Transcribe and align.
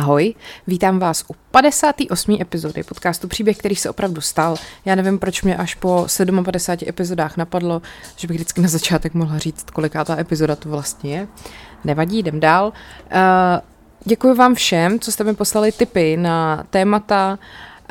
Ahoj, 0.00 0.34
vítám 0.66 0.98
vás 0.98 1.24
u 1.28 1.34
58. 1.50 2.38
epizody 2.40 2.82
podcastu 2.82 3.28
Příběh, 3.28 3.58
který 3.58 3.76
se 3.76 3.90
opravdu 3.90 4.20
stal. 4.20 4.56
Já 4.84 4.94
nevím, 4.94 5.18
proč 5.18 5.42
mě 5.42 5.56
až 5.56 5.74
po 5.74 6.06
57 6.44 6.88
epizodách 6.88 7.36
napadlo, 7.36 7.82
že 8.16 8.28
bych 8.28 8.34
vždycky 8.34 8.60
na 8.60 8.68
začátek 8.68 9.14
mohla 9.14 9.38
říct, 9.38 9.70
koliká 9.70 10.04
ta 10.04 10.18
epizoda 10.18 10.56
to 10.56 10.68
vlastně 10.68 11.16
je. 11.16 11.28
Nevadí, 11.84 12.18
jdem 12.18 12.40
dál. 12.40 12.66
Uh, 12.66 13.20
děkuji 14.04 14.34
vám 14.34 14.54
všem, 14.54 15.00
co 15.00 15.12
jste 15.12 15.24
mi 15.24 15.34
poslali 15.34 15.72
tipy 15.72 16.16
na 16.16 16.64
témata, 16.70 17.38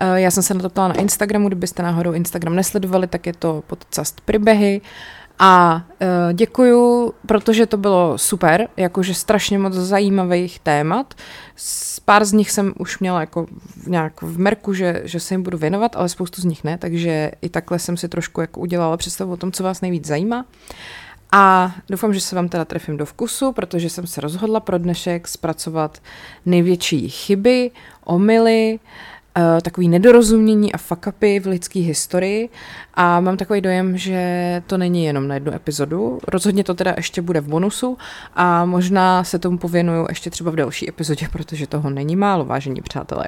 uh, 0.01 0.15
já 0.15 0.31
jsem 0.31 0.43
se 0.43 0.53
na 0.53 0.59
to 0.59 0.69
ptala 0.69 0.87
na 0.87 0.95
Instagramu, 0.95 1.47
kdybyste 1.47 1.83
náhodou 1.83 2.11
Instagram 2.11 2.55
nesledovali, 2.55 3.07
tak 3.07 3.27
je 3.27 3.33
to 3.33 3.63
podcast 3.67 4.21
Příběhy. 4.21 4.81
A 5.39 5.83
uh, 6.01 6.33
děkuju, 6.33 7.13
protože 7.25 7.65
to 7.65 7.77
bylo 7.77 8.17
super, 8.17 8.67
jakože 8.77 9.13
strašně 9.13 9.59
moc 9.59 9.73
zajímavých 9.73 10.59
témat. 10.59 11.13
Pár 12.09 12.25
z 12.25 12.33
nich 12.33 12.51
jsem 12.51 12.73
už 12.77 12.99
měla 12.99 13.19
jako 13.19 13.45
nějak 13.87 14.21
v 14.21 14.39
merku, 14.39 14.73
že, 14.73 15.01
že 15.05 15.19
se 15.19 15.33
jim 15.33 15.43
budu 15.43 15.57
věnovat, 15.57 15.95
ale 15.95 16.09
spoustu 16.09 16.41
z 16.41 16.45
nich 16.45 16.63
ne, 16.63 16.77
takže 16.77 17.31
i 17.41 17.49
takhle 17.49 17.79
jsem 17.79 17.97
si 17.97 18.09
trošku 18.09 18.41
jako 18.41 18.59
udělala 18.59 18.97
představu 18.97 19.31
o 19.31 19.37
tom, 19.37 19.51
co 19.51 19.63
vás 19.63 19.81
nejvíc 19.81 20.07
zajímá. 20.07 20.45
A 21.31 21.75
doufám, 21.89 22.13
že 22.13 22.21
se 22.21 22.35
vám 22.35 22.49
teda 22.49 22.65
trefím 22.65 22.97
do 22.97 23.05
vkusu, 23.05 23.51
protože 23.51 23.89
jsem 23.89 24.07
se 24.07 24.21
rozhodla 24.21 24.59
pro 24.59 24.77
dnešek 24.77 25.27
zpracovat 25.27 26.01
největší 26.45 27.09
chyby, 27.09 27.71
omily, 28.05 28.79
uh, 28.83 28.89
takový 29.61 29.89
nedorozumění 29.89 30.73
a 30.73 30.77
fuck-upy 30.77 31.41
v 31.41 31.47
lidské 31.47 31.79
historii 31.79 32.49
a 32.93 33.19
mám 33.19 33.37
takový 33.37 33.61
dojem, 33.61 33.97
že 33.97 34.63
to 34.67 34.77
není 34.77 35.05
jenom 35.05 35.27
na 35.27 35.33
jednu 35.35 35.53
epizodu. 35.53 36.19
Rozhodně 36.27 36.63
to 36.63 36.73
teda 36.73 36.93
ještě 36.97 37.21
bude 37.21 37.41
v 37.41 37.47
bonusu 37.47 37.97
a 38.33 38.65
možná 38.65 39.23
se 39.23 39.39
tomu 39.39 39.57
pověnuju 39.57 40.05
ještě 40.09 40.29
třeba 40.29 40.51
v 40.51 40.55
další 40.55 40.89
epizodě, 40.89 41.27
protože 41.31 41.67
toho 41.67 41.89
není 41.89 42.15
málo, 42.15 42.45
vážení 42.45 42.81
přátelé. 42.81 43.25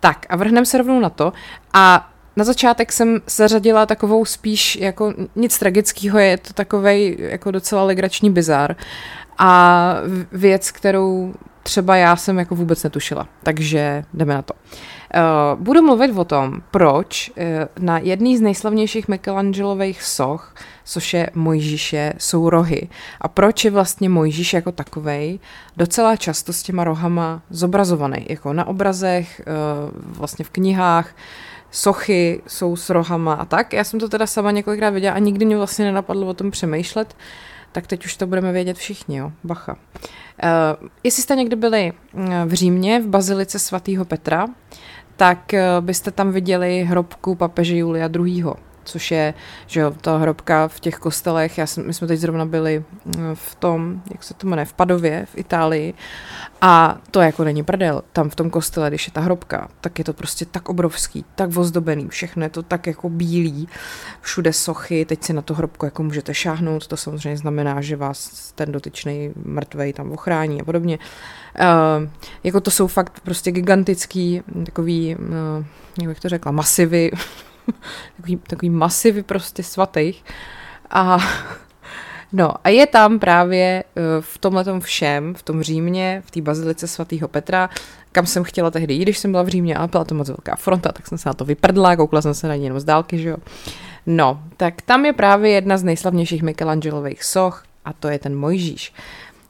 Tak 0.00 0.26
a 0.28 0.36
vrhneme 0.36 0.66
se 0.66 0.78
rovnou 0.78 1.00
na 1.00 1.10
to 1.10 1.32
a 1.72 2.10
na 2.36 2.44
začátek 2.44 2.92
jsem 2.92 3.20
zařadila 3.26 3.86
takovou 3.86 4.24
spíš 4.24 4.76
jako 4.76 5.14
nic 5.36 5.58
tragického, 5.58 6.18
je 6.18 6.38
to 6.38 6.52
takový 6.52 7.16
jako 7.18 7.50
docela 7.50 7.84
legrační 7.84 8.30
bizar 8.30 8.76
a 9.38 9.94
věc, 10.32 10.70
kterou 10.70 11.34
třeba 11.62 11.96
já 11.96 12.16
jsem 12.16 12.38
jako 12.38 12.54
vůbec 12.54 12.82
netušila. 12.82 13.28
Takže 13.42 14.04
jdeme 14.14 14.34
na 14.34 14.42
to. 14.42 14.54
Uh, 14.54 14.60
budu 15.54 15.82
mluvit 15.82 16.18
o 16.18 16.24
tom, 16.24 16.62
proč 16.70 17.32
uh, 17.36 17.44
na 17.84 17.98
jedný 17.98 18.36
z 18.36 18.40
nejslavnějších 18.40 19.08
Michelangelových 19.08 20.02
soch, 20.02 20.54
což 20.84 21.14
je 21.14 21.30
Mojžíše, 21.34 22.12
jsou 22.18 22.50
rohy. 22.50 22.88
A 23.20 23.28
proč 23.28 23.64
je 23.64 23.70
vlastně 23.70 24.08
Mojžíš 24.08 24.52
jako 24.52 24.72
takovej 24.72 25.38
docela 25.76 26.16
často 26.16 26.52
s 26.52 26.62
těma 26.62 26.84
rohama 26.84 27.42
zobrazovaný. 27.50 28.26
Jako 28.28 28.52
na 28.52 28.66
obrazech, 28.66 29.40
uh, 29.46 30.16
vlastně 30.18 30.44
v 30.44 30.50
knihách, 30.50 31.16
sochy 31.70 32.42
jsou 32.46 32.76
s 32.76 32.90
rohama 32.90 33.34
a 33.34 33.44
tak. 33.44 33.72
Já 33.72 33.84
jsem 33.84 34.00
to 34.00 34.08
teda 34.08 34.26
sama 34.26 34.50
několikrát 34.50 34.90
viděla 34.90 35.14
a 35.14 35.18
nikdy 35.18 35.44
mě 35.44 35.56
vlastně 35.56 35.84
nenapadlo 35.84 36.26
o 36.26 36.34
tom 36.34 36.50
přemýšlet. 36.50 37.16
Uh, 37.18 37.49
tak 37.72 37.86
teď 37.86 38.04
už 38.04 38.16
to 38.16 38.26
budeme 38.26 38.52
vědět 38.52 38.76
všichni, 38.76 39.16
jo, 39.16 39.32
bacha. 39.44 39.72
Uh, 39.72 40.88
jestli 41.04 41.22
jste 41.22 41.36
někdy 41.36 41.56
byli 41.56 41.92
eh, 41.92 42.44
v 42.44 42.52
Římě, 42.52 43.00
v 43.00 43.06
bazilice 43.06 43.58
svatého 43.58 44.04
Petra, 44.04 44.46
tak 45.16 45.52
uh, 45.52 45.84
byste 45.84 46.10
tam 46.10 46.32
viděli 46.32 46.84
hrobku 46.84 47.34
papeže 47.34 47.76
Julia 47.76 48.10
II 48.24 48.44
což 48.90 49.10
je, 49.10 49.34
že 49.66 49.80
jo, 49.80 49.90
ta 50.00 50.16
hrobka 50.16 50.68
v 50.68 50.80
těch 50.80 50.94
kostelech, 50.94 51.58
já 51.58 51.66
jsem, 51.66 51.86
my 51.86 51.94
jsme 51.94 52.06
teď 52.06 52.20
zrovna 52.20 52.44
byli 52.44 52.84
mm, 53.04 53.34
v 53.34 53.54
tom, 53.54 54.02
jak 54.10 54.22
se 54.22 54.34
to 54.34 54.46
jmenuje, 54.46 54.64
v 54.64 54.72
Padově, 54.72 55.26
v 55.32 55.38
Itálii. 55.38 55.94
A 56.60 56.98
to 57.10 57.20
jako 57.20 57.44
není 57.44 57.62
prdel, 57.62 58.02
tam 58.12 58.30
v 58.30 58.34
tom 58.34 58.50
kostele, 58.50 58.88
když 58.88 59.06
je 59.06 59.12
ta 59.12 59.20
hrobka, 59.20 59.68
tak 59.80 59.98
je 59.98 60.04
to 60.04 60.12
prostě 60.12 60.44
tak 60.44 60.68
obrovský, 60.68 61.24
tak 61.34 61.56
ozdobený, 61.56 62.08
všechno 62.08 62.42
je 62.42 62.50
to 62.50 62.62
tak 62.62 62.86
jako 62.86 63.08
bílý, 63.08 63.68
všude 64.20 64.52
sochy, 64.52 65.04
teď 65.04 65.24
si 65.24 65.32
na 65.32 65.42
tu 65.42 65.54
hrobku 65.54 65.84
jako 65.84 66.02
můžete 66.02 66.34
šáhnout, 66.34 66.86
to 66.86 66.96
samozřejmě 66.96 67.36
znamená, 67.36 67.80
že 67.80 67.96
vás 67.96 68.52
ten 68.52 68.72
dotyčný 68.72 69.32
mrtvej 69.44 69.92
tam 69.92 70.12
ochrání 70.12 70.60
a 70.60 70.64
podobně. 70.64 70.98
Uh, 71.60 72.08
jako 72.44 72.60
to 72.60 72.70
jsou 72.70 72.86
fakt 72.86 73.20
prostě 73.20 73.50
gigantický, 73.50 74.42
takový, 74.66 75.16
uh, 75.16 75.64
jak 76.00 76.08
bych 76.08 76.20
to 76.20 76.28
řekla, 76.28 76.52
masivy, 76.52 77.10
takový, 78.16 78.36
takový 78.36 78.70
masivy 78.70 79.22
prostě 79.22 79.62
svatých. 79.62 80.24
A 80.90 81.18
No 82.32 82.54
a 82.64 82.68
je 82.68 82.86
tam 82.86 83.18
právě 83.18 83.84
eh, 83.96 84.00
v 84.20 84.38
tomhle 84.38 84.80
všem, 84.80 85.34
v 85.34 85.42
tom 85.42 85.62
Římě, 85.62 86.22
v 86.26 86.30
té 86.30 86.40
bazilice 86.40 86.88
svatého 86.88 87.28
Petra, 87.28 87.70
kam 88.12 88.26
jsem 88.26 88.44
chtěla 88.44 88.70
tehdy 88.70 88.94
jít, 88.94 89.02
když 89.02 89.18
jsem 89.18 89.30
byla 89.30 89.42
v 89.42 89.48
Římě, 89.48 89.76
ale 89.76 89.88
byla 89.88 90.04
to 90.04 90.14
moc 90.14 90.28
velká 90.28 90.56
fronta, 90.56 90.92
tak 90.92 91.06
jsem 91.06 91.18
se 91.18 91.28
na 91.28 91.32
to 91.32 91.44
vyprdla, 91.44 91.96
koukla 91.96 92.22
jsem 92.22 92.34
se 92.34 92.48
na 92.48 92.56
ní 92.56 92.64
jenom 92.64 92.80
z 92.80 92.84
dálky, 92.84 93.18
že 93.18 93.28
jo. 93.28 93.36
No, 94.06 94.42
tak 94.56 94.82
tam 94.82 95.06
je 95.06 95.12
právě 95.12 95.50
jedna 95.50 95.78
z 95.78 95.82
nejslavnějších 95.82 96.42
Michelangelových 96.42 97.24
soch 97.24 97.64
a 97.84 97.92
to 97.92 98.08
je 98.08 98.18
ten 98.18 98.36
Mojžíš. 98.36 98.92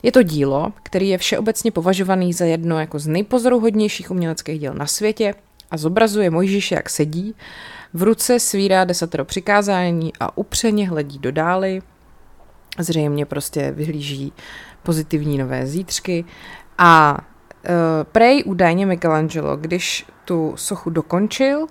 Je 0.02 0.12
to 0.12 0.22
dílo, 0.22 0.72
který 0.82 1.08
je 1.08 1.18
všeobecně 1.18 1.70
považovaný 1.70 2.32
za 2.32 2.44
jedno 2.44 2.80
jako 2.80 2.98
z 2.98 3.06
nejpozoruhodnějších 3.06 4.10
uměleckých 4.10 4.60
děl 4.60 4.74
na 4.74 4.86
světě 4.86 5.34
a 5.70 5.76
zobrazuje 5.76 6.30
Mojžíše, 6.30 6.74
jak 6.74 6.90
sedí 6.90 7.34
v 7.94 8.02
ruce 8.02 8.40
svírá 8.40 8.84
desatero 8.84 9.24
přikázání 9.24 10.12
a 10.20 10.38
upřeně 10.38 10.88
hledí 10.88 11.18
do 11.18 11.32
dály. 11.32 11.82
Zřejmě 12.78 13.26
prostě 13.26 13.70
vyhlíží 13.72 14.32
pozitivní 14.82 15.38
nové 15.38 15.66
zítřky. 15.66 16.24
A 16.78 17.18
uh, 17.18 17.74
prej 18.12 18.42
údajně 18.46 18.86
Michelangelo, 18.86 19.56
když 19.56 20.06
tu 20.24 20.52
sochu 20.56 20.90
dokončil, 20.90 21.66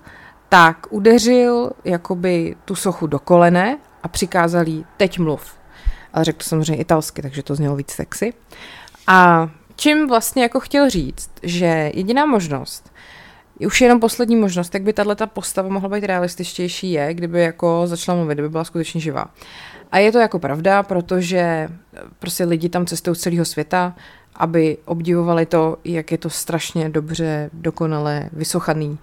tak 0.48 0.86
udeřil 0.90 1.70
jakoby 1.84 2.56
tu 2.64 2.74
sochu 2.74 3.06
do 3.06 3.18
kolene 3.18 3.78
a 4.02 4.08
přikázal 4.08 4.68
jí 4.68 4.86
teď 4.96 5.18
mluv. 5.18 5.54
Ale 6.12 6.24
řekl 6.24 6.38
to 6.38 6.44
samozřejmě 6.44 6.82
italsky, 6.82 7.22
takže 7.22 7.42
to 7.42 7.54
znělo 7.54 7.76
víc 7.76 7.90
sexy. 7.90 8.32
A 9.06 9.50
čím 9.76 10.08
vlastně 10.08 10.42
jako 10.42 10.60
chtěl 10.60 10.90
říct, 10.90 11.30
že 11.42 11.90
jediná 11.94 12.26
možnost, 12.26 12.89
už 13.66 13.80
jenom 13.80 14.00
poslední 14.00 14.36
možnost, 14.36 14.74
jak 14.74 14.82
by 14.82 14.92
tato 14.92 15.26
postava 15.26 15.68
mohla 15.68 15.88
být 15.88 16.04
realističtější, 16.04 16.92
je, 16.92 17.14
kdyby 17.14 17.40
jako 17.40 17.82
začala 17.84 18.18
mluvit, 18.18 18.34
kdyby 18.34 18.48
byla 18.48 18.64
skutečně 18.64 19.00
živá. 19.00 19.26
A 19.92 19.98
je 19.98 20.12
to 20.12 20.18
jako 20.18 20.38
pravda, 20.38 20.82
protože 20.82 21.68
prostě 22.18 22.44
lidi 22.44 22.68
tam 22.68 22.86
cestují 22.86 23.16
z 23.16 23.20
celého 23.20 23.44
světa, 23.44 23.94
aby 24.34 24.78
obdivovali 24.84 25.46
to, 25.46 25.76
jak 25.84 26.12
je 26.12 26.18
to 26.18 26.30
strašně 26.30 26.88
dobře, 26.88 27.50
dokonale 27.52 28.30
vysochaný, 28.32 28.98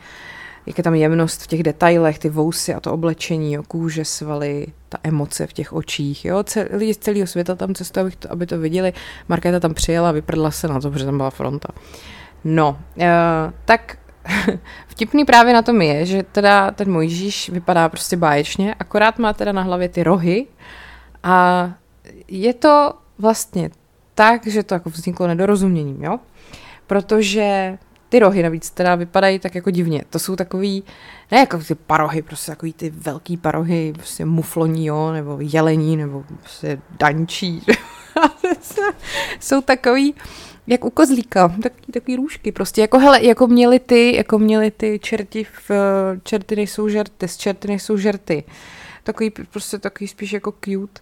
jak 0.66 0.78
je 0.78 0.84
tam 0.84 0.96
jemnost 0.96 1.42
v 1.42 1.48
těch 1.48 1.64
detailech, 1.64 2.20
ty 2.20 2.30
vousy 2.30 2.74
a 2.74 2.80
to 2.80 2.94
oblečení, 2.94 3.54
jo, 3.54 3.64
kůže, 3.68 4.06
svaly, 4.06 4.68
ta 4.90 4.98
emoce 5.04 5.48
v 5.48 5.54
těch 5.54 5.74
očích. 5.74 6.26
Jo. 6.26 6.44
Cel, 6.44 6.66
lidi 6.72 6.94
z 6.94 6.98
celého 6.98 7.28
světa 7.28 7.56
tam 7.56 7.76
cestují, 7.76 8.04
aby 8.06 8.16
to, 8.16 8.32
aby 8.32 8.46
to 8.46 8.60
viděli. 8.60 8.94
Markéta 9.28 9.60
tam 9.60 9.74
přijela, 9.74 10.12
vyprdla 10.12 10.52
se 10.52 10.68
na 10.68 10.80
to, 10.80 10.92
protože 10.92 11.06
tam 11.06 11.18
byla 11.18 11.30
fronta. 11.30 11.70
No, 12.44 12.80
uh, 12.96 13.04
tak 13.66 13.98
Vtipný 14.88 15.26
právě 15.26 15.54
na 15.54 15.62
tom 15.62 15.82
je, 15.82 16.06
že 16.06 16.24
teda 16.24 16.72
ten 16.72 16.92
Mojžíš 16.92 17.50
vypadá 17.50 17.90
prostě 17.90 18.18
báječně, 18.18 18.76
akorát 18.80 19.20
má 19.20 19.34
teda 19.34 19.52
na 19.52 19.62
hlavě 19.62 19.90
ty 19.90 20.04
rohy 20.04 20.48
a 21.24 21.72
je 22.28 22.54
to 22.54 22.94
vlastně 23.18 23.70
tak, 24.16 24.48
že 24.48 24.64
to 24.64 24.74
jako 24.74 24.90
vzniklo 24.90 25.28
nedorozuměním, 25.28 26.04
jo? 26.04 26.20
Protože 26.88 27.78
ty 28.10 28.20
rohy 28.20 28.44
navíc 28.44 28.70
teda 28.70 28.96
vypadají 28.96 29.40
tak 29.40 29.56
jako 29.56 29.70
divně. 29.72 30.04
To 30.10 30.20
jsou 30.20 30.36
takový, 30.36 30.84
ne 31.32 31.38
jako 31.38 31.58
ty 31.58 31.76
parohy, 31.76 32.22
prostě 32.22 32.52
takový 32.52 32.74
ty 32.74 32.90
velký 32.90 33.38
parohy, 33.38 33.94
prostě 33.96 34.26
mufloní, 34.26 34.86
jo, 34.86 35.12
nebo 35.12 35.38
jelení, 35.42 35.98
nebo 35.98 36.24
prostě 36.40 36.82
dančí. 37.00 37.64
jsou 39.40 39.62
takový, 39.62 40.16
jak 40.68 40.86
u 40.86 40.90
kozlíka, 40.90 41.48
takový, 41.48 41.94
takový 41.94 42.16
růžky 42.16 42.52
prostě, 42.52 42.82
jako 42.82 43.00
hele, 43.00 43.26
jako 43.26 43.48
měli 43.48 43.80
ty, 43.80 44.16
jako 44.16 44.40
měli 44.40 44.72
ty 44.72 45.00
čerti 45.00 45.44
v, 45.44 45.72
čerty 46.24 46.56
nejsou 46.56 46.90
žerty, 46.90 47.28
z 47.28 47.38
čerty 47.38 47.68
nejsou 47.68 47.98
žerty. 47.98 48.44
Takový, 49.04 49.30
prostě 49.30 49.80
takový 49.80 50.08
spíš 50.08 50.34
jako 50.34 50.54
cute. 50.66 51.02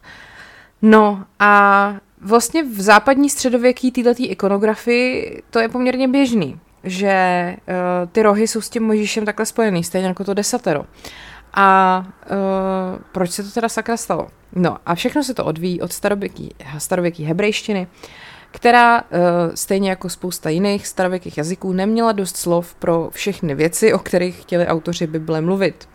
No 0.81 1.25
a 1.39 1.94
vlastně 2.21 2.63
v 2.63 2.81
západní 2.81 3.29
středověký 3.29 3.91
této 3.91 4.23
ikonografii 4.23 5.41
to 5.50 5.59
je 5.59 5.69
poměrně 5.69 6.07
běžný, 6.07 6.59
že 6.83 7.56
uh, 7.57 8.09
ty 8.12 8.21
rohy 8.21 8.47
jsou 8.47 8.62
s 8.62 8.69
tím 8.69 8.83
Mojžíšem 8.83 9.25
takhle 9.25 9.45
spojený, 9.45 9.83
stejně 9.83 10.07
jako 10.07 10.23
to 10.23 10.33
desatero. 10.33 10.85
A 11.53 12.00
uh, 12.31 13.01
proč 13.12 13.31
se 13.31 13.44
to 13.44 13.51
teda 13.51 13.69
sakra 13.69 13.97
stalo? 13.97 14.27
No 14.56 14.77
a 14.85 14.95
všechno 14.95 15.23
se 15.23 15.33
to 15.33 15.45
odvíjí 15.45 15.81
od 15.81 15.94
starověký, 15.94 16.56
starověký 16.77 17.23
hebrejštiny, 17.23 17.88
která 18.55 19.01
uh, 19.01 19.07
stejně 19.55 19.89
jako 19.89 20.09
spousta 20.09 20.49
jiných 20.49 20.87
starověkých 20.87 21.37
jazyků 21.37 21.73
neměla 21.73 22.11
dost 22.11 22.37
slov 22.37 22.75
pro 22.75 23.09
všechny 23.11 23.55
věci, 23.55 23.93
o 23.93 23.99
kterých 23.99 24.41
chtěli 24.41 24.67
autoři 24.67 25.07
Bible 25.07 25.41
mluvit. 25.41 25.89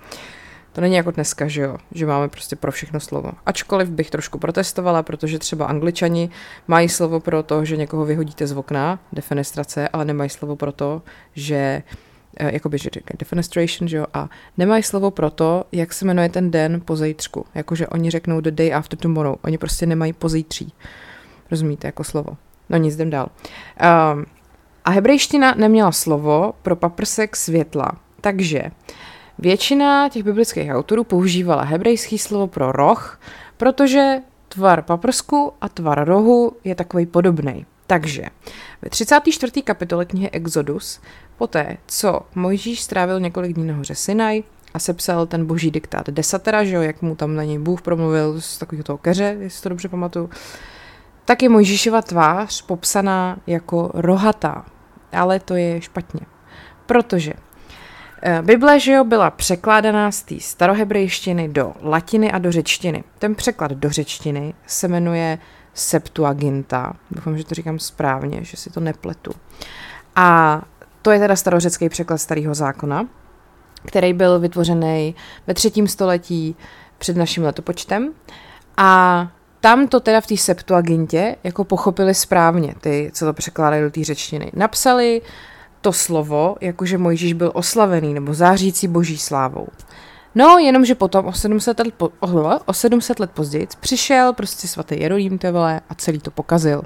To 0.73 0.81
není 0.81 0.95
jako 0.95 1.11
dneska, 1.11 1.49
že 1.49 1.63
jo, 1.63 1.77
že 1.93 2.07
máme 2.07 2.29
prostě 2.29 2.57
pro 2.57 2.73
všechno 2.73 3.01
slovo. 3.01 3.33
Ačkoliv 3.47 3.89
bych 3.89 4.11
trošku 4.11 4.39
protestovala, 4.39 5.03
protože 5.03 5.39
třeba 5.39 5.67
angličani 5.67 6.31
mají 6.69 6.89
slovo 6.89 7.21
pro 7.21 7.43
to, 7.43 7.65
že 7.65 7.77
někoho 7.77 8.05
vyhodíte 8.05 8.47
z 8.47 8.53
okna, 8.53 8.99
defenestrace, 9.13 9.89
ale 9.89 10.05
nemají 10.05 10.31
slovo 10.31 10.57
pro 10.57 10.73
to, 10.73 11.03
že 11.35 11.83
eh, 12.37 12.53
jakoby, 12.53 12.79
že 12.79 12.91
defenestration, 13.19 13.89
že 13.89 13.97
jo, 13.97 14.07
a 14.15 14.29
nemají 14.59 14.83
slovo 14.83 15.11
pro 15.11 15.31
to, 15.31 15.65
jak 15.73 15.93
se 15.93 16.05
jmenuje 16.05 16.29
ten 16.29 16.51
den 16.51 16.81
po 16.85 16.97
zítřku. 16.97 17.47
Jakože 17.55 17.87
oni 17.87 18.11
řeknou 18.11 18.41
the 18.41 18.51
day 18.51 18.75
after 18.75 18.99
tomorrow. 18.99 19.37
Oni 19.45 19.59
prostě 19.59 19.87
nemají 19.87 20.13
pozítří. 20.13 20.73
Rozumíte, 21.51 21.89
jako 21.89 22.05
slovo. 22.05 22.37
No 22.71 22.77
nic, 22.77 22.95
jdem 22.95 23.11
dál. 23.11 23.29
Um, 24.15 24.25
a 24.85 24.91
hebrejština 24.91 25.55
neměla 25.57 25.93
slovo 25.93 26.53
pro 26.63 26.77
paprsek 26.77 27.37
světla. 27.37 27.93
Takže 28.21 28.63
většina 29.39 30.09
těch 30.09 30.23
biblických 30.23 30.71
autorů 30.71 31.05
používala 31.05 31.63
hebrejský 31.63 32.19
slovo 32.19 32.47
pro 32.47 32.73
roh, 32.73 33.21
protože 33.57 34.15
tvar 34.49 34.83
paprsku 34.83 35.53
a 35.61 35.69
tvar 35.69 36.05
rohu 36.05 36.53
je 36.65 36.75
takový 36.75 37.07
podobný. 37.07 37.67
Takže 37.87 38.25
ve 38.83 38.91
34. 38.91 39.63
kapitole 39.63 40.05
knihy 40.05 40.31
Exodus, 40.31 41.01
poté 41.39 41.77
co 41.87 42.21
Mojžíš 42.35 42.81
strávil 42.83 43.21
několik 43.21 43.53
dní 43.53 43.67
nahoře 43.67 43.95
Sinaj 43.95 44.43
a 44.75 44.79
sepsal 44.79 45.27
ten 45.27 45.47
boží 45.47 45.71
diktát 45.71 46.11
desatera, 46.11 46.65
že 46.65 46.75
jo, 46.75 46.83
jak 46.83 47.03
mu 47.03 47.17
tam 47.17 47.37
na 47.37 47.45
něj 47.45 47.59
Bůh 47.59 47.83
promluvil 47.83 48.41
z 48.41 48.59
takového 48.59 48.85
toho 48.85 48.99
keře, 48.99 49.37
jestli 49.41 49.63
to 49.63 49.69
dobře 49.69 49.89
pamatuju, 49.89 50.31
tak 51.31 51.43
je 51.43 51.49
Mojžíšova 51.49 52.03
tvář 52.03 52.63
popsaná 52.63 53.39
jako 53.47 53.91
rohatá. 53.95 54.65
Ale 55.13 55.41
to 55.41 55.55
je 55.55 55.81
špatně. 55.81 56.21
Protože 56.87 57.33
eh, 58.23 58.43
Bible, 58.43 58.81
že 58.81 58.93
jo, 58.93 59.05
byla 59.05 59.31
překládaná 59.31 60.11
z 60.11 60.23
té 60.23 60.41
starohebrejštiny 60.41 61.49
do 61.49 61.75
latiny 61.81 62.33
a 62.33 62.39
do 62.39 62.53
řečtiny. 62.53 63.05
Ten 63.19 63.35
překlad 63.35 63.73
do 63.73 63.91
řečtiny 63.91 64.55
se 64.67 64.89
jmenuje 64.89 65.39
Septuaginta. 65.75 66.93
Doufám, 67.11 67.39
že 67.39 67.45
to 67.45 67.55
říkám 67.55 67.79
správně, 67.79 68.45
že 68.45 68.57
si 68.57 68.71
to 68.71 68.81
nepletu. 68.81 69.33
A 70.17 70.63
to 71.03 71.11
je 71.11 71.19
teda 71.19 71.37
starořecký 71.37 71.89
překlad 71.89 72.19
starého 72.19 72.55
zákona, 72.55 73.09
který 73.87 74.13
byl 74.13 74.39
vytvořený 74.39 75.15
ve 75.47 75.55
třetím 75.55 75.89
století 75.89 76.57
před 76.99 77.17
naším 77.17 77.45
letopočtem. 77.45 78.13
A 78.77 79.29
tam 79.61 79.89
to 79.89 80.01
teda 80.01 80.21
v 80.21 80.27
té 80.27 80.37
Septuagintě 80.37 81.37
jako 81.45 81.65
pochopili 81.65 82.15
správně, 82.15 82.75
ty, 82.81 83.11
co 83.15 83.25
to 83.27 83.33
překládají 83.33 83.83
do 83.83 83.91
té 83.91 84.05
řečtiny. 84.05 84.51
Napsali 84.55 85.23
to 85.81 85.93
slovo, 85.93 86.57
jakože 86.61 86.99
Mojžíš 86.99 87.33
byl 87.33 87.51
oslavený 87.55 88.15
nebo 88.15 88.35
zářící 88.35 88.89
boží 88.89 89.19
slávou. 89.19 89.67
No, 90.35 90.59
jenomže 90.59 90.95
potom 90.95 91.27
o 91.27 91.33
700 91.33 91.79
let, 91.79 91.95
po, 91.97 92.11
o 92.67 92.73
700 92.73 93.21
let 93.21 93.31
později 93.31 93.67
přišel 93.81 94.33
prostě 94.33 94.69
svatý 94.69 95.01
Jeroným 95.01 95.39
vole, 95.53 95.81
a 95.89 95.95
celý 95.95 96.19
to 96.19 96.31
pokazil. 96.31 96.83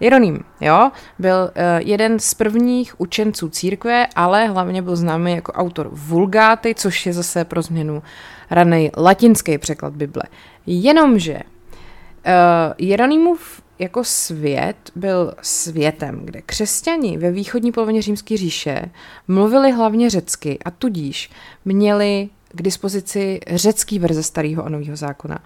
Jeroným, 0.00 0.44
jo, 0.60 0.90
byl 1.18 1.36
uh, 1.42 1.50
jeden 1.78 2.18
z 2.18 2.34
prvních 2.34 3.00
učenců 3.00 3.48
církve, 3.48 4.06
ale 4.16 4.46
hlavně 4.46 4.82
byl 4.82 4.96
známý 4.96 5.32
jako 5.34 5.52
autor 5.52 5.88
Vulgáty, 5.92 6.74
což 6.74 7.06
je 7.06 7.12
zase 7.12 7.44
pro 7.44 7.62
změnu 7.62 8.02
raný 8.50 8.90
latinský 8.96 9.58
překlad 9.58 9.92
Bible. 9.92 10.22
Jenomže 10.66 11.38
Jeronýmův 12.78 13.62
jako 13.78 14.04
svět 14.04 14.76
byl 14.94 15.34
světem, 15.42 16.20
kde 16.24 16.42
křesťani 16.42 17.18
ve 17.18 17.30
východní 17.30 17.72
polovině 17.72 18.02
římské 18.02 18.36
říše 18.36 18.90
mluvili 19.28 19.72
hlavně 19.72 20.10
řecky 20.10 20.58
a 20.64 20.70
tudíž 20.70 21.30
měli 21.64 22.28
k 22.54 22.62
dispozici 22.62 23.40
řecký 23.50 23.98
verze 23.98 24.22
starého 24.22 24.64
a 24.64 24.68
nového 24.68 24.96
zákona. 24.96 25.38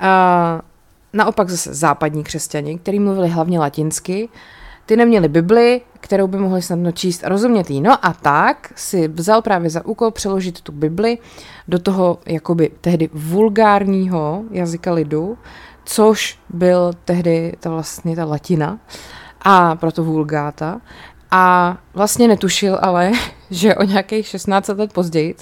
Uh, 0.00 0.08
naopak 1.12 1.50
zase 1.50 1.74
západní 1.74 2.24
křesťani, 2.24 2.78
kteří 2.78 2.98
mluvili 2.98 3.28
hlavně 3.28 3.58
latinsky, 3.58 4.28
ty 4.86 4.96
neměli 4.96 5.28
Bibli, 5.28 5.80
kterou 6.00 6.26
by 6.26 6.38
mohli 6.38 6.62
snadno 6.62 6.92
číst 6.92 7.24
a 7.24 7.28
rozumět 7.28 7.70
jí. 7.70 7.80
No 7.80 8.06
a 8.06 8.12
tak 8.12 8.72
si 8.76 9.08
vzal 9.08 9.42
právě 9.42 9.70
za 9.70 9.86
úkol 9.86 10.10
přeložit 10.10 10.60
tu 10.60 10.72
Bibli 10.72 11.18
do 11.68 11.78
toho 11.78 12.18
jakoby 12.26 12.70
tehdy 12.80 13.10
vulgárního 13.12 14.44
jazyka 14.50 14.92
lidu, 14.92 15.38
což 15.84 16.38
byl 16.48 16.92
tehdy 17.04 17.52
ta 17.60 17.70
vlastně 17.70 18.16
ta 18.16 18.24
latina 18.24 18.78
a 19.42 19.76
proto 19.76 20.04
vulgáta. 20.04 20.80
A 21.30 21.76
vlastně 21.94 22.28
netušil 22.28 22.78
ale, 22.82 23.12
že 23.50 23.74
o 23.74 23.84
nějakých 23.84 24.26
16 24.26 24.68
let 24.68 24.92
později 24.92 25.34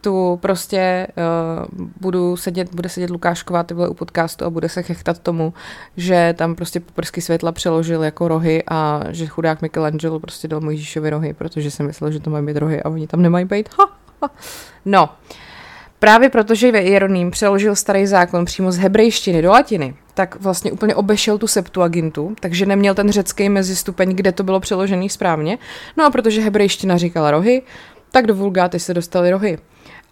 tu 0.00 0.38
prostě 0.42 1.06
uh, 1.16 1.86
budu 2.00 2.36
sedět, 2.36 2.74
bude 2.74 2.88
sedět 2.88 3.10
Lukášková 3.10 3.62
ty 3.62 3.74
u 3.74 3.94
podcastu 3.94 4.44
a 4.44 4.50
bude 4.50 4.68
se 4.68 4.82
chechtat 4.82 5.18
tomu, 5.18 5.54
že 5.96 6.34
tam 6.38 6.54
prostě 6.54 6.80
poprsky 6.80 7.20
světla 7.20 7.52
přeložil 7.52 8.04
jako 8.04 8.28
rohy 8.28 8.62
a 8.68 9.02
že 9.08 9.26
chudák 9.26 9.62
Michelangelo 9.62 10.20
prostě 10.20 10.48
dal 10.48 10.60
Mojžíšovi 10.60 11.10
rohy, 11.10 11.34
protože 11.34 11.70
si 11.70 11.82
myslel, 11.82 12.10
že 12.10 12.20
to 12.20 12.30
mají 12.30 12.46
být 12.46 12.56
rohy 12.56 12.82
a 12.82 12.88
oni 12.88 13.06
tam 13.06 13.22
nemají 13.22 13.44
být. 13.44 13.68
Ha, 13.78 13.98
ha. 14.22 14.30
No, 14.84 15.08
Právě 16.00 16.28
protože 16.28 16.66
Jeroným 16.68 17.30
přeložil 17.30 17.76
starý 17.76 18.06
zákon 18.06 18.44
přímo 18.44 18.72
z 18.72 18.78
hebrejštiny 18.78 19.42
do 19.42 19.50
latiny, 19.50 19.94
tak 20.14 20.40
vlastně 20.40 20.72
úplně 20.72 20.94
obešel 20.94 21.38
tu 21.38 21.46
Septuagintu, 21.46 22.34
takže 22.40 22.66
neměl 22.66 22.94
ten 22.94 23.12
řecký 23.12 23.48
mezistupeň, 23.48 24.16
kde 24.16 24.32
to 24.32 24.42
bylo 24.42 24.60
přeložené 24.60 25.08
správně. 25.08 25.58
No 25.96 26.04
a 26.04 26.10
protože 26.10 26.40
hebrejština 26.40 26.96
říkala 26.96 27.30
rohy, 27.30 27.62
tak 28.10 28.26
do 28.26 28.34
vulgáty 28.34 28.78
se 28.78 28.94
dostaly 28.94 29.30
rohy. 29.30 29.58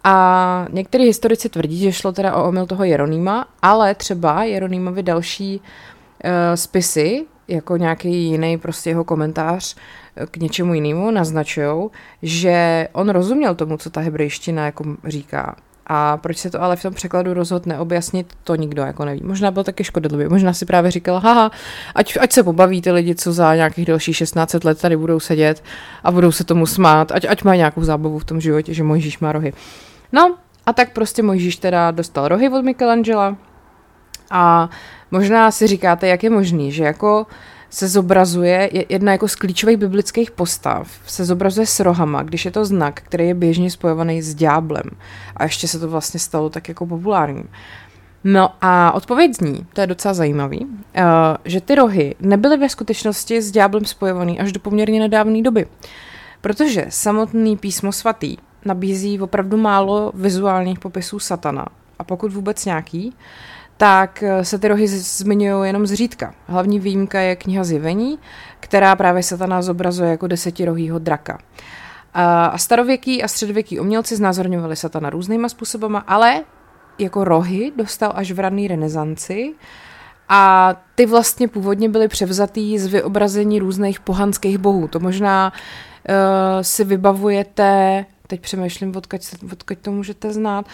A 0.03 0.67
některý 0.71 1.03
historici 1.03 1.49
tvrdí, 1.49 1.77
že 1.77 1.91
šlo 1.91 2.11
teda 2.11 2.35
o 2.35 2.47
omyl 2.47 2.65
toho 2.65 2.83
Jeronýma, 2.83 3.47
ale 3.61 3.95
třeba 3.95 4.43
Jeronýmovi 4.43 5.03
další 5.03 5.61
uh, 5.61 6.31
spisy, 6.55 7.25
jako 7.47 7.77
nějaký 7.77 8.23
jiný 8.23 8.57
prostě 8.57 8.89
jeho 8.89 9.03
komentář 9.03 9.75
eh, 10.15 10.25
k 10.25 10.37
něčemu 10.37 10.73
jinému 10.73 11.11
naznačují, 11.11 11.89
že 12.21 12.87
on 12.91 13.09
rozuměl 13.09 13.55
tomu, 13.55 13.77
co 13.77 13.89
ta 13.89 14.01
hebrejština 14.01 14.65
jako 14.65 14.85
říká. 15.07 15.55
A 15.91 16.17
proč 16.17 16.37
se 16.37 16.49
to 16.49 16.61
ale 16.61 16.75
v 16.75 16.81
tom 16.81 16.93
překladu 16.93 17.33
rozhodne 17.33 17.75
neobjasnit, 17.75 18.33
to 18.43 18.55
nikdo 18.55 18.81
jako 18.81 19.05
neví. 19.05 19.21
Možná 19.23 19.51
byl 19.51 19.63
taky 19.63 19.83
škodlivý, 19.83 20.25
možná 20.29 20.53
si 20.53 20.65
právě 20.65 20.91
říkal, 20.91 21.19
haha, 21.19 21.51
ať, 21.95 22.17
ať 22.21 22.31
se 22.31 22.43
pobaví 22.43 22.81
ty 22.81 22.91
lidi, 22.91 23.15
co 23.15 23.33
za 23.33 23.55
nějakých 23.55 23.85
dalších 23.85 24.17
16 24.17 24.63
let 24.63 24.81
tady 24.81 24.97
budou 24.97 25.19
sedět 25.19 25.63
a 26.03 26.11
budou 26.11 26.31
se 26.31 26.43
tomu 26.43 26.65
smát, 26.65 27.11
ať, 27.11 27.25
ať 27.29 27.43
mají 27.43 27.57
nějakou 27.57 27.83
zábavu 27.83 28.19
v 28.19 28.23
tom 28.23 28.41
životě, 28.41 28.73
že 28.73 28.83
Mojžíš 28.83 29.19
má 29.19 29.31
rohy. 29.31 29.53
No, 30.11 30.35
a 30.65 30.73
tak 30.73 30.93
prostě 30.93 31.23
Mojžíš 31.23 31.55
teda 31.55 31.91
dostal 31.91 32.27
rohy 32.27 32.49
od 32.49 32.61
Michelangela 32.61 33.37
a 34.31 34.69
možná 35.11 35.51
si 35.51 35.67
říkáte, 35.67 36.07
jak 36.07 36.23
je 36.23 36.29
možný, 36.29 36.71
že 36.71 36.83
jako 36.83 37.27
se 37.69 37.87
zobrazuje, 37.87 38.69
jedna 38.89 39.11
jako 39.11 39.27
z 39.27 39.35
klíčových 39.35 39.77
biblických 39.77 40.31
postav, 40.31 40.91
se 41.05 41.25
zobrazuje 41.25 41.67
s 41.67 41.79
rohama, 41.79 42.23
když 42.23 42.45
je 42.45 42.51
to 42.51 42.65
znak, 42.65 43.01
který 43.01 43.27
je 43.27 43.33
běžně 43.33 43.71
spojovaný 43.71 44.21
s 44.21 44.35
ďáblem. 44.35 44.83
A 45.35 45.43
ještě 45.43 45.67
se 45.67 45.79
to 45.79 45.87
vlastně 45.87 46.19
stalo 46.19 46.49
tak 46.49 46.69
jako 46.69 46.85
populárním. 46.85 47.49
No 48.23 48.49
a 48.61 48.91
odpověď 48.91 49.35
zní, 49.35 49.67
to 49.73 49.81
je 49.81 49.87
docela 49.87 50.13
zajímavý, 50.13 50.65
uh, 50.65 50.71
že 51.45 51.61
ty 51.61 51.75
rohy 51.75 52.15
nebyly 52.19 52.57
ve 52.57 52.69
skutečnosti 52.69 53.41
s 53.41 53.51
ďáblem 53.51 53.85
spojovaný 53.85 54.39
až 54.39 54.51
do 54.51 54.59
poměrně 54.59 54.99
nedávné 54.99 55.41
doby. 55.41 55.67
Protože 56.41 56.85
samotný 56.89 57.57
písmo 57.57 57.91
svatý 57.91 58.37
nabízí 58.65 59.19
opravdu 59.19 59.57
málo 59.57 60.11
vizuálních 60.15 60.79
popisů 60.79 61.19
satana, 61.19 61.65
a 61.99 62.03
pokud 62.03 62.33
vůbec 62.33 62.65
nějaký, 62.65 63.13
tak 63.79 64.23
eh, 64.23 64.45
se 64.45 64.59
ty 64.59 64.67
rohy 64.67 64.87
zmiňují 64.87 65.67
jenom 65.67 65.87
zřídka. 65.87 66.33
Hlavní 66.47 66.79
výjimka 66.79 67.19
je 67.19 67.35
kniha 67.35 67.63
Zjevení, 67.63 68.19
která 68.59 68.95
právě 68.95 69.23
satana 69.23 69.61
zobrazuje 69.61 70.09
jako 70.09 70.27
desetirohýho 70.27 70.99
draka. 70.99 71.37
A 72.13 72.57
starověký 72.57 73.23
a 73.23 73.27
středověký 73.27 73.79
umělci 73.79 74.15
znázorňovali 74.15 74.75
satana 74.75 75.09
různýma 75.09 75.49
způsobama, 75.49 75.99
ale 76.07 76.43
jako 76.97 77.23
rohy 77.23 77.71
dostal 77.75 78.11
až 78.15 78.31
v 78.31 78.39
rané 78.39 78.67
renesanci 78.67 79.53
a 80.29 80.75
ty 80.95 81.05
vlastně 81.05 81.47
původně 81.47 81.89
byly 81.89 82.07
převzatý 82.07 82.79
z 82.79 82.87
vyobrazení 82.87 83.59
různých 83.59 83.99
pohanských 83.99 84.57
bohů. 84.57 84.87
To 84.87 84.99
možná 84.99 85.53
uh, 85.53 86.15
si 86.61 86.83
vybavujete, 86.83 88.05
teď 88.27 88.41
přemýšlím, 88.41 88.95
odkud, 88.95 89.21
odkud 89.51 89.77
to 89.81 89.91
můžete 89.91 90.33
znát, 90.33 90.65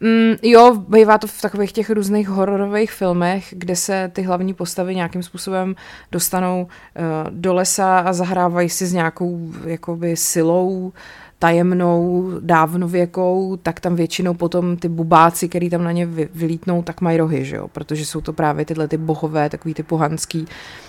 Mm, 0.00 0.34
jo, 0.42 0.84
bývá 0.88 1.18
to 1.18 1.26
v 1.26 1.40
takových 1.40 1.72
těch 1.72 1.90
různých 1.90 2.28
hororových 2.28 2.92
filmech, 2.92 3.54
kde 3.56 3.76
se 3.76 4.10
ty 4.12 4.22
hlavní 4.22 4.54
postavy 4.54 4.94
nějakým 4.94 5.22
způsobem 5.22 5.74
dostanou 6.12 6.62
uh, 6.62 7.30
do 7.30 7.54
lesa 7.54 7.98
a 7.98 8.12
zahrávají 8.12 8.68
si 8.68 8.86
s 8.86 8.92
nějakou 8.92 9.52
jakoby 9.66 10.16
silou 10.16 10.92
tajemnou, 11.38 12.30
dávnověkou, 12.40 13.56
tak 13.62 13.80
tam 13.80 13.96
většinou 13.96 14.34
potom 14.34 14.76
ty 14.76 14.88
bubáci, 14.88 15.48
který 15.48 15.70
tam 15.70 15.84
na 15.84 15.92
ně 15.92 16.06
vylítnou, 16.34 16.82
tak 16.82 17.00
mají 17.00 17.18
rohy, 17.18 17.44
že 17.44 17.56
jo? 17.56 17.68
protože 17.68 18.06
jsou 18.06 18.20
to 18.20 18.32
právě 18.32 18.64
tyhle 18.64 18.88
ty 18.88 18.96
bohové, 18.96 19.50
takový 19.50 19.74
ty 19.74 19.82
pohanský. 19.82 20.46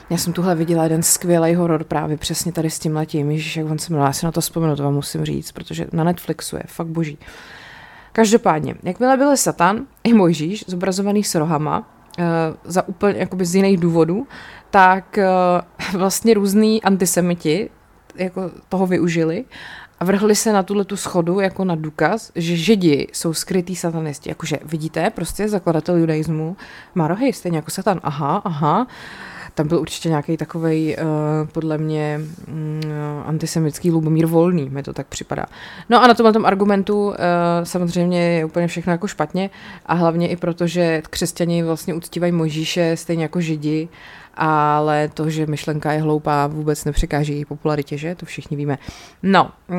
Já 0.09 0.17
jsem 0.17 0.33
tuhle 0.33 0.55
viděla 0.55 0.83
jeden 0.83 1.03
skvělý 1.03 1.55
horor 1.55 1.83
právě 1.83 2.17
přesně 2.17 2.51
tady 2.51 2.69
s 2.69 2.79
tím 2.79 2.95
letím, 2.95 3.31
Ježíš, 3.31 3.57
jak 3.57 3.71
on 3.71 3.79
se 3.79 3.93
jmenuje, 3.93 4.07
já 4.07 4.13
si 4.13 4.25
na 4.25 4.31
to 4.31 4.41
vzpomenu, 4.41 4.75
to 4.75 4.83
vám 4.83 4.93
musím 4.93 5.25
říct, 5.25 5.51
protože 5.51 5.87
na 5.93 6.03
Netflixu 6.03 6.55
je 6.55 6.63
fakt 6.67 6.87
boží. 6.87 7.17
Každopádně, 8.11 8.75
jakmile 8.83 9.17
byl 9.17 9.37
Satan 9.37 9.85
i 10.03 10.13
Mojžíš 10.13 10.63
zobrazovaný 10.67 11.23
s 11.23 11.35
rohama, 11.35 11.79
uh, 12.19 12.25
za 12.63 12.87
úplně 12.87 13.19
jakoby 13.19 13.45
z 13.45 13.55
jiných 13.55 13.77
důvodů, 13.77 14.27
tak 14.69 15.19
uh, 15.93 15.99
vlastně 15.99 16.33
různý 16.33 16.83
antisemiti 16.83 17.69
jako 18.15 18.51
toho 18.69 18.87
využili 18.87 19.45
a 19.99 20.05
vrhli 20.05 20.35
se 20.35 20.53
na 20.53 20.63
tuhle 20.63 20.85
tu 20.85 20.97
schodu 20.97 21.39
jako 21.39 21.65
na 21.65 21.75
důkaz, 21.75 22.31
že 22.35 22.55
židi 22.55 23.07
jsou 23.13 23.33
skrytí 23.33 23.75
satanisti. 23.75 24.29
Jakože 24.29 24.59
vidíte, 24.65 25.09
prostě 25.09 25.49
zakladatel 25.49 25.95
judaismu 25.95 26.57
má 26.95 27.07
rohy, 27.07 27.33
stejně 27.33 27.57
jako 27.57 27.71
satan. 27.71 27.99
Aha, 28.03 28.41
aha. 28.45 28.87
Tam 29.53 29.67
byl 29.67 29.79
určitě 29.79 30.09
nějaký 30.09 30.37
takový, 30.37 30.95
uh, 30.95 31.03
eh, 31.03 31.47
podle 31.51 31.77
mě, 31.77 32.19
um, 32.47 32.81
antisemický 33.25 33.91
Lubomír 33.91 34.25
Volný, 34.25 34.69
mi 34.69 34.83
to 34.83 34.93
tak 34.93 35.07
připadá. 35.07 35.45
No 35.89 36.03
a 36.03 36.07
na 36.07 36.13
tomhle 36.13 36.33
tom 36.33 36.45
argumentu 36.45 37.07
uh, 37.07 37.15
samozřejmě 37.63 38.21
je 38.21 38.45
úplně 38.45 38.67
všechno 38.67 38.91
jako 38.91 39.07
špatně 39.07 39.49
a 39.85 39.93
hlavně 39.93 40.27
i 40.27 40.35
proto, 40.35 40.67
že 40.67 41.01
křesťani 41.09 41.63
vlastně 41.63 41.93
uctívají 41.93 42.31
Mojžíše 42.31 42.97
stejně 42.97 43.23
jako 43.23 43.41
židi 43.41 43.89
ale 44.33 45.09
to, 45.13 45.29
že 45.29 45.45
myšlenka 45.45 45.91
je 45.91 46.01
hloupá, 46.01 46.47
vůbec 46.47 46.85
nepřekáží 46.85 47.33
její 47.33 47.45
popularitě, 47.45 47.97
že? 47.97 48.15
To 48.15 48.25
všichni 48.25 48.57
víme. 48.57 48.77
No, 49.23 49.51
uh, 49.67 49.77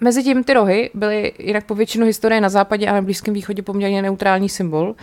mezi 0.00 0.22
tím 0.22 0.44
ty 0.44 0.54
rohy 0.54 0.90
byly 0.94 1.32
jinak 1.38 1.64
po 1.64 1.74
většinu 1.74 2.06
historie 2.06 2.40
na 2.40 2.48
západě 2.48 2.86
a 2.86 2.92
na 2.92 3.02
Blízkém 3.02 3.34
východě 3.34 3.62
poměrně 3.62 4.02
neutrální 4.02 4.48
symbol. 4.48 4.94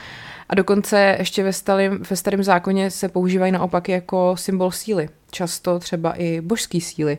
A 0.50 0.56
dokonce 0.56 1.15
ještě 1.20 1.44
ve 1.44 1.53
starém, 1.53 2.03
ve 2.10 2.15
starém 2.15 2.44
zákoně 2.44 2.91
se 2.91 3.10
používají 3.10 3.51
naopak 3.51 3.89
jako 3.89 4.38
symbol 4.38 4.72
síly. 4.72 5.10
Často 5.32 5.79
třeba 5.79 6.13
i 6.13 6.41
božský 6.41 6.82
síly. 6.82 7.18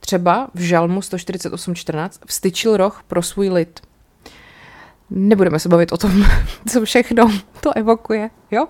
Třeba 0.00 0.48
v 0.54 0.60
Žalmu 0.60 1.00
148.14 1.00 2.10
vstyčil 2.26 2.76
roh 2.76 3.02
pro 3.06 3.22
svůj 3.22 3.48
lid. 3.48 3.80
Nebudeme 5.10 5.58
se 5.58 5.68
bavit 5.68 5.92
o 5.92 5.96
tom, 5.96 6.24
co 6.68 6.84
všechno 6.84 7.30
to 7.60 7.76
evokuje, 7.76 8.30
jo? 8.50 8.66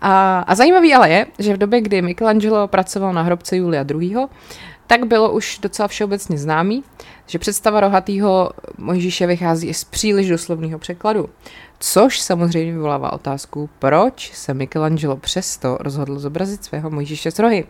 A, 0.00 0.40
a 0.40 0.54
zajímavý 0.54 0.94
ale 0.94 1.10
je, 1.10 1.26
že 1.38 1.54
v 1.54 1.58
době, 1.58 1.80
kdy 1.80 2.02
Michelangelo 2.02 2.68
pracoval 2.68 3.12
na 3.12 3.22
hrobce 3.22 3.56
Julia 3.56 3.84
II., 3.90 4.16
tak 4.88 5.06
bylo 5.06 5.32
už 5.32 5.58
docela 5.62 5.88
všeobecně 5.88 6.38
známý, 6.38 6.84
že 7.26 7.38
představa 7.38 7.80
rohatýho 7.80 8.50
Mojžíše 8.78 9.26
vychází 9.26 9.74
z 9.74 9.84
příliš 9.84 10.28
doslovného 10.28 10.78
překladu. 10.78 11.28
Což 11.78 12.20
samozřejmě 12.20 12.72
vyvolává 12.72 13.12
otázku, 13.12 13.70
proč 13.78 14.32
se 14.34 14.54
Michelangelo 14.54 15.16
přesto 15.16 15.78
rozhodl 15.80 16.18
zobrazit 16.18 16.64
svého 16.64 16.90
Mojžíše 16.90 17.30
s 17.30 17.38
rohy. 17.38 17.66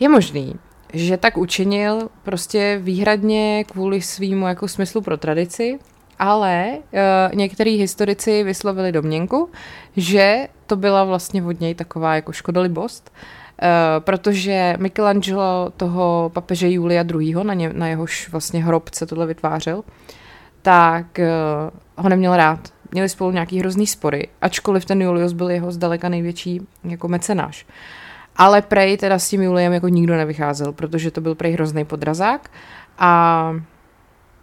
Je 0.00 0.08
možný, 0.08 0.54
že 0.92 1.16
tak 1.16 1.36
učinil 1.36 2.08
prostě 2.22 2.78
výhradně 2.82 3.64
kvůli 3.64 4.02
svýmu 4.02 4.46
jako 4.46 4.68
smyslu 4.68 5.00
pro 5.00 5.16
tradici, 5.16 5.78
ale 6.18 6.68
uh, 6.72 7.34
některý 7.34 7.76
historici 7.76 8.42
vyslovili 8.42 8.92
domněnku, 8.92 9.50
že 9.96 10.48
to 10.66 10.76
byla 10.76 11.04
vlastně 11.04 11.44
od 11.44 11.60
něj 11.60 11.74
taková 11.74 12.14
jako 12.14 12.32
škodolibost, 12.32 13.12
protože 13.98 14.74
Michelangelo 14.78 15.72
toho 15.76 16.30
papeže 16.34 16.70
Julia 16.70 17.04
II., 17.14 17.34
na, 17.42 17.54
ně, 17.54 17.72
na 17.72 17.88
jehož 17.88 18.28
vlastně 18.28 18.64
hrobce 18.64 19.06
tohle 19.06 19.26
vytvářel, 19.26 19.82
tak 20.62 21.06
uh, 21.18 22.04
ho 22.04 22.08
neměl 22.08 22.36
rád. 22.36 22.68
Měli 22.92 23.08
spolu 23.08 23.30
nějaký 23.30 23.58
hrozný 23.58 23.86
spory, 23.86 24.28
ačkoliv 24.42 24.84
ten 24.84 25.02
Julius 25.02 25.32
byl 25.32 25.50
jeho 25.50 25.72
zdaleka 25.72 26.08
největší 26.08 26.60
jako 26.84 27.08
mecenáš. 27.08 27.66
Ale 28.36 28.62
prej 28.62 28.96
teda 28.96 29.18
s 29.18 29.28
tím 29.28 29.42
Juliem 29.42 29.72
jako 29.72 29.88
nikdo 29.88 30.16
nevycházel, 30.16 30.72
protože 30.72 31.10
to 31.10 31.20
byl 31.20 31.34
prej 31.34 31.52
hrozný 31.52 31.84
podrazák 31.84 32.50
a 32.98 33.52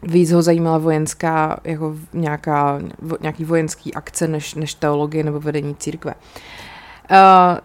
víc 0.04 0.32
ho 0.32 0.42
zajímala 0.42 0.78
vojenská, 0.78 1.60
jako 1.64 1.96
nějaká, 2.14 2.80
nějaký 3.22 3.46
vojenský 3.46 3.94
akce, 3.94 4.28
než, 4.28 4.56
než 4.56 4.74
teologie 4.74 5.24
nebo 5.24 5.40
vedení 5.40 5.76
církve. 5.76 6.14
Uh, 7.12 7.58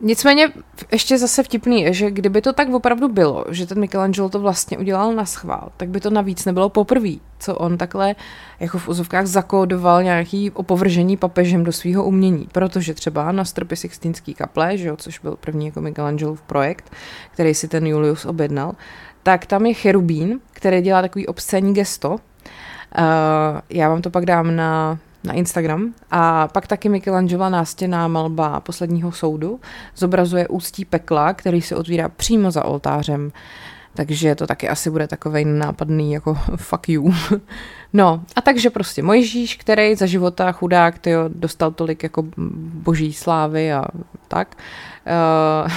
Nicméně 0.00 0.48
ještě 0.92 1.18
zase 1.18 1.42
vtipný 1.42 1.82
je, 1.82 1.92
že 1.92 2.10
kdyby 2.10 2.42
to 2.42 2.52
tak 2.52 2.68
opravdu 2.68 3.08
bylo, 3.08 3.44
že 3.50 3.66
ten 3.66 3.80
Michelangelo 3.80 4.28
to 4.28 4.40
vlastně 4.40 4.78
udělal 4.78 5.14
na 5.14 5.24
schvál, 5.24 5.72
tak 5.76 5.88
by 5.88 6.00
to 6.00 6.10
navíc 6.10 6.44
nebylo 6.44 6.68
poprvé, 6.68 7.12
co 7.38 7.54
on 7.54 7.78
takhle 7.78 8.14
jako 8.60 8.78
v 8.78 8.88
úzovkách 8.88 9.26
zakódoval 9.26 10.02
nějaký 10.02 10.50
opovržení 10.50 11.16
papežem 11.16 11.64
do 11.64 11.72
svého 11.72 12.04
umění, 12.04 12.48
protože 12.52 12.94
třeba 12.94 13.32
na 13.32 13.44
stropě 13.44 13.76
Sixtínský 13.76 14.34
kaple, 14.34 14.76
že 14.76 14.88
jo, 14.88 14.96
což 14.96 15.18
byl 15.18 15.36
první 15.40 15.66
jako 15.66 15.80
Michelangelův 15.80 16.42
projekt, 16.42 16.92
který 17.30 17.54
si 17.54 17.68
ten 17.68 17.86
Julius 17.86 18.24
objednal, 18.24 18.74
tak 19.22 19.46
tam 19.46 19.66
je 19.66 19.74
cherubín, 19.74 20.40
který 20.52 20.80
dělá 20.80 21.02
takový 21.02 21.26
obscénní 21.26 21.74
gesto. 21.74 22.10
Uh, 22.10 22.16
já 23.70 23.88
vám 23.88 24.02
to 24.02 24.10
pak 24.10 24.26
dám 24.26 24.56
na, 24.56 24.98
na 25.26 25.34
Instagram. 25.34 25.94
A 26.10 26.48
pak 26.48 26.66
taky 26.66 26.88
Michelangela 26.88 27.48
nástěná 27.48 28.08
malba 28.08 28.60
posledního 28.60 29.12
soudu 29.12 29.60
zobrazuje 29.96 30.48
ústí 30.48 30.84
pekla, 30.84 31.34
který 31.34 31.62
se 31.62 31.76
otvírá 31.76 32.08
přímo 32.08 32.50
za 32.50 32.64
oltářem. 32.64 33.32
Takže 33.94 34.34
to 34.34 34.46
taky 34.46 34.68
asi 34.68 34.90
bude 34.90 35.08
takovej 35.08 35.44
nápadný 35.44 36.12
jako 36.12 36.34
fuck 36.56 36.88
you. 36.88 37.14
No 37.92 38.22
a 38.36 38.40
takže 38.40 38.70
prostě 38.70 39.02
Mojžíš, 39.02 39.56
který 39.56 39.94
za 39.94 40.06
života 40.06 40.52
chudák 40.52 40.98
tyjo, 40.98 41.24
dostal 41.28 41.70
tolik 41.70 42.02
jako 42.02 42.24
boží 42.74 43.12
slávy 43.12 43.72
a 43.72 43.84
tak, 44.28 44.56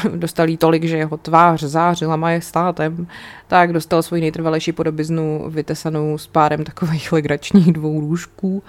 uh, 0.06 0.16
dostal 0.16 0.50
jí 0.50 0.58
tolik, 0.58 0.84
že 0.84 0.98
jeho 0.98 1.18
tvář 1.18 1.64
zářila 1.64 2.16
majestátem, 2.16 3.08
tak 3.48 3.74
dostal 3.74 4.04
svoji 4.04 4.22
nejtrvalejší 4.22 4.72
podobiznu 4.72 5.46
vytesanou 5.50 6.18
s 6.18 6.28
párem 6.28 6.64
takových 6.64 7.12
legračních 7.12 7.74
dvou 7.74 8.00
růžků. 8.00 8.64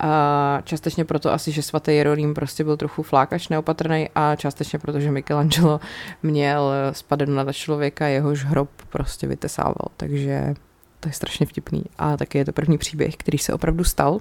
A 0.00 0.58
částečně 0.64 1.04
proto 1.04 1.32
asi, 1.32 1.52
že 1.52 1.62
svatý 1.62 1.96
Jeroným 1.96 2.34
prostě 2.34 2.64
byl 2.64 2.76
trochu 2.76 3.02
flákač 3.02 3.48
neopatrný 3.48 4.08
a 4.14 4.36
částečně 4.36 4.78
proto, 4.78 5.00
že 5.00 5.10
Michelangelo 5.10 5.80
měl 6.22 6.72
spadenu 6.92 7.34
na 7.34 7.52
člověka, 7.52 8.06
jehož 8.06 8.44
hrob 8.44 8.70
prostě 8.90 9.26
vytesával. 9.26 9.86
Takže 9.96 10.54
to 11.00 11.08
je 11.08 11.12
strašně 11.12 11.46
vtipný. 11.46 11.82
A 11.98 12.16
taky 12.16 12.38
je 12.38 12.44
to 12.44 12.52
první 12.52 12.78
příběh, 12.78 13.16
který 13.16 13.38
se 13.38 13.52
opravdu 13.52 13.84
stal. 13.84 14.20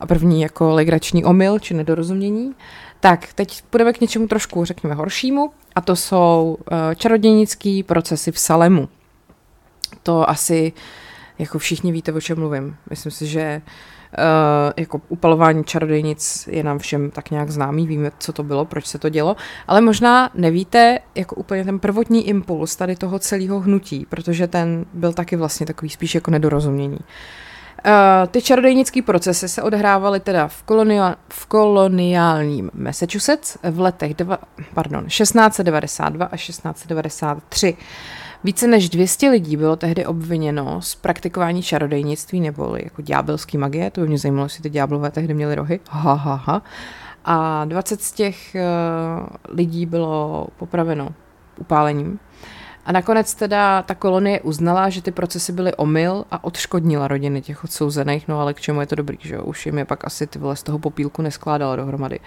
A 0.00 0.06
první 0.06 0.40
jako 0.40 0.70
legrační 0.70 1.24
omyl 1.24 1.58
či 1.58 1.74
nedorozumění. 1.74 2.54
Tak, 3.00 3.32
teď 3.32 3.62
půjdeme 3.62 3.92
k 3.92 4.00
něčemu 4.00 4.28
trošku, 4.28 4.64
řekněme, 4.64 4.94
horšímu. 4.94 5.50
A 5.74 5.80
to 5.80 5.96
jsou 5.96 6.58
uh, 6.58 6.94
čarodějnické 6.94 7.80
procesy 7.86 8.32
v 8.32 8.38
Salemu. 8.38 8.88
To 10.02 10.30
asi, 10.30 10.72
jako 11.38 11.58
všichni 11.58 11.92
víte, 11.92 12.12
o 12.12 12.20
čem 12.20 12.38
mluvím. 12.38 12.76
Myslím 12.90 13.12
si, 13.12 13.26
že 13.26 13.62
Uh, 13.66 13.72
jako 14.76 15.00
upalování 15.08 15.64
čarodejnic 15.64 16.48
je 16.52 16.62
nám 16.62 16.78
všem 16.78 17.10
tak 17.10 17.30
nějak 17.30 17.50
známý, 17.50 17.86
víme, 17.86 18.10
co 18.18 18.32
to 18.32 18.42
bylo, 18.42 18.64
proč 18.64 18.86
se 18.86 18.98
to 18.98 19.08
dělo, 19.08 19.36
ale 19.66 19.80
možná 19.80 20.30
nevíte 20.34 20.98
jako 21.14 21.36
úplně 21.36 21.64
ten 21.64 21.78
prvotní 21.78 22.28
impuls 22.28 22.76
tady 22.76 22.96
toho 22.96 23.18
celého 23.18 23.60
hnutí, 23.60 24.06
protože 24.08 24.46
ten 24.46 24.86
byl 24.94 25.12
taky 25.12 25.36
vlastně 25.36 25.66
takový 25.66 25.88
spíš 25.88 26.14
jako 26.14 26.30
nedorozumění. 26.30 26.98
Uh, 27.86 28.28
ty 28.30 28.42
čarodejnické 28.42 29.02
procesy 29.02 29.48
se 29.48 29.62
odehrávaly 29.62 30.20
teda 30.20 30.48
v, 30.48 30.64
kolonia- 30.64 31.14
v 31.28 31.46
koloniálním 31.46 32.70
Massachusetts 32.74 33.58
v 33.70 33.80
letech 33.80 34.14
dva, 34.14 34.38
pardon, 34.74 35.06
1692 35.06 36.26
a 36.26 36.36
1693. 36.36 37.76
Více 38.44 38.66
než 38.66 38.88
200 38.88 39.30
lidí 39.30 39.56
bylo 39.56 39.76
tehdy 39.76 40.06
obviněno 40.06 40.82
z 40.82 40.94
praktikování 40.94 41.62
čarodejnictví 41.62 42.40
nebo 42.40 42.76
jako 42.76 43.02
ďábelský 43.02 43.58
magie. 43.58 43.90
To 43.90 44.00
by 44.00 44.08
mě 44.08 44.18
zajímalo, 44.18 44.46
jestli 44.46 44.62
ty 44.62 44.70
ďáblové 44.70 45.10
tehdy 45.10 45.34
měli 45.34 45.54
rohy. 45.54 45.80
Ha, 45.90 46.14
ha, 46.14 46.34
ha. 46.34 46.62
A 47.24 47.64
20 47.64 48.02
z 48.02 48.12
těch 48.12 48.56
uh, 48.56 49.26
lidí 49.56 49.86
bylo 49.86 50.46
popraveno 50.56 51.08
upálením. 51.56 52.18
A 52.86 52.92
nakonec 52.92 53.34
teda 53.34 53.82
ta 53.82 53.94
kolonie 53.94 54.40
uznala, 54.40 54.88
že 54.88 55.02
ty 55.02 55.10
procesy 55.10 55.52
byly 55.52 55.74
omyl 55.74 56.24
a 56.30 56.44
odškodnila 56.44 57.08
rodiny 57.08 57.42
těch 57.42 57.64
odsouzených, 57.64 58.28
no 58.28 58.40
ale 58.40 58.54
k 58.54 58.60
čemu 58.60 58.80
je 58.80 58.86
to 58.86 58.94
dobrý, 58.94 59.18
že 59.20 59.34
jo? 59.34 59.42
Už 59.42 59.66
jim 59.66 59.78
je 59.78 59.84
pak 59.84 60.04
asi 60.04 60.26
ty 60.26 60.38
vole 60.38 60.56
z 60.56 60.62
toho 60.62 60.78
popílku 60.78 61.22
neskládalo 61.22 61.76
dohromady. 61.76 62.18
Uh, 62.18 62.24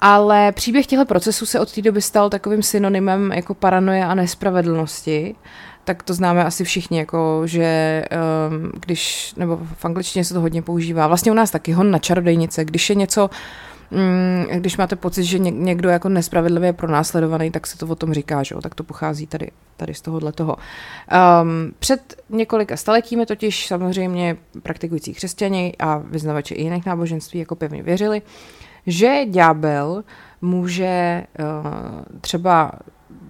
ale 0.00 0.52
příběh 0.52 0.86
těchto 0.86 1.04
procesů 1.04 1.46
se 1.46 1.60
od 1.60 1.72
té 1.72 1.82
doby 1.82 2.02
stal 2.02 2.30
takovým 2.30 2.62
synonymem 2.62 3.32
jako 3.32 3.54
paranoje 3.54 4.04
a 4.04 4.14
nespravedlnosti. 4.14 5.34
Tak 5.84 6.02
to 6.02 6.14
známe 6.14 6.44
asi 6.44 6.64
všichni, 6.64 6.98
jako 6.98 7.42
že 7.44 8.04
um, 8.50 8.72
když, 8.80 9.34
nebo 9.36 9.60
v 9.74 9.84
angličtině 9.84 10.24
se 10.24 10.34
to 10.34 10.40
hodně 10.40 10.62
používá, 10.62 11.06
vlastně 11.06 11.32
u 11.32 11.34
nás 11.34 11.50
taky 11.50 11.72
hon 11.72 11.90
na 11.90 11.98
čarodejnice, 11.98 12.64
když 12.64 12.90
je 12.90 12.96
něco, 12.96 13.30
um, 13.90 14.60
když 14.60 14.76
máte 14.76 14.96
pocit, 14.96 15.24
že 15.24 15.38
někdo 15.38 15.88
jako 15.88 16.08
nespravedlivě 16.08 16.68
je 16.68 16.72
pronásledovaný, 16.72 17.50
tak 17.50 17.66
se 17.66 17.78
to 17.78 17.86
o 17.86 17.94
tom 17.94 18.14
říká, 18.14 18.42
že 18.42 18.54
jo? 18.54 18.60
tak 18.60 18.74
to 18.74 18.84
pochází 18.84 19.26
tady, 19.26 19.50
tady 19.76 19.94
z 19.94 20.00
tohohle 20.00 20.32
toho. 20.32 20.56
Um, 20.56 21.72
před 21.78 22.22
několika 22.30 22.76
staletími 22.76 23.26
totiž 23.26 23.66
samozřejmě 23.66 24.36
praktikující 24.62 25.14
křesťani 25.14 25.74
a 25.78 25.98
vyznavači 25.98 26.54
i 26.54 26.62
jiných 26.62 26.86
náboženství 26.86 27.40
jako 27.40 27.56
pevně 27.56 27.82
věřili, 27.82 28.22
že 28.86 29.24
ďábel 29.26 30.04
může 30.40 31.24
uh, 31.38 31.46
třeba 32.20 32.72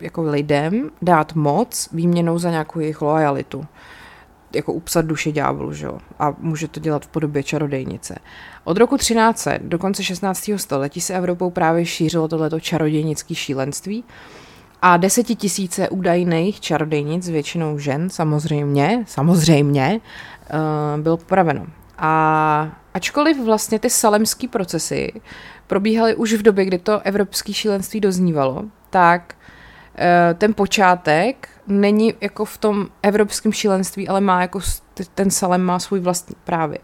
jako 0.00 0.22
lidem 0.22 0.90
dát 1.02 1.34
moc 1.34 1.88
výměnou 1.92 2.38
za 2.38 2.50
nějakou 2.50 2.80
jejich 2.80 3.02
lojalitu. 3.02 3.66
jako 4.54 4.72
upsat 4.72 5.04
duši 5.04 5.32
ďáblu, 5.32 5.72
že 5.72 5.86
jo? 5.86 5.98
A 6.18 6.34
může 6.38 6.68
to 6.68 6.80
dělat 6.80 7.04
v 7.04 7.08
podobě 7.08 7.42
čarodejnice. 7.42 8.18
Od 8.64 8.76
roku 8.76 8.96
13 8.98 9.48
do 9.58 9.78
konce 9.78 10.04
16. 10.04 10.50
století 10.56 11.00
se 11.00 11.14
Evropou 11.14 11.50
právě 11.50 11.86
šířilo 11.86 12.28
tohleto 12.28 12.60
čarodějnické 12.60 13.34
šílenství 13.34 14.04
a 14.82 14.96
desetitisíce 14.96 15.88
údajných 15.88 16.60
čarodejnic, 16.60 17.28
většinou 17.28 17.78
žen, 17.78 18.10
samozřejmě, 18.10 19.04
samozřejmě, 19.06 20.00
uh, 20.54 21.00
bylo 21.02 21.16
popraveno. 21.16 21.66
A 22.00 22.72
ačkoliv 22.94 23.44
vlastně 23.44 23.78
ty 23.78 23.90
salemský 23.90 24.48
procesy 24.48 25.20
probíhaly 25.66 26.14
už 26.14 26.32
v 26.32 26.42
době, 26.42 26.64
kdy 26.64 26.78
to 26.78 27.00
evropské 27.00 27.52
šílenství 27.52 28.00
doznívalo, 28.00 28.64
tak 28.90 29.34
uh, 29.34 30.38
ten 30.38 30.54
počátek 30.54 31.48
není 31.66 32.14
jako 32.20 32.44
v 32.44 32.58
tom 32.58 32.88
evropském 33.02 33.52
šílenství, 33.52 34.08
ale 34.08 34.20
má 34.20 34.40
jako 34.40 34.60
ten 35.14 35.30
Salem 35.30 35.62
má 35.62 35.78
svůj 35.78 36.00
vlastní 36.00 36.36
právě. 36.44 36.78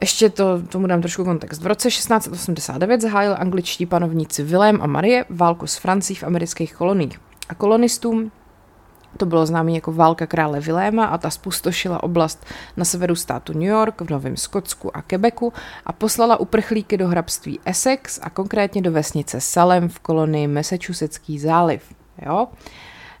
Ještě 0.00 0.30
to, 0.30 0.62
tomu 0.62 0.86
dám 0.86 1.00
trošku 1.00 1.24
kontext. 1.24 1.62
V 1.62 1.66
roce 1.66 1.88
1689 1.88 3.00
zahájili 3.00 3.34
angličtí 3.34 3.86
panovníci 3.86 4.42
Vilém 4.42 4.82
a 4.82 4.86
Marie 4.86 5.24
válku 5.30 5.66
s 5.66 5.76
Francií 5.76 6.16
v 6.16 6.24
amerických 6.24 6.74
koloních. 6.74 7.20
A 7.48 7.54
kolonistům 7.54 8.32
to 9.16 9.26
bylo 9.26 9.46
známé 9.46 9.72
jako 9.72 9.92
válka 9.92 10.26
krále 10.26 10.60
Viléma 10.60 11.04
a 11.04 11.18
ta 11.18 11.30
spustošila 11.30 12.02
oblast 12.02 12.46
na 12.76 12.84
severu 12.84 13.14
státu 13.14 13.52
New 13.52 13.62
York, 13.62 14.00
v 14.00 14.10
Novém 14.10 14.36
Skotsku 14.36 14.96
a 14.96 15.02
Quebecu 15.02 15.52
a 15.86 15.92
poslala 15.92 16.40
uprchlíky 16.40 16.96
do 16.96 17.08
hrabství 17.08 17.60
Essex 17.64 18.20
a 18.22 18.30
konkrétně 18.30 18.82
do 18.82 18.92
vesnice 18.92 19.40
Salem 19.40 19.88
v 19.88 19.98
kolonii 19.98 20.46
Massachusettský 20.46 21.38
záliv. 21.38 21.94
Jo? 22.26 22.48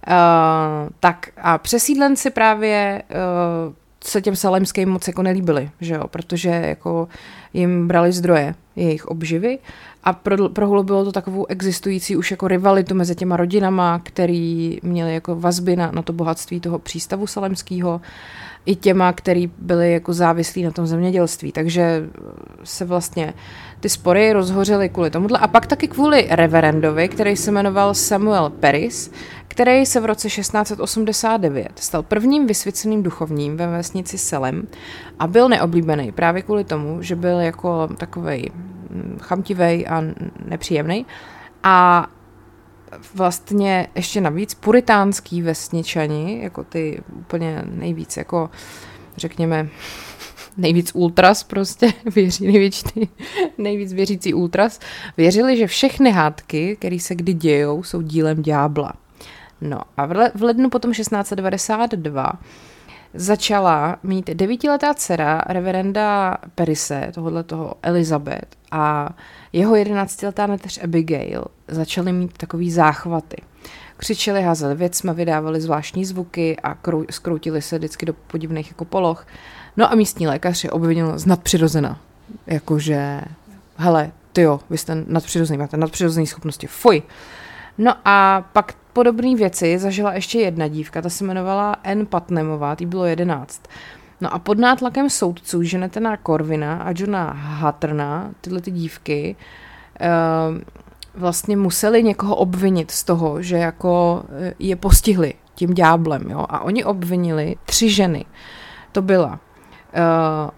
Uh, 0.08 0.88
tak 1.00 1.28
a 1.36 1.58
přesídlenci 1.58 2.30
právě 2.30 3.02
uh, 3.10 3.74
se 4.04 4.22
těm 4.22 4.36
salemským 4.36 4.88
moc 4.88 5.06
jako 5.06 5.22
nelíbili, 5.22 5.70
že 5.80 5.94
jo, 5.94 6.08
protože 6.08 6.48
jako 6.48 7.08
jim 7.52 7.88
brali 7.88 8.12
zdroje 8.12 8.54
jejich 8.76 9.06
obživy 9.06 9.58
a 10.04 10.12
pro, 10.12 10.48
prohlubilo 10.48 11.04
to 11.04 11.12
takovou 11.12 11.46
existující 11.46 12.16
už 12.16 12.30
jako 12.30 12.48
rivalitu 12.48 12.94
mezi 12.94 13.14
těma 13.14 13.36
rodinama, 13.36 13.98
který 14.04 14.78
měli 14.82 15.14
jako 15.14 15.36
vazby 15.36 15.76
na, 15.76 15.90
na 15.90 16.02
to 16.02 16.12
bohatství 16.12 16.60
toho 16.60 16.78
přístavu 16.78 17.26
salemského 17.26 18.00
i 18.66 18.76
těma, 18.76 19.12
který 19.12 19.50
byli 19.58 19.92
jako 19.92 20.12
závislí 20.12 20.62
na 20.62 20.70
tom 20.70 20.86
zemědělství. 20.86 21.52
Takže 21.52 22.02
se 22.64 22.84
vlastně 22.84 23.34
ty 23.80 23.88
spory 23.88 24.32
rozhořely 24.32 24.88
kvůli 24.88 25.10
tomuhle. 25.10 25.38
A 25.38 25.48
pak 25.48 25.66
taky 25.66 25.88
kvůli 25.88 26.26
reverendovi, 26.30 27.08
který 27.08 27.36
se 27.36 27.50
jmenoval 27.50 27.94
Samuel 27.94 28.50
Peris, 28.50 29.10
který 29.48 29.86
se 29.86 30.00
v 30.00 30.04
roce 30.04 30.28
1689 30.28 31.68
stal 31.76 32.02
prvním 32.02 32.46
vysvěceným 32.46 33.02
duchovním 33.02 33.56
ve 33.56 33.66
vesnici 33.66 34.18
Selem 34.18 34.68
a 35.18 35.26
byl 35.26 35.48
neoblíbený 35.48 36.12
právě 36.12 36.42
kvůli 36.42 36.64
tomu, 36.64 37.02
že 37.02 37.16
byl 37.16 37.40
jako 37.40 37.88
takovej 37.96 38.50
mm, 38.90 39.18
chamtivej 39.20 39.86
a 39.88 40.02
nepříjemný. 40.44 41.06
A 41.62 42.06
vlastně 43.14 43.86
ještě 43.94 44.20
navíc 44.20 44.54
puritánský 44.54 45.42
vesničani, 45.42 46.40
jako 46.42 46.64
ty 46.64 47.02
úplně 47.12 47.62
nejvíc 47.64 48.16
jako 48.16 48.50
řekněme 49.16 49.68
nejvíc 50.60 50.90
ultras 50.94 51.42
prostě, 51.42 51.92
věří, 52.14 52.46
největší, 52.46 53.08
nejvíc 53.58 53.92
věřící 53.92 54.34
ultras, 54.34 54.80
věřili, 55.16 55.56
že 55.56 55.66
všechny 55.66 56.10
hádky, 56.10 56.76
které 56.76 56.98
se 56.98 57.14
kdy 57.14 57.34
dějou, 57.34 57.82
jsou 57.82 58.02
dílem 58.02 58.42
ďábla. 58.42 58.92
No 59.60 59.80
a 59.96 60.06
v 60.34 60.42
lednu 60.42 60.70
potom 60.70 60.92
1692 60.92 62.32
začala 63.14 63.96
mít 64.02 64.30
devítiletá 64.30 64.94
dcera 64.94 65.42
reverenda 65.48 66.38
Perise, 66.54 67.10
tohohle 67.14 67.42
toho 67.42 67.74
Elizabeth 67.82 68.48
a 68.70 69.10
jeho 69.52 69.76
jedenáctiletá 69.76 70.46
neteř 70.46 70.84
Abigail 70.84 71.44
začaly 71.68 72.12
mít 72.12 72.38
takový 72.38 72.70
záchvaty. 72.70 73.36
Křičeli, 73.96 74.42
házeli 74.42 74.74
věcma, 74.74 75.12
vydávali 75.12 75.60
zvláštní 75.60 76.04
zvuky 76.04 76.56
a 76.62 76.74
krou, 76.74 77.04
skroutili 77.10 77.62
se 77.62 77.78
vždycky 77.78 78.06
do 78.06 78.12
podivných 78.12 78.68
jako 78.68 78.84
poloh. 78.84 79.26
No 79.76 79.92
a 79.92 79.94
místní 79.94 80.26
lékař 80.26 80.64
je 80.64 80.70
obvinil 80.70 81.18
z 81.18 81.26
nadpřirozena. 81.26 81.98
Jakože, 82.46 83.20
hele, 83.76 84.12
ty 84.32 84.40
jo, 84.40 84.60
vy 84.70 84.78
jste 84.78 85.04
nadpřirozený, 85.06 85.58
máte 85.58 85.76
nadpřirozený 85.76 86.26
schopnosti, 86.26 86.66
fuj. 86.66 87.02
No 87.78 87.94
a 88.04 88.44
pak 88.52 88.72
podobné 88.92 89.36
věci 89.36 89.78
zažila 89.78 90.14
ještě 90.14 90.40
jedna 90.40 90.68
dívka, 90.68 91.02
ta 91.02 91.08
se 91.08 91.24
jmenovala 91.24 91.76
N. 91.82 92.06
Patnemová, 92.06 92.76
tý 92.76 92.86
bylo 92.86 93.04
jedenáct. 93.04 93.62
No 94.20 94.34
a 94.34 94.38
pod 94.38 94.58
nátlakem 94.58 95.10
soudců 95.10 95.62
Ženetena 95.62 96.16
Korvina 96.16 96.76
a 96.76 96.92
Johna 96.96 97.30
Hatterna, 97.32 98.30
tyhle 98.40 98.60
ty 98.60 98.70
dívky, 98.70 99.36
uh, 100.00 100.58
vlastně 101.14 101.56
museli 101.56 102.02
někoho 102.02 102.36
obvinit 102.36 102.90
z 102.90 103.04
toho, 103.04 103.42
že 103.42 103.56
jako 103.56 104.22
eh, 104.28 104.54
je 104.58 104.76
postihli 104.76 105.34
tím 105.54 105.74
dňáblem, 105.74 106.22
jo, 106.30 106.46
a 106.48 106.60
oni 106.60 106.84
obvinili 106.84 107.56
tři 107.64 107.90
ženy. 107.90 108.24
To 108.92 109.02
byla 109.02 109.40
uh, 109.92 110.50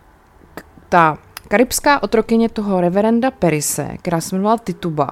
ta 0.88 1.18
karibská 1.49 2.03
otrokyně 2.03 2.49
toho 2.49 2.81
reverenda 2.81 3.31
Perise, 3.31 3.88
která 4.03 4.21
se 4.21 4.35
jmenovala 4.35 4.59
Tituba, 4.59 5.09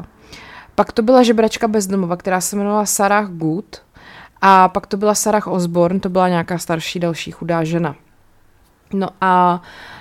pak 0.74 0.92
to 0.92 1.02
byla 1.02 1.22
žebračka 1.22 1.68
bezdomova, 1.68 2.16
která 2.16 2.40
se 2.40 2.56
jmenovala 2.56 2.87
Sarah 2.87 3.28
Good. 3.28 3.83
A 4.42 4.68
pak 4.68 4.87
to 4.87 4.96
byla 4.96 5.14
Sarah 5.14 5.46
Osborne, 5.46 6.00
to 6.00 6.09
byla 6.09 6.28
nějaká 6.28 6.59
starší 6.59 7.00
další 7.00 7.30
chudá 7.30 7.64
žena. 7.64 7.94
No 8.92 9.09
a 9.20 9.62
Uh, 9.62 9.99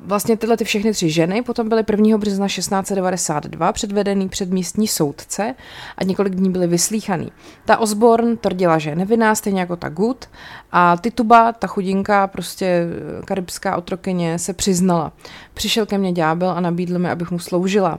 vlastně 0.00 0.36
tyhle 0.36 0.56
ty 0.56 0.64
všechny 0.64 0.92
tři 0.92 1.10
ženy 1.10 1.42
potom 1.42 1.68
byly 1.68 1.84
1. 1.90 2.18
března 2.18 2.46
1692 2.46 3.72
předvedený 3.72 4.28
před 4.28 4.50
místní 4.50 4.88
soudce 4.88 5.54
a 5.96 6.04
několik 6.04 6.34
dní 6.34 6.50
byly 6.50 6.66
vyslíchaný. 6.66 7.32
Ta 7.64 7.78
Osborne 7.78 8.36
tvrdila, 8.36 8.78
že 8.78 8.90
je 8.90 8.96
nevinná, 8.96 9.34
stejně 9.34 9.60
jako 9.60 9.76
ta 9.76 9.88
Good 9.88 10.28
a 10.72 10.96
Tituba, 10.96 11.52
ta 11.52 11.66
chudinka, 11.66 12.26
prostě 12.26 12.86
karibská 13.24 13.76
otrokyně, 13.76 14.38
se 14.38 14.52
přiznala. 14.52 15.12
Přišel 15.54 15.86
ke 15.86 15.98
mně 15.98 16.12
ďábel 16.12 16.50
a 16.50 16.60
nabídl 16.60 16.98
mi, 16.98 17.10
abych 17.10 17.30
mu 17.30 17.38
sloužila. 17.38 17.98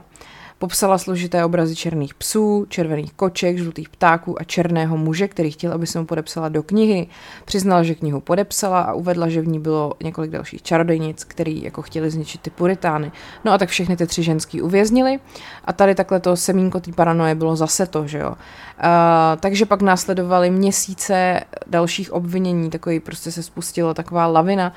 Popsala 0.60 0.98
složité 0.98 1.44
obrazy 1.44 1.76
černých 1.76 2.14
psů, 2.14 2.66
červených 2.68 3.12
koček, 3.12 3.58
žlutých 3.58 3.88
ptáků 3.88 4.40
a 4.40 4.44
černého 4.44 4.96
muže, 4.96 5.28
který 5.28 5.50
chtěl, 5.50 5.72
aby 5.72 5.86
se 5.86 5.98
mu 5.98 6.06
podepsala 6.06 6.48
do 6.48 6.62
knihy. 6.62 7.06
Přiznala, 7.44 7.82
že 7.82 7.94
knihu 7.94 8.20
podepsala 8.20 8.80
a 8.80 8.92
uvedla, 8.92 9.28
že 9.28 9.40
v 9.40 9.48
ní 9.48 9.60
bylo 9.60 9.92
několik 10.02 10.30
dalších 10.30 10.62
čarodejnic, 10.62 11.24
který 11.24 11.62
jako 11.62 11.82
chtěli 11.82 12.10
zničit 12.10 12.40
ty 12.40 12.50
puritány. 12.50 13.12
No 13.44 13.52
a 13.52 13.58
tak 13.58 13.68
všechny 13.68 13.96
ty 13.96 14.06
tři 14.06 14.22
ženský 14.22 14.62
uvěznili 14.62 15.18
a 15.64 15.72
tady 15.72 15.94
takhle 15.94 16.20
to 16.20 16.36
semínko 16.36 16.80
té 16.80 16.92
paranoje 16.92 17.34
bylo 17.34 17.56
zase 17.56 17.86
to, 17.86 18.06
že 18.06 18.18
jo. 18.18 18.30
Uh, 18.30 18.36
takže 19.40 19.66
pak 19.66 19.82
následovaly 19.82 20.50
měsíce 20.50 21.40
dalších 21.66 22.12
obvinění, 22.12 22.70
takový 22.70 23.00
prostě 23.00 23.32
se 23.32 23.42
spustila 23.42 23.94
taková 23.94 24.26
lavina 24.26 24.72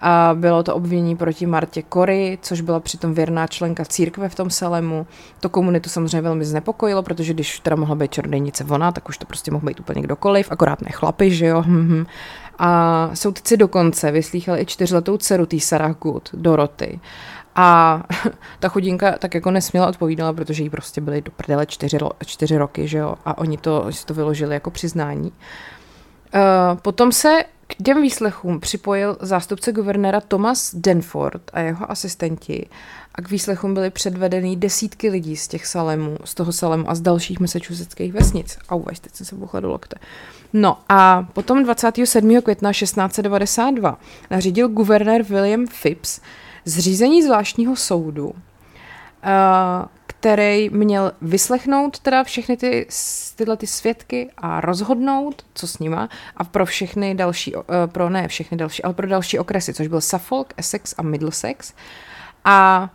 a 0.00 0.30
bylo 0.34 0.62
to 0.62 0.74
obvinění 0.74 1.16
proti 1.16 1.46
Martě 1.46 1.82
Kory, 1.82 2.38
což 2.42 2.60
byla 2.60 2.80
přitom 2.80 3.14
věrná 3.14 3.46
členka 3.46 3.84
církve 3.84 4.28
v 4.28 4.34
tom 4.34 4.50
Selemu. 4.50 5.06
To 5.40 5.48
komunitu 5.48 5.90
samozřejmě 5.90 6.20
velmi 6.20 6.44
znepokojilo, 6.44 7.02
protože 7.02 7.34
když 7.34 7.60
teda 7.60 7.76
mohla 7.76 7.94
být 7.94 8.12
čarodejnice 8.12 8.64
ona, 8.64 8.92
tak 8.92 9.08
už 9.08 9.18
to 9.18 9.26
prostě 9.26 9.50
mohl 9.50 9.66
být 9.66 9.80
úplně 9.80 10.02
kdokoliv, 10.02 10.52
akorát 10.52 10.82
ne 10.82 10.90
chlapy, 10.92 11.30
že 11.30 11.46
jo. 11.46 11.62
Mhm. 11.66 12.06
A 12.58 13.10
soudci 13.14 13.56
dokonce 13.56 14.10
vyslýchali 14.10 14.60
i 14.60 14.66
čtyřletou 14.66 15.16
dceru 15.16 15.46
tý 15.46 15.60
Sarah 15.60 15.96
Good, 15.96 16.28
Doroty. 16.32 17.00
A 17.54 18.02
ta 18.58 18.68
chudinka 18.68 19.18
tak 19.18 19.34
jako 19.34 19.50
nesměla 19.50 19.86
odpovídala, 19.86 20.32
protože 20.32 20.62
jí 20.62 20.70
prostě 20.70 21.00
byly 21.00 21.22
do 21.22 21.30
prdele 21.30 21.66
čtyři, 21.66 21.98
čtyři 22.26 22.58
roky, 22.58 22.88
že 22.88 22.98
jo, 22.98 23.14
a 23.24 23.38
oni 23.38 23.58
to, 23.58 23.86
to 24.04 24.14
vyložili 24.14 24.54
jako 24.54 24.70
přiznání. 24.70 25.32
Uh, 26.34 26.78
potom 26.78 27.12
se 27.12 27.44
k 27.68 27.82
těm 27.82 28.02
výslechům 28.02 28.60
připojil 28.60 29.16
zástupce 29.20 29.72
guvernéra 29.72 30.20
Thomas 30.20 30.74
Denford 30.74 31.42
a 31.52 31.60
jeho 31.60 31.90
asistenti 31.90 32.68
a 33.14 33.22
k 33.22 33.30
výslechům 33.30 33.74
byly 33.74 33.90
předvedeny 33.90 34.56
desítky 34.56 35.10
lidí 35.10 35.36
z 35.36 35.48
těch 35.48 35.66
salemů, 35.66 36.16
z 36.24 36.34
toho 36.34 36.52
salemu 36.52 36.90
a 36.90 36.94
z 36.94 37.00
dalších 37.00 37.40
massachusettských 37.40 38.12
vesnic. 38.12 38.58
Au, 38.68 38.82
teď 39.00 39.14
jsem 39.14 39.26
se 39.26 39.34
buchla 39.34 39.60
do 39.60 39.68
lokte. 39.68 39.96
No 40.52 40.78
a 40.88 41.26
potom 41.32 41.64
27. 41.64 42.42
května 42.42 42.72
1692 42.72 43.98
nařídil 44.30 44.68
guvernér 44.68 45.22
William 45.22 45.66
Phipps 45.82 46.20
zřízení 46.64 47.22
zvláštního 47.22 47.76
soudu, 47.76 48.34
který 50.20 50.70
měl 50.70 51.12
vyslechnout 51.22 51.98
teda 51.98 52.24
všechny 52.24 52.56
ty, 52.56 52.86
tyhle 53.36 53.56
ty 53.56 53.66
svědky 53.66 54.30
a 54.38 54.60
rozhodnout, 54.60 55.42
co 55.54 55.66
s 55.66 55.78
nima 55.78 56.08
a 56.36 56.44
pro 56.44 56.66
všechny 56.66 57.14
další, 57.14 57.54
eh, 57.56 57.86
pro 57.86 58.10
ne 58.10 58.28
všechny 58.28 58.56
další, 58.56 58.82
ale 58.82 58.94
pro 58.94 59.06
další 59.06 59.38
okresy, 59.38 59.74
což 59.74 59.86
byl 59.86 60.00
Suffolk, 60.00 60.54
Essex 60.56 60.94
a 60.98 61.02
Middlesex. 61.02 61.72
A 62.44 62.90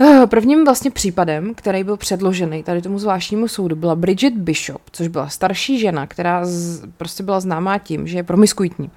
eh, 0.00 0.26
Prvním 0.26 0.64
vlastně 0.64 0.90
případem, 0.90 1.54
který 1.54 1.84
byl 1.84 1.96
předložený 1.96 2.62
tady 2.62 2.82
tomu 2.82 2.98
zvláštnímu 2.98 3.48
soudu, 3.48 3.76
byla 3.76 3.94
Bridget 3.94 4.34
Bishop, 4.34 4.82
což 4.92 5.08
byla 5.08 5.28
starší 5.28 5.78
žena, 5.78 6.06
která 6.06 6.44
z, 6.44 6.82
prostě 6.96 7.22
byla 7.22 7.40
známá 7.40 7.78
tím, 7.78 8.06
že 8.06 8.18
je 8.18 8.22
promiskuitní. 8.22 8.90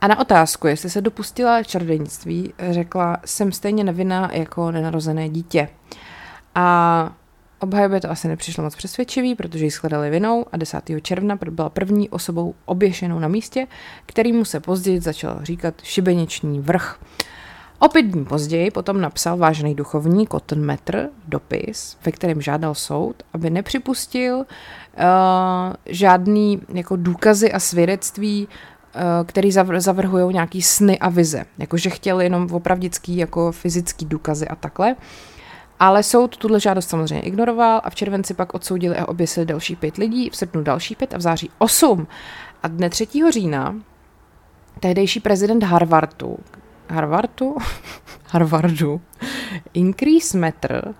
A 0.00 0.06
na 0.06 0.18
otázku, 0.18 0.66
jestli 0.66 0.90
se 0.90 1.00
dopustila 1.00 1.62
čarodejnictví, 1.62 2.54
řekla, 2.70 3.16
jsem 3.24 3.52
stejně 3.52 3.84
nevinná 3.84 4.30
jako 4.32 4.70
nenarozené 4.70 5.28
dítě. 5.28 5.68
A 6.58 7.12
Obhajobě 7.60 8.00
to 8.00 8.10
asi 8.10 8.28
nepřišlo 8.28 8.64
moc 8.64 8.76
přesvědčivý, 8.76 9.34
protože 9.34 9.64
ji 9.64 9.70
shledali 9.70 10.10
vinou 10.10 10.46
a 10.52 10.56
10. 10.56 10.90
června 11.02 11.38
byla 11.50 11.68
první 11.68 12.08
osobou 12.08 12.54
oběšenou 12.64 13.18
na 13.18 13.28
místě, 13.28 13.66
kterýmu 14.06 14.44
se 14.44 14.60
později 14.60 15.00
začal 15.00 15.38
říkat 15.42 15.74
šibeniční 15.82 16.60
vrch. 16.60 17.00
O 17.78 17.88
pět 17.88 18.02
dní 18.02 18.24
později 18.24 18.70
potom 18.70 19.00
napsal 19.00 19.36
vážený 19.36 19.74
duchovní 19.74 20.26
Cotton 20.26 20.60
Metr 20.60 21.08
dopis, 21.28 21.96
ve 22.04 22.12
kterém 22.12 22.40
žádal 22.40 22.74
soud, 22.74 23.22
aby 23.32 23.50
nepřipustil 23.50 24.36
uh, 24.36 24.44
žádný 25.86 26.62
jako 26.74 26.96
důkazy 26.96 27.52
a 27.52 27.60
svědectví, 27.60 28.48
uh, 28.48 29.02
který 29.26 29.50
zavr- 29.50 29.80
zavrhují 29.80 30.34
nějaký 30.34 30.62
sny 30.62 30.98
a 30.98 31.08
vize. 31.08 31.44
Jakože 31.58 31.90
chtěl 31.90 32.20
jenom 32.20 32.48
opravdický 32.52 33.16
jako 33.16 33.52
fyzický 33.52 34.06
důkazy 34.06 34.48
a 34.48 34.54
takhle. 34.54 34.96
Ale 35.80 36.02
soud 36.02 36.36
tuhle 36.36 36.60
žádost 36.60 36.88
samozřejmě 36.88 37.20
ignoroval 37.20 37.80
a 37.84 37.90
v 37.90 37.94
červenci 37.94 38.34
pak 38.34 38.54
odsoudili 38.54 38.96
a 38.96 39.08
oběsili 39.08 39.46
další 39.46 39.76
pět 39.76 39.96
lidí, 39.96 40.30
v 40.30 40.36
srpnu 40.36 40.62
další 40.62 40.94
pět 40.94 41.14
a 41.14 41.18
v 41.18 41.20
září 41.20 41.50
osm. 41.58 42.06
A 42.62 42.68
dne 42.68 42.90
3. 42.90 43.06
října 43.30 43.74
tehdejší 44.80 45.20
prezident 45.20 45.62
Harvardu, 45.62 46.38
Harvardu, 46.88 47.56
Harvardu, 48.26 49.00
Increase 49.74 50.38
Metr, 50.38 50.94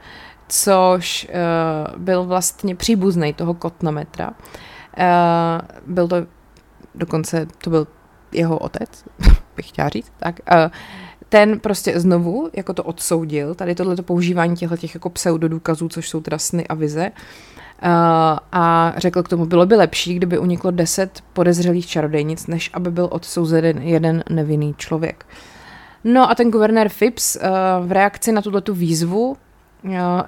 což 0.49 1.29
uh, 1.29 2.01
byl 2.01 2.25
vlastně 2.25 2.75
příbuzný 2.77 3.35
toho 3.35 3.55
kotnometra. 3.55 4.31
Uh, 4.31 5.95
byl 5.95 6.09
to, 6.09 6.17
dokonce 6.95 7.47
to 7.47 7.71
byl 7.71 7.87
jeho 8.33 8.59
otec, 8.59 9.05
bych 9.57 9.69
chtěla 9.69 9.89
říct, 9.89 10.13
tak 10.19 10.41
uh, 10.53 10.71
ten 11.29 11.61
prostě 11.61 12.01
znovu 12.01 12.51
jako 12.53 12.75
to 12.75 12.85
odsoudil, 12.85 13.55
tady 13.55 13.75
tohleto 13.75 14.03
používání 14.03 14.57
těchto 14.57 14.77
těch 14.77 14.95
jako 14.95 15.11
pseudodůkazů, 15.11 15.89
což 15.89 16.09
jsou 16.09 16.21
teda 16.21 16.39
sny 16.39 16.67
a 16.67 16.75
vize, 16.75 17.11
Uh, 17.83 18.39
a 18.53 18.95
řekl 18.97 19.23
k 19.23 19.29
tomu, 19.29 19.47
bylo 19.47 19.67
by 19.67 19.77
lepší, 19.77 20.15
kdyby 20.15 20.39
uniklo 20.39 20.71
deset 20.71 21.23
podezřelých 21.33 21.87
čarodejnic, 21.87 22.47
než 22.47 22.71
aby 22.73 22.91
byl 22.91 23.09
odsouzen 23.11 23.79
jeden 23.79 24.25
nevinný 24.31 24.75
člověk. 24.79 25.27
No 26.05 26.31
a 26.31 26.35
ten 26.35 26.51
guvernér 26.51 26.89
Phipps 26.99 27.37
uh, 27.37 27.43
v 27.87 27.93
reakci 27.93 28.33
na 28.33 28.43
tuto 28.43 28.75
výzvu 28.75 29.37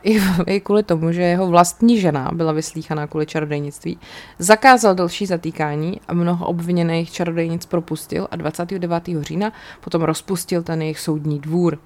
i, 0.02 0.20
i 0.46 0.60
kvůli 0.60 0.82
tomu, 0.82 1.12
že 1.12 1.22
jeho 1.22 1.46
vlastní 1.46 2.00
žena 2.00 2.30
byla 2.32 2.52
vyslíchaná 2.52 3.06
kvůli 3.06 3.26
čarodejnictví, 3.26 3.98
zakázal 4.38 4.94
další 4.94 5.26
zatýkání 5.26 6.00
a 6.08 6.14
mnoho 6.14 6.46
obviněných 6.46 7.12
čarodejnic 7.12 7.66
propustil 7.66 8.28
a 8.30 8.36
29. 8.36 9.08
října 9.20 9.52
potom 9.80 10.02
rozpustil 10.02 10.62
ten 10.62 10.82
jejich 10.82 11.00
soudní 11.00 11.40
dvůr, 11.40 11.78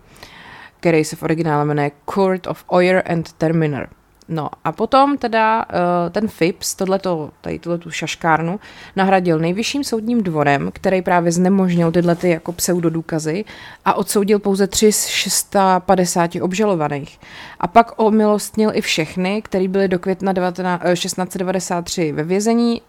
který 0.81 1.05
se 1.05 1.17
v 1.17 1.23
originále 1.23 1.65
jmenuje 1.65 1.91
Court 2.15 2.47
of 2.47 2.65
Oyer 2.67 3.03
and 3.07 3.33
Terminer. 3.33 3.89
No 4.29 4.51
a 4.65 4.73
potom 4.73 5.19
teda 5.19 5.65
uh, 5.65 6.11
ten 6.11 6.29
FIPS, 6.29 6.75
tohleto, 6.75 7.31
tady 7.41 7.59
tu 7.59 7.91
šaškárnu, 7.91 8.61
nahradil 8.97 9.39
nejvyšším 9.39 9.85
soudním 9.85 10.23
dvorem, 10.23 10.71
který 10.73 11.03
právě 11.03 11.33
znemožnil 11.33 11.93
tyhle 11.93 12.17
ty 12.17 12.29
jako 12.29 12.53
pseudodůkazy 12.53 13.45
a 13.85 13.95
odsoudil 13.95 14.39
pouze 14.39 14.67
tři 14.67 14.93
z 14.93 15.07
650 15.07 16.31
obžalovaných. 16.41 17.21
A 17.61 17.67
pak 17.67 17.93
omilostnil 17.97 18.71
i 18.75 18.81
všechny, 18.81 19.43
kteří 19.43 19.69
byli 19.69 19.89
do 19.89 19.99
května 19.99 20.33
19, 20.33 20.83
1693 20.95 22.13
ve 22.13 22.23
vězení, 22.23 22.83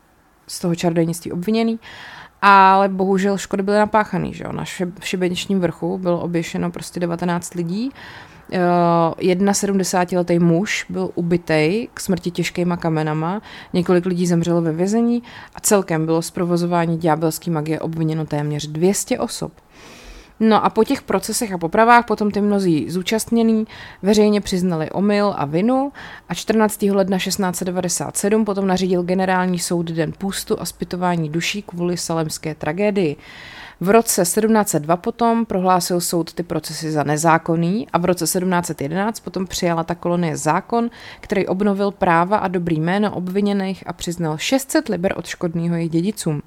z 0.48 0.60
toho 0.60 0.76
čarodejnictví 0.76 1.32
obviněný, 1.32 1.80
ale 2.42 2.90
bohužel 2.90 3.38
škody 3.38 3.64
byly 3.64 3.78
napáchané. 3.78 4.34
Že 4.34 4.44
jo? 4.44 4.52
Na 4.52 4.66
šibeničním 5.02 5.60
vrchu 5.60 5.98
bylo 5.98 6.20
oběšeno 6.20 6.72
prostě 6.72 7.00
19 7.00 7.54
lidí, 7.54 7.92
jedna 9.20 9.54
70-letý 9.54 10.40
muž 10.40 10.86
byl 10.90 11.10
ubitý 11.16 11.88
k 11.94 12.00
smrti 12.00 12.32
těžkýma 12.32 12.78
kamenama, 12.78 13.42
několik 13.74 14.06
lidí 14.06 14.28
zemřelo 14.28 14.62
ve 14.62 14.72
vězení 14.72 15.24
a 15.56 15.60
celkem 15.60 16.06
bylo 16.06 16.22
z 16.22 16.32
provozování 16.32 16.98
ďábelský 16.98 17.52
magie 17.52 17.80
obviněno 17.80 18.26
téměř 18.26 18.68
200 18.68 19.20
osob. 19.20 19.52
No 20.40 20.66
a 20.66 20.70
po 20.70 20.84
těch 20.84 21.02
procesech 21.02 21.52
a 21.52 21.58
popravách 21.58 22.06
potom 22.06 22.32
ty 22.32 22.42
mnozí 22.42 22.90
zúčastnění 22.90 23.68
veřejně 24.02 24.42
přiznali 24.42 24.92
omyl 24.92 25.34
a 25.38 25.46
vinu 25.46 25.92
a 26.30 26.34
14. 26.34 26.82
ledna 26.82 27.18
1697 27.18 28.46
potom 28.46 28.68
nařídil 28.68 29.04
generální 29.04 29.60
soud 29.60 29.86
den 29.86 30.14
půstu 30.18 30.62
a 30.62 30.66
zpytování 30.66 31.30
duší 31.30 31.62
kvůli 31.62 31.98
salemské 31.98 32.56
tragédii. 32.56 33.16
V 33.80 33.90
roce 33.90 34.22
1702 34.22 34.98
potom 34.98 35.46
prohlásil 35.46 36.02
soud 36.02 36.34
ty 36.34 36.44
procesy 36.44 36.92
za 36.92 37.04
nezákonný 37.04 37.88
a 37.94 37.98
v 37.98 38.06
roce 38.06 38.24
1711 38.26 39.20
potom 39.20 39.48
přijala 39.48 39.84
ta 39.84 39.96
kolonie 39.96 40.38
zákon, 40.38 40.90
který 41.20 41.48
obnovil 41.48 41.92
práva 41.92 42.38
a 42.38 42.48
dobrý 42.48 42.80
jméno 42.80 43.16
obviněných 43.16 43.84
a 43.88 43.94
přiznal 43.94 44.38
600 44.38 44.90
liber 44.90 45.14
od 45.18 45.26
škodného 45.26 45.76
jejich 45.76 45.92
dědicům. 45.92 46.42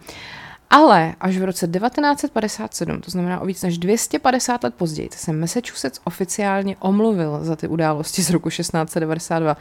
Ale 0.71 1.15
až 1.21 1.37
v 1.37 1.45
roce 1.45 1.69
1957, 1.69 3.01
to 3.01 3.11
znamená 3.11 3.41
o 3.41 3.47
víc 3.47 3.63
než 3.63 3.79
250 3.79 4.65
let 4.65 4.75
později, 4.75 5.09
se 5.13 5.33
Massachusetts 5.33 6.01
oficiálně 6.05 6.77
omluvil 6.81 7.39
za 7.43 7.57
ty 7.57 7.69
události 7.69 8.23
z 8.23 8.31
roku 8.31 8.49
1692. 8.49 9.57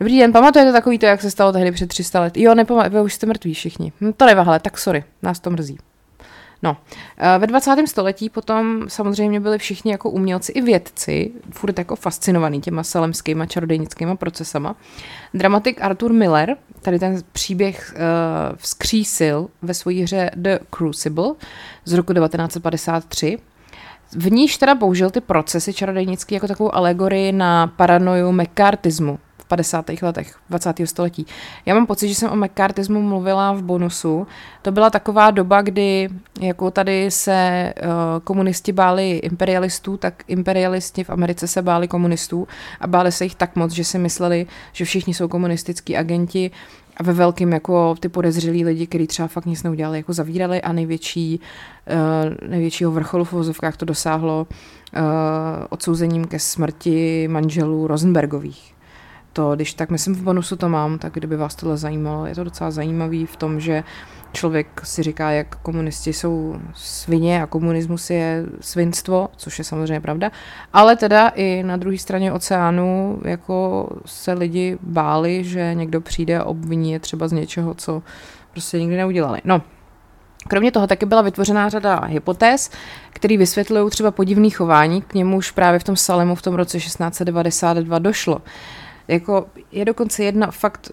Dobrý 0.00 0.18
den, 0.18 0.32
pamatujete 0.32 0.72
takový 0.72 0.98
to, 0.98 1.06
jak 1.06 1.22
se 1.22 1.30
stalo 1.30 1.52
tehdy 1.52 1.72
před 1.72 1.86
300 1.86 2.20
let? 2.20 2.36
Jo, 2.36 2.54
nepamatujete, 2.54 2.96
vy 2.96 3.02
už 3.02 3.14
jste 3.14 3.26
mrtví 3.26 3.54
všichni. 3.54 3.92
Hm, 4.00 4.12
to 4.12 4.26
nevahale, 4.26 4.60
tak 4.60 4.78
sorry, 4.78 5.04
nás 5.22 5.40
to 5.40 5.50
mrzí. 5.50 5.78
No, 6.62 6.76
eh, 7.18 7.38
ve 7.38 7.46
20. 7.46 7.86
století 7.86 8.30
potom 8.30 8.84
samozřejmě 8.88 9.40
byli 9.40 9.58
všichni 9.58 9.92
jako 9.92 10.10
umělci 10.10 10.52
i 10.52 10.60
vědci, 10.60 11.32
furt 11.50 11.78
jako 11.78 11.96
fascinovaný 11.96 12.60
těma 12.60 12.82
salemskýma 12.82 13.46
čarodejnickýma 13.46 14.16
procesama. 14.16 14.76
Dramatik 15.34 15.82
Arthur 15.82 16.12
Miller, 16.12 16.56
tady 16.82 16.98
ten 16.98 17.22
příběh 17.32 17.94
uh, 17.94 18.56
vzkřísil 18.56 19.48
ve 19.62 19.74
své 19.74 19.94
hře 19.94 20.30
The 20.36 20.58
Crucible 20.76 21.34
z 21.84 21.92
roku 21.92 22.12
1953, 22.12 23.38
v 24.16 24.32
níž 24.32 24.56
teda 24.56 24.74
použil 24.74 25.10
ty 25.10 25.20
procesy 25.20 25.72
čarodejnické 25.72 26.34
jako 26.34 26.48
takovou 26.48 26.74
alegorii 26.74 27.32
na 27.32 27.66
paranoju 27.66 28.32
mekartismu, 28.32 29.18
50. 29.52 29.90
letech 30.02 30.34
20. 30.50 30.76
století. 30.84 31.26
Já 31.66 31.74
mám 31.74 31.86
pocit, 31.86 32.08
že 32.08 32.14
jsem 32.14 32.30
o 32.30 32.36
McCarthyismu 32.36 33.02
mluvila 33.02 33.52
v 33.52 33.62
bonusu. 33.62 34.26
To 34.62 34.72
byla 34.72 34.90
taková 34.90 35.30
doba, 35.30 35.62
kdy 35.62 36.08
jako 36.40 36.70
tady 36.70 37.10
se 37.10 37.72
uh, 37.76 37.90
komunisti 38.24 38.72
báli 38.72 39.10
imperialistů, 39.10 39.96
tak 39.96 40.24
imperialisti 40.28 41.04
v 41.04 41.10
Americe 41.10 41.46
se 41.48 41.62
báli 41.62 41.88
komunistů 41.88 42.48
a 42.80 42.86
báli 42.86 43.12
se 43.12 43.24
jich 43.24 43.34
tak 43.34 43.56
moc, 43.56 43.72
že 43.72 43.84
si 43.84 43.98
mysleli, 43.98 44.46
že 44.72 44.84
všichni 44.84 45.14
jsou 45.14 45.28
komunistický 45.28 45.96
agenti 45.96 46.50
a 46.96 47.02
ve 47.02 47.12
velkým 47.12 47.52
jako 47.52 47.94
ty 48.00 48.08
podezřelí 48.08 48.64
lidi, 48.64 48.86
kteří 48.86 49.06
třeba 49.06 49.28
fakt 49.28 49.46
nic 49.46 49.62
neudělali, 49.62 49.98
jako 49.98 50.12
zavírali 50.12 50.62
a 50.62 50.72
největší, 50.72 51.40
uh, 51.40 52.48
největšího 52.50 52.90
vrcholu 52.90 53.24
v 53.24 53.32
vozovkách 53.32 53.76
to 53.76 53.84
dosáhlo 53.84 54.46
uh, 54.46 55.02
odsouzením 55.70 56.24
ke 56.24 56.38
smrti 56.38 57.28
manželů 57.28 57.86
Rosenbergových 57.86 58.72
to, 59.32 59.54
když 59.54 59.74
tak 59.74 59.90
myslím 59.90 60.14
v 60.14 60.22
bonusu 60.22 60.56
to 60.56 60.68
mám, 60.68 60.98
tak 60.98 61.12
kdyby 61.12 61.36
vás 61.36 61.54
tohle 61.54 61.76
zajímalo, 61.76 62.26
je 62.26 62.34
to 62.34 62.44
docela 62.44 62.70
zajímavý 62.70 63.26
v 63.26 63.36
tom, 63.36 63.60
že 63.60 63.84
člověk 64.32 64.80
si 64.84 65.02
říká, 65.02 65.30
jak 65.30 65.56
komunisti 65.56 66.12
jsou 66.12 66.56
svině 66.74 67.42
a 67.42 67.46
komunismus 67.46 68.10
je 68.10 68.44
svinstvo, 68.60 69.28
což 69.36 69.58
je 69.58 69.64
samozřejmě 69.64 70.00
pravda, 70.00 70.30
ale 70.72 70.96
teda 70.96 71.28
i 71.28 71.62
na 71.62 71.76
druhé 71.76 71.98
straně 71.98 72.32
oceánu 72.32 73.20
jako 73.24 73.88
se 74.06 74.32
lidi 74.32 74.78
báli, 74.82 75.44
že 75.44 75.74
někdo 75.74 76.00
přijde 76.00 76.38
a 76.38 76.44
obviní 76.44 76.92
je 76.92 77.00
třeba 77.00 77.28
z 77.28 77.32
něčeho, 77.32 77.74
co 77.74 78.02
prostě 78.52 78.80
nikdy 78.80 78.96
neudělali. 78.96 79.40
No, 79.44 79.62
Kromě 80.48 80.72
toho 80.72 80.86
taky 80.86 81.06
byla 81.06 81.22
vytvořená 81.22 81.68
řada 81.68 82.00
hypotéz, 82.04 82.70
které 83.10 83.36
vysvětlují 83.36 83.90
třeba 83.90 84.10
podivný 84.10 84.50
chování, 84.50 85.02
k 85.02 85.14
němuž 85.14 85.50
právě 85.50 85.78
v 85.78 85.84
tom 85.84 85.96
Salemu 85.96 86.34
v 86.34 86.42
tom 86.42 86.54
roce 86.54 86.78
1692 86.78 87.98
došlo. 87.98 88.42
Jako 89.12 89.46
je 89.72 89.84
dokonce 89.84 90.24
jedna 90.24 90.50
fakt 90.50 90.90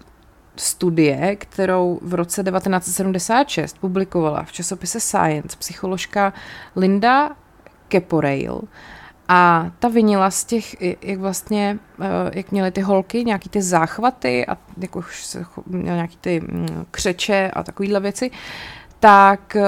studie, 0.56 1.36
kterou 1.36 1.98
v 2.02 2.14
roce 2.14 2.42
1976 2.42 3.78
publikovala 3.78 4.42
v 4.42 4.52
časopise 4.52 5.00
Science 5.00 5.56
psycholožka 5.58 6.32
Linda 6.76 7.30
Keporail. 7.88 8.60
A 9.28 9.70
ta 9.78 9.88
vinila 9.88 10.30
z 10.30 10.44
těch, 10.44 10.82
jak 11.02 11.18
vlastně, 11.18 11.78
eh, 12.00 12.30
jak 12.32 12.52
měly 12.52 12.70
ty 12.70 12.80
holky, 12.80 13.24
nějaký 13.24 13.48
ty 13.48 13.62
záchvaty 13.62 14.46
a 14.46 14.58
jako 14.76 15.02
nějaký 15.66 16.16
ty 16.20 16.40
mm, 16.40 16.86
křeče 16.90 17.50
a 17.54 17.62
takovýhle 17.62 18.00
věci, 18.00 18.30
tak 19.00 19.56
eh, 19.56 19.64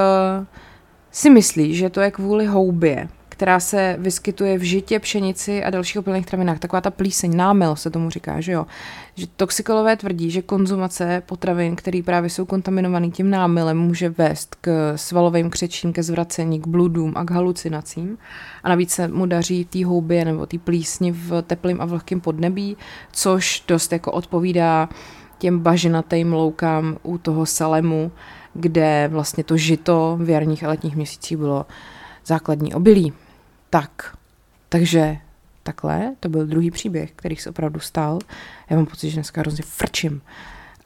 si 1.11 1.31
myslí, 1.31 1.75
že 1.75 1.91
to 1.91 2.01
je 2.01 2.11
kvůli 2.11 2.47
houbě, 2.47 3.09
která 3.33 3.61
se 3.61 3.97
vyskytuje 3.99 4.59
v 4.59 4.63
žitě, 4.63 4.99
pšenici 4.99 5.65
a 5.65 5.71
dalších 5.71 5.99
opilných 5.99 6.27
travinách. 6.27 6.59
Taková 6.59 6.81
ta 6.81 6.91
plíseň, 6.91 7.37
námil 7.37 7.77
se 7.77 7.91
tomu 7.91 8.11
říká, 8.11 8.41
že 8.41 8.53
jo. 8.53 8.67
Že 9.15 9.27
toxikolové 9.37 9.97
tvrdí, 9.97 10.31
že 10.31 10.43
konzumace 10.43 11.23
potravin, 11.27 11.77
které 11.77 12.03
právě 12.05 12.31
jsou 12.31 12.45
kontaminované 12.45 13.11
tím 13.11 13.31
námilem, 13.31 13.79
může 13.79 14.09
vést 14.09 14.55
k 14.61 14.93
svalovým 14.97 15.51
křečím, 15.51 15.93
ke 15.93 16.03
zvracení, 16.03 16.61
k 16.61 16.67
bludům 16.67 17.13
a 17.17 17.25
k 17.25 17.31
halucinacím. 17.31 18.19
A 18.63 18.69
navíc 18.69 18.91
se 18.91 19.09
mu 19.09 19.27
daří 19.27 19.65
té 19.65 19.85
houbě 19.85 20.25
nebo 20.25 20.47
té 20.47 20.59
plísni 20.59 21.13
v 21.13 21.43
teplém 21.43 21.81
a 21.81 21.85
vlhkém 21.85 22.21
podnebí, 22.21 22.77
což 23.13 23.65
dost 23.69 23.93
jako 23.93 24.13
odpovídá 24.13 24.89
těm 25.39 25.59
bažinatým 25.59 26.33
loukám 26.33 26.97
u 27.03 27.19
toho 27.19 27.47
Salemu, 27.47 28.13
kde 28.55 29.09
vlastně 29.13 29.45
to 29.45 29.57
žito 29.57 30.19
v 30.21 30.31
jarních 30.31 30.65
a 30.65 30.69
letních 30.69 30.97
měsících 30.97 31.37
bylo 31.37 31.67
základní 32.25 32.75
obilí. 32.75 33.13
Tak, 33.71 34.17
takže 34.69 35.17
takhle, 35.63 36.15
to 36.21 36.29
byl 36.29 36.47
druhý 36.47 36.71
příběh, 36.71 37.13
který 37.17 37.37
se 37.37 37.51
opravdu 37.51 37.81
stal. 37.81 38.19
Já 38.71 38.77
mám 38.77 38.87
pocit, 38.87 39.11
že 39.11 39.17
dneska 39.17 39.41
hrozně 39.41 39.65
frčím. 39.67 40.23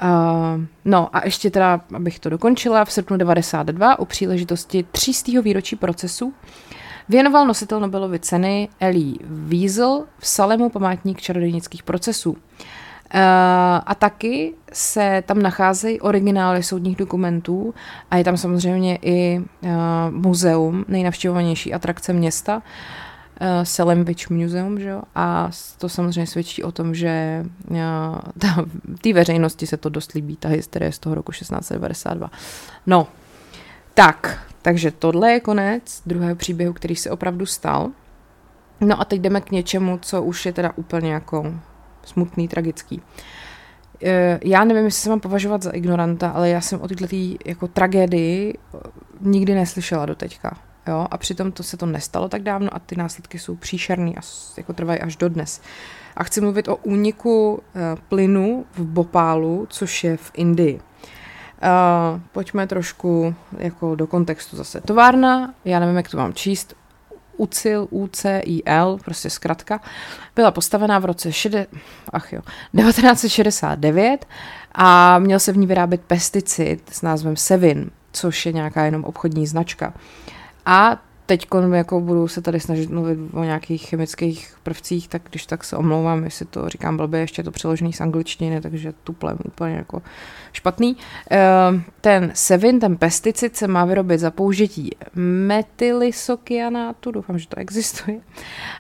Uh, 0.03 0.64
no 0.85 1.16
a 1.16 1.25
ještě 1.25 1.51
teda, 1.51 1.81
abych 1.94 2.18
to 2.18 2.31
dokončila, 2.31 2.85
v 2.85 2.92
srpnu 2.92 3.16
92 3.16 3.99
u 3.99 4.05
příležitosti 4.05 4.87
300. 4.92 5.40
výročí 5.42 5.77
procesu 5.77 6.35
věnoval 7.09 7.46
nositel 7.46 7.81
Nobelovy 7.81 8.18
ceny 8.18 8.68
Elie 8.81 9.16
Wiesel 9.25 10.05
v 10.18 10.27
Salemu 10.27 10.70
památník 10.70 11.20
čarodějnických 11.20 11.83
procesů. 11.83 12.31
Uh, 12.31 12.38
a 13.87 13.95
taky 13.99 14.55
se 14.73 15.23
tam 15.27 15.42
nacházejí 15.42 16.01
originály 16.01 16.62
soudních 16.62 16.97
dokumentů 16.97 17.75
a 18.11 18.16
je 18.16 18.25
tam 18.25 18.37
samozřejmě 18.37 18.99
i 19.03 19.40
uh, 19.61 19.71
muzeum, 20.11 20.85
nejnavštěvovanější 20.88 21.75
atrakce 21.75 22.12
města, 22.12 22.62
Salem 23.62 24.05
Witch 24.05 24.31
Museum, 24.31 24.81
že 24.81 24.88
jo? 24.88 25.03
a 25.14 25.51
to 25.79 25.88
samozřejmě 25.88 26.27
svědčí 26.27 26.62
o 26.62 26.73
tom, 26.73 26.95
že 26.95 27.45
uh, 27.71 27.79
té 29.01 29.12
veřejnosti 29.12 29.66
se 29.66 29.77
to 29.77 29.88
dost 29.88 30.12
líbí, 30.12 30.37
ta 30.37 30.49
hysterie 30.49 30.92
z 30.92 30.99
toho 30.99 31.14
roku 31.14 31.33
1692. 31.33 32.31
No, 32.87 33.09
tak, 33.95 34.47
takže 34.62 34.90
tohle 34.90 35.33
je 35.33 35.40
konec 35.40 36.03
druhého 36.07 36.37
příběhu, 36.37 36.73
který 36.73 36.97
se 36.97 37.11
opravdu 37.11 37.47
stal. 37.47 37.90
No 38.81 39.01
a 39.01 39.05
teď 39.05 39.21
jdeme 39.21 39.40
k 39.40 39.51
něčemu, 39.51 39.99
co 40.03 40.23
už 40.23 40.47
je 40.47 40.53
teda 40.53 40.73
úplně 40.77 41.12
jako 41.12 41.55
smutný, 42.09 42.49
tragický. 42.49 43.03
E, 44.03 44.40
já 44.45 44.64
nevím, 44.64 44.85
jestli 44.85 45.03
se 45.03 45.09
mám 45.09 45.21
považovat 45.21 45.62
za 45.62 45.71
ignoranta, 45.71 46.31
ale 46.31 46.49
já 46.49 46.61
jsem 46.61 46.81
o 46.81 46.88
této 46.88 47.07
jako 47.45 47.69
tragédii 47.69 48.55
e, 48.55 48.79
nikdy 49.21 49.55
neslyšela 49.55 50.07
do 50.07 50.14
teďka. 50.14 50.57
Jo? 50.88 51.07
A 51.11 51.19
přitom 51.19 51.53
to 51.53 51.62
se 51.62 51.77
to 51.77 51.87
nestalo 51.87 52.29
tak 52.29 52.42
dávno 52.42 52.69
a 52.73 52.79
ty 52.79 52.97
následky 52.97 53.38
jsou 53.38 53.57
příšerný 53.57 54.16
a 54.16 54.21
jako 54.57 54.73
trvají 54.73 55.01
až 55.01 55.16
do 55.16 55.29
dnes. 55.29 55.61
A 56.16 56.25
chci 56.25 56.40
mluvit 56.40 56.69
o 56.69 56.77
úniku 56.77 57.62
e, 57.75 57.97
plynu 58.09 58.64
v 58.73 58.81
Bopálu, 58.81 59.66
což 59.71 60.05
je 60.05 60.16
v 60.16 60.31
Indii. 60.35 60.81
Uh, 61.62 62.21
pojďme 62.33 62.66
trošku 62.66 63.35
jako 63.59 63.95
do 63.95 64.07
kontextu 64.07 64.57
zase. 64.57 64.81
Továrna, 64.81 65.55
já 65.64 65.81
nevím, 65.81 65.97
jak 65.97 66.11
to 66.11 66.16
mám 66.16 66.33
číst, 66.33 66.75
UCIL, 67.37 67.88
UCIL, 67.90 68.99
prostě 69.05 69.31
zkratka, 69.31 69.81
byla 70.35 70.51
postavená 70.51 70.99
v 70.99 71.05
roce 71.05 71.33
šede, 71.33 71.66
ach 72.12 72.33
jo, 72.33 72.40
1969 72.77 74.27
a 74.75 75.18
měl 75.18 75.40
se 75.40 75.53
v 75.53 75.57
ní 75.57 75.66
vyrábět 75.66 76.01
pesticid 76.01 76.90
s 76.92 77.03
názvem 77.03 77.37
Sevin, 77.37 77.90
což 78.12 78.46
je 78.46 78.53
nějaká 78.53 78.85
jenom 78.85 79.05
obchodní 79.05 79.46
značka. 79.46 79.94
A 80.66 81.03
teď 81.26 81.46
jako 81.72 82.00
budu 82.00 82.28
se 82.28 82.42
tady 82.42 82.60
snažit 82.60 82.90
mluvit 82.90 83.18
o 83.32 83.44
nějakých 83.44 83.88
chemických 83.88 84.54
prvcích, 84.62 85.08
tak 85.08 85.22
když 85.30 85.46
tak 85.46 85.64
se 85.64 85.76
omlouvám, 85.76 86.24
jestli 86.24 86.46
to 86.46 86.68
říkám 86.68 86.96
blbě, 86.96 87.20
ještě 87.20 87.42
to 87.42 87.50
přeložený 87.50 87.92
z 87.92 88.00
angličtiny, 88.00 88.60
takže 88.60 88.94
tuplem 89.04 89.38
úplně 89.44 89.74
jako 89.74 90.02
špatný. 90.52 90.96
Ehm, 91.30 91.82
ten 92.00 92.30
sevin, 92.34 92.80
ten 92.80 92.96
pesticid 92.96 93.56
se 93.56 93.68
má 93.68 93.84
vyrobit 93.84 94.20
za 94.20 94.30
použití 94.30 94.90
metylisokianátu, 95.14 97.10
doufám, 97.10 97.38
že 97.38 97.48
to 97.48 97.58
existuje. 97.58 98.20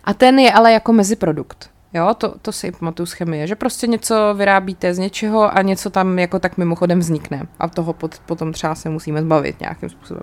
A 0.04 0.14
ten 0.14 0.38
je 0.38 0.52
ale 0.52 0.72
jako 0.72 0.92
meziprodukt. 0.92 1.75
Jo, 1.96 2.14
to, 2.14 2.34
to 2.42 2.52
si 2.52 2.72
pamatuju 2.72 3.06
z 3.06 3.12
chemie, 3.12 3.46
že 3.46 3.56
prostě 3.56 3.86
něco 3.86 4.34
vyrábíte 4.34 4.94
z 4.94 4.98
něčeho 4.98 5.56
a 5.58 5.62
něco 5.62 5.90
tam 5.90 6.18
jako 6.18 6.38
tak 6.38 6.56
mimochodem 6.56 6.98
vznikne 6.98 7.46
a 7.58 7.68
toho 7.68 7.92
pot, 7.92 8.18
potom 8.26 8.52
třeba 8.52 8.74
se 8.74 8.88
musíme 8.88 9.22
zbavit 9.22 9.60
nějakým 9.60 9.88
způsobem. 9.88 10.22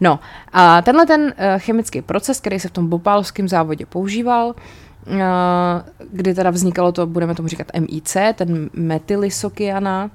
No 0.00 0.20
a 0.52 0.82
tenhle 0.82 1.06
ten 1.06 1.22
uh, 1.22 1.32
chemický 1.58 2.02
proces, 2.02 2.40
který 2.40 2.60
se 2.60 2.68
v 2.68 2.70
tom 2.70 2.88
bopálovském 2.88 3.48
závodě 3.48 3.86
používal, 3.86 4.46
uh, 4.46 5.14
kdy 6.12 6.34
teda 6.34 6.50
vznikalo 6.50 6.92
to, 6.92 7.06
budeme 7.06 7.34
tomu 7.34 7.48
říkat 7.48 7.66
MIC, 7.80 8.16
ten 8.34 8.70
metylisokianát, 8.72 10.10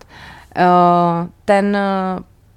uh, 0.57 1.27
ten 1.45 1.77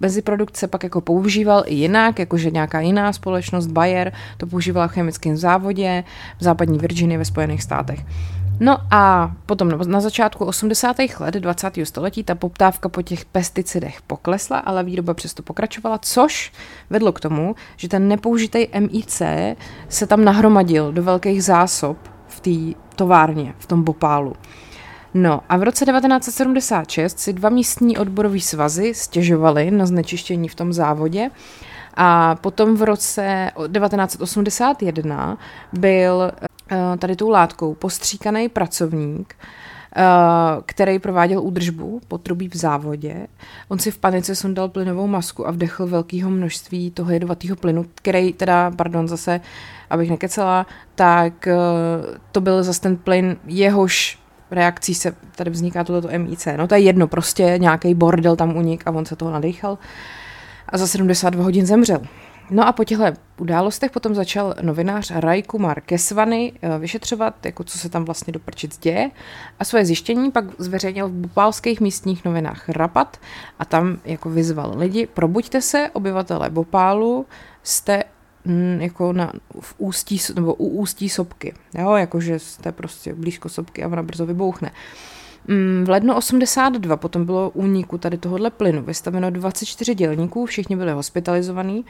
meziprodukt 0.00 0.56
se 0.56 0.66
pak 0.66 0.82
jako 0.82 1.00
používal 1.00 1.62
i 1.66 1.74
jinak, 1.74 2.18
jakože 2.18 2.50
nějaká 2.50 2.80
jiná 2.80 3.12
společnost, 3.12 3.66
Bayer, 3.66 4.12
to 4.36 4.46
používala 4.46 4.88
v 4.88 4.92
chemickém 4.92 5.36
závodě 5.36 6.04
v 6.38 6.44
západní 6.44 6.78
Virginii 6.78 7.18
ve 7.18 7.24
Spojených 7.24 7.62
státech. 7.62 8.04
No 8.60 8.78
a 8.90 9.32
potom 9.46 9.68
na 9.86 10.00
začátku 10.00 10.44
80. 10.44 10.96
let 11.20 11.34
20. 11.34 11.72
století 11.84 12.24
ta 12.24 12.34
poptávka 12.34 12.88
po 12.88 13.02
těch 13.02 13.24
pesticidech 13.24 14.02
poklesla, 14.02 14.58
ale 14.58 14.84
výroba 14.84 15.14
přesto 15.14 15.42
pokračovala, 15.42 15.98
což 15.98 16.52
vedlo 16.90 17.12
k 17.12 17.20
tomu, 17.20 17.54
že 17.76 17.88
ten 17.88 18.08
nepoužitý 18.08 18.66
MIC 18.78 19.22
se 19.88 20.06
tam 20.06 20.24
nahromadil 20.24 20.92
do 20.92 21.02
velkých 21.02 21.44
zásob 21.44 21.96
v 22.28 22.40
té 22.40 22.80
továrně, 22.96 23.54
v 23.58 23.66
tom 23.66 23.82
Bopálu. 23.82 24.32
No 25.14 25.40
a 25.48 25.56
v 25.56 25.62
roce 25.62 25.84
1976 25.84 27.18
si 27.18 27.32
dva 27.32 27.48
místní 27.48 27.98
odborové 27.98 28.40
svazy 28.40 28.94
stěžovaly 28.94 29.70
na 29.70 29.86
znečištění 29.86 30.48
v 30.48 30.54
tom 30.54 30.72
závodě 30.72 31.30
a 31.94 32.34
potom 32.34 32.76
v 32.76 32.82
roce 32.82 33.50
1981 33.56 35.38
byl 35.72 36.32
eh, 36.70 36.96
tady 36.98 37.16
tou 37.16 37.28
látkou 37.28 37.74
postříkaný 37.74 38.48
pracovník, 38.48 39.34
eh, 39.96 40.02
který 40.66 40.98
prováděl 40.98 41.42
údržbu 41.42 42.00
potrubí 42.08 42.48
v 42.48 42.56
závodě. 42.56 43.26
On 43.68 43.78
si 43.78 43.90
v 43.90 43.98
panice 43.98 44.34
sundal 44.34 44.68
plynovou 44.68 45.06
masku 45.06 45.48
a 45.48 45.50
vdechl 45.50 45.86
velkého 45.86 46.30
množství 46.30 46.90
toho 46.90 47.12
jedovatého 47.12 47.56
plynu, 47.56 47.86
který 47.94 48.32
teda, 48.32 48.70
pardon, 48.70 49.08
zase, 49.08 49.40
abych 49.90 50.10
nekecela, 50.10 50.66
tak 50.94 51.46
eh, 51.46 51.56
to 52.32 52.40
byl 52.40 52.62
zase 52.62 52.80
ten 52.80 52.96
plyn, 52.96 53.36
jehož 53.46 54.18
reakcí 54.50 54.94
se 54.94 55.14
tady 55.36 55.50
vzniká 55.50 55.84
tohleto 55.84 56.08
MIC. 56.18 56.48
No 56.56 56.68
to 56.68 56.74
je 56.74 56.80
jedno, 56.80 57.08
prostě 57.08 57.54
nějaký 57.58 57.94
bordel 57.94 58.36
tam 58.36 58.56
unik 58.56 58.82
a 58.86 58.90
on 58.90 59.06
se 59.06 59.16
toho 59.16 59.30
nadechal 59.30 59.78
a 60.68 60.78
za 60.78 60.86
72 60.86 61.44
hodin 61.44 61.66
zemřel. 61.66 62.00
No 62.50 62.68
a 62.68 62.72
po 62.72 62.84
těchto 62.84 63.04
událostech 63.38 63.90
potom 63.90 64.14
začal 64.14 64.54
novinář 64.62 65.10
Rai 65.14 65.42
Kumar 65.42 65.80
Kesvany 65.80 66.52
eh, 66.62 66.78
vyšetřovat, 66.78 67.46
jako 67.46 67.64
co 67.64 67.78
se 67.78 67.88
tam 67.88 68.04
vlastně 68.04 68.32
do 68.32 68.38
prčic 68.38 68.78
děje 68.78 69.10
a 69.58 69.64
svoje 69.64 69.84
zjištění 69.84 70.30
pak 70.30 70.44
zveřejnil 70.58 71.08
v 71.08 71.12
bopálských 71.12 71.80
místních 71.80 72.24
novinách 72.24 72.68
Rapat 72.68 73.20
a 73.58 73.64
tam 73.64 73.98
jako 74.04 74.30
vyzval 74.30 74.72
lidi, 74.76 75.06
probuďte 75.06 75.62
se, 75.62 75.90
obyvatele 75.92 76.50
Bopálu, 76.50 77.26
jste 77.62 78.04
jako 78.78 79.12
na, 79.12 79.32
v 79.60 79.74
ústí, 79.78 80.20
nebo 80.34 80.54
u 80.54 80.68
ústí 80.68 81.08
sopky, 81.08 81.54
jo, 81.78 81.94
jakože 81.94 82.38
jste 82.38 82.72
prostě 82.72 83.14
blízko 83.14 83.48
sopky 83.48 83.84
a 83.84 83.86
ona 83.86 84.02
brzo 84.02 84.26
vybouchne. 84.26 84.70
Mm, 85.48 85.84
v 85.86 85.90
lednu 85.90 86.14
82 86.14 86.96
potom 86.96 87.24
bylo 87.24 87.50
úniku 87.50 87.98
tady 87.98 88.18
tohohle 88.18 88.50
plynu 88.50 88.82
vystaveno 88.82 89.30
24 89.30 89.94
dělníků, 89.94 90.46
všichni 90.46 90.76
byli 90.76 90.92
hospitalizovaní 90.92 91.84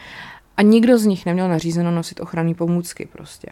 a 0.56 0.62
nikdo 0.62 0.98
z 0.98 1.06
nich 1.06 1.26
neměl 1.26 1.48
nařízeno 1.48 1.90
nosit 1.90 2.20
ochranné 2.20 2.54
pomůcky 2.54 3.08
prostě. 3.12 3.48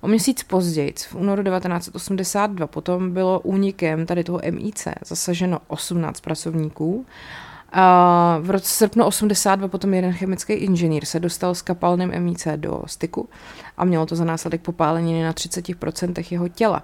O 0.00 0.08
měsíc 0.08 0.42
později, 0.42 0.94
v 1.08 1.14
únoru 1.14 1.42
1982, 1.42 2.66
potom 2.66 3.12
bylo 3.12 3.40
únikem 3.40 4.06
tady 4.06 4.24
toho 4.24 4.40
MIC 4.50 4.88
zasaženo 5.06 5.60
18 5.68 6.20
pracovníků 6.20 7.06
a 7.72 8.38
v 8.40 8.50
roce 8.50 8.68
srpnu 8.68 9.04
82 9.04 9.68
potom 9.68 9.94
jeden 9.94 10.12
chemický 10.12 10.52
inženýr 10.52 11.04
se 11.04 11.20
dostal 11.20 11.54
s 11.54 11.62
kapalným 11.62 12.12
MIC 12.18 12.46
do 12.56 12.82
styku 12.86 13.28
a 13.76 13.84
mělo 13.84 14.06
to 14.06 14.16
za 14.16 14.24
následek 14.24 14.60
popáleniny 14.60 15.22
na 15.22 15.32
30% 15.32 16.24
jeho 16.30 16.48
těla. 16.48 16.82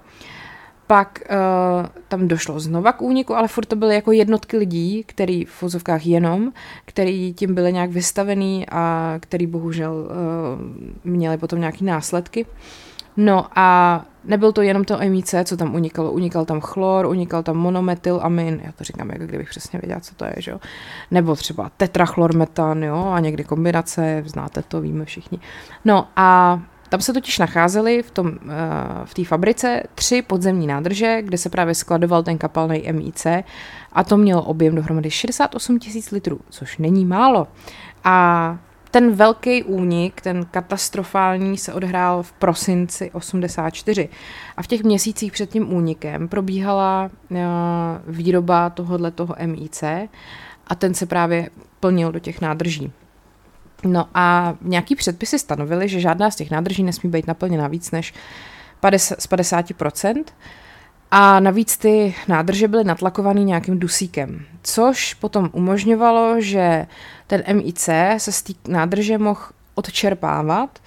Pak 0.87 1.19
uh, 1.29 1.87
tam 2.07 2.27
došlo 2.27 2.59
znova 2.59 2.91
k 2.91 3.01
úniku, 3.01 3.35
ale 3.35 3.47
furt 3.47 3.65
to 3.65 3.75
byly 3.75 3.95
jako 3.95 4.11
jednotky 4.11 4.57
lidí, 4.57 5.03
který 5.03 5.45
v 5.45 5.49
fozovkách 5.49 6.05
jenom, 6.05 6.51
který 6.85 7.33
tím 7.33 7.55
byly 7.55 7.73
nějak 7.73 7.89
vystavený 7.89 8.65
a 8.69 9.15
který 9.19 9.47
bohužel 9.47 9.93
uh, 9.93 10.11
měli 11.03 11.37
potom 11.37 11.59
nějaké 11.59 11.85
následky. 11.85 12.45
No 13.17 13.47
a 13.55 14.01
nebyl 14.23 14.51
to 14.51 14.61
jenom 14.61 14.83
to 14.83 14.97
MIC, 15.09 15.35
co 15.43 15.57
tam 15.57 15.75
unikalo. 15.75 16.11
Unikal 16.11 16.45
tam 16.45 16.61
chlor, 16.61 17.05
unikal 17.05 17.43
tam 17.43 17.57
monometylamin, 17.57 18.61
já 18.63 18.71
to 18.71 18.83
říkám, 18.83 19.09
jako 19.09 19.25
kdybych 19.25 19.49
přesně 19.49 19.79
věděla, 19.79 19.99
co 19.99 20.15
to 20.15 20.25
je, 20.25 20.33
že 20.37 20.51
jo. 20.51 20.59
Nebo 21.11 21.35
třeba 21.35 21.71
tetrachlormetan, 21.77 22.83
jo, 22.83 23.11
a 23.13 23.19
někdy 23.19 23.43
kombinace, 23.43 24.23
znáte 24.25 24.61
to, 24.61 24.81
víme 24.81 25.05
všichni. 25.05 25.39
No 25.85 26.07
a 26.15 26.59
tam 26.89 27.01
se 27.01 27.13
totiž 27.13 27.39
nacházely 27.39 28.03
v 28.03 28.11
tom, 28.11 28.31
eh, 28.31 29.05
v 29.05 29.13
té 29.13 29.25
fabrice 29.25 29.83
tři 29.95 30.21
podzemní 30.21 30.67
nádrže, 30.67 31.21
kde 31.21 31.37
se 31.37 31.49
právě 31.49 31.75
skladoval 31.75 32.23
ten 32.23 32.37
kapalný 32.37 32.91
MIC 32.91 33.27
a 33.93 34.03
to 34.03 34.17
mělo 34.17 34.43
objem 34.43 34.75
dohromady 34.75 35.11
68 35.11 35.79
tisíc 35.79 36.11
litrů, 36.11 36.39
což 36.49 36.77
není 36.77 37.05
málo. 37.05 37.47
A 38.03 38.57
ten 38.95 39.11
velký 39.11 39.63
únik, 39.63 40.21
ten 40.21 40.45
katastrofální, 40.45 41.57
se 41.57 41.73
odhrál 41.73 42.23
v 42.23 42.31
prosinci 42.31 43.11
84. 43.11 44.09
A 44.57 44.63
v 44.63 44.67
těch 44.67 44.83
měsících 44.83 45.31
před 45.31 45.49
tím 45.49 45.73
únikem 45.73 46.27
probíhala 46.27 47.09
uh, 47.29 47.37
výroba 48.07 48.69
tohohle 48.69 49.11
toho 49.11 49.35
MIC 49.45 49.83
a 50.67 50.75
ten 50.75 50.93
se 50.93 51.05
právě 51.05 51.49
plnil 51.79 52.11
do 52.11 52.19
těch 52.19 52.41
nádrží. 52.41 52.91
No 53.83 54.07
a 54.13 54.55
nějaký 54.61 54.95
předpisy 54.95 55.39
stanovily, 55.39 55.89
že 55.89 55.99
žádná 55.99 56.31
z 56.31 56.35
těch 56.35 56.51
nádrží 56.51 56.83
nesmí 56.83 57.09
být 57.09 57.27
naplněna 57.27 57.67
víc 57.67 57.91
než 57.91 58.13
50, 58.79 59.21
z 59.21 59.29
50%. 59.29 60.23
A 61.11 61.39
navíc 61.39 61.77
ty 61.77 62.15
nádrže 62.27 62.67
byly 62.67 62.83
natlakovaný 62.83 63.43
nějakým 63.45 63.79
dusíkem, 63.79 64.45
což 64.65 65.13
potom 65.13 65.49
umožňovalo, 65.53 66.41
že 66.41 66.87
ten 67.27 67.43
MIC 67.53 67.89
se 68.17 68.31
z 68.31 68.41
té 68.41 68.53
nádrže 68.67 69.17
mohl 69.17 69.41
odčerpávat 69.75 70.79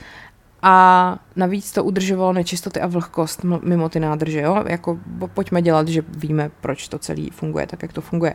a 0.62 1.16
navíc 1.36 1.72
to 1.72 1.84
udržovalo 1.84 2.32
nečistoty 2.32 2.80
a 2.80 2.86
vlhkost 2.86 3.44
mimo 3.44 3.88
ty 3.88 4.00
nádrže. 4.00 4.40
Jo? 4.40 4.64
Jako, 4.68 4.98
pojďme 5.34 5.62
dělat, 5.62 5.88
že 5.88 6.02
víme, 6.08 6.50
proč 6.60 6.88
to 6.88 6.98
celé 6.98 7.26
funguje, 7.32 7.66
tak 7.66 7.82
jak 7.82 7.92
to 7.92 8.00
funguje. 8.00 8.34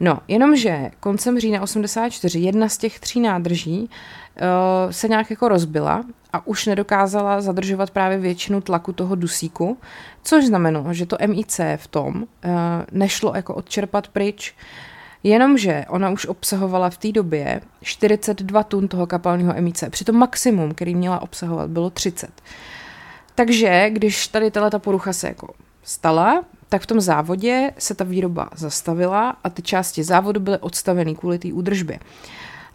No, 0.00 0.18
jenomže 0.28 0.90
koncem 1.00 1.40
října 1.40 1.62
84 1.62 2.38
jedna 2.38 2.68
z 2.68 2.78
těch 2.78 3.00
tří 3.00 3.20
nádrží 3.20 3.80
uh, 3.80 4.90
se 4.90 5.08
nějak 5.08 5.30
jako 5.30 5.48
rozbila 5.48 6.04
a 6.36 6.46
už 6.46 6.66
nedokázala 6.66 7.40
zadržovat 7.40 7.90
právě 7.90 8.18
většinu 8.18 8.60
tlaku 8.60 8.92
toho 8.92 9.14
dusíku, 9.14 9.78
což 10.22 10.46
znamenalo, 10.46 10.94
že 10.94 11.06
to 11.06 11.16
MIC 11.26 11.60
v 11.76 11.86
tom 11.86 12.14
uh, 12.22 12.50
nešlo 12.92 13.32
jako 13.34 13.54
odčerpat 13.54 14.08
pryč, 14.08 14.54
Jenomže 15.22 15.84
ona 15.88 16.10
už 16.10 16.26
obsahovala 16.26 16.90
v 16.90 16.98
té 16.98 17.12
době 17.12 17.60
42 17.82 18.62
tun 18.62 18.88
toho 18.88 19.06
kapalního 19.06 19.54
MIC. 19.60 19.84
Přitom 19.90 20.16
maximum, 20.16 20.74
který 20.74 20.94
měla 20.94 21.22
obsahovat, 21.22 21.70
bylo 21.70 21.90
30. 21.90 22.30
Takže 23.34 23.90
když 23.90 24.28
tady 24.28 24.50
ta 24.50 24.78
porucha 24.78 25.12
se 25.12 25.28
jako 25.28 25.54
stala, 25.82 26.44
tak 26.68 26.82
v 26.82 26.86
tom 26.86 27.00
závodě 27.00 27.70
se 27.78 27.94
ta 27.94 28.04
výroba 28.04 28.50
zastavila 28.56 29.36
a 29.44 29.50
ty 29.50 29.62
části 29.62 30.04
závodu 30.04 30.40
byly 30.40 30.58
odstaveny 30.58 31.14
kvůli 31.14 31.38
té 31.38 31.52
údržbě. 31.52 31.98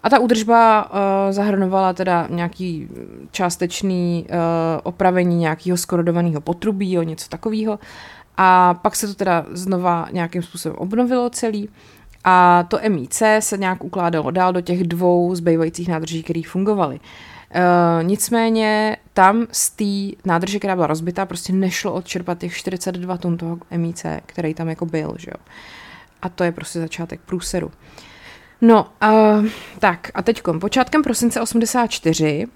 A 0.04 0.10
ta 0.10 0.20
údržba 0.20 0.92
uh, 0.92 1.00
zahrnovala 1.32 1.94
teda 1.94 2.28
nějaký 2.30 2.88
částečný 3.32 4.26
uh, 4.30 4.36
opravení 4.84 5.36
nějakého 5.36 5.78
skorodovaného 5.78 6.42
potrubí, 6.42 6.98
o 6.98 7.04
něco 7.04 7.30
takového. 7.30 7.80
A 8.38 8.74
pak 8.74 8.96
se 8.96 9.08
to 9.08 9.14
teda 9.14 9.46
znova 9.52 10.08
nějakým 10.12 10.42
způsobem 10.42 10.78
obnovilo 10.78 11.30
celý. 11.30 11.70
A 12.24 12.64
to 12.68 12.80
MIC 12.90 13.22
se 13.40 13.58
nějak 13.58 13.84
ukládalo 13.84 14.32
dál 14.32 14.54
do 14.54 14.62
těch 14.62 14.84
dvou 14.84 15.36
zbývajících 15.36 15.88
nádrží, 15.88 16.24
které 16.24 16.42
fungovaly. 16.48 17.00
Uh, 17.00 18.04
nicméně 18.04 18.98
tam 19.14 19.48
z 19.52 19.70
té 19.70 20.22
nádrže, 20.26 20.60
která 20.60 20.76
byla 20.76 20.88
rozbitá, 20.88 21.26
prostě 21.26 21.54
nešlo 21.54 21.94
odčerpat 21.94 22.38
těch 22.38 22.54
42 22.54 23.18
tun 23.18 23.38
toho 23.38 23.58
MIC, 23.78 24.06
který 24.26 24.54
tam 24.54 24.70
jako 24.70 24.86
byl, 24.86 25.16
že 25.18 25.32
jo. 25.32 25.46
A 26.22 26.30
to 26.30 26.44
je 26.44 26.52
prostě 26.52 26.80
začátek 26.80 27.20
průseru. 27.26 27.72
No, 28.62 28.88
uh, 29.04 29.46
tak 29.80 30.12
a 30.14 30.22
teď 30.22 30.42
počátkem 30.60 31.04
prosince 31.04 31.42
84 31.42 32.48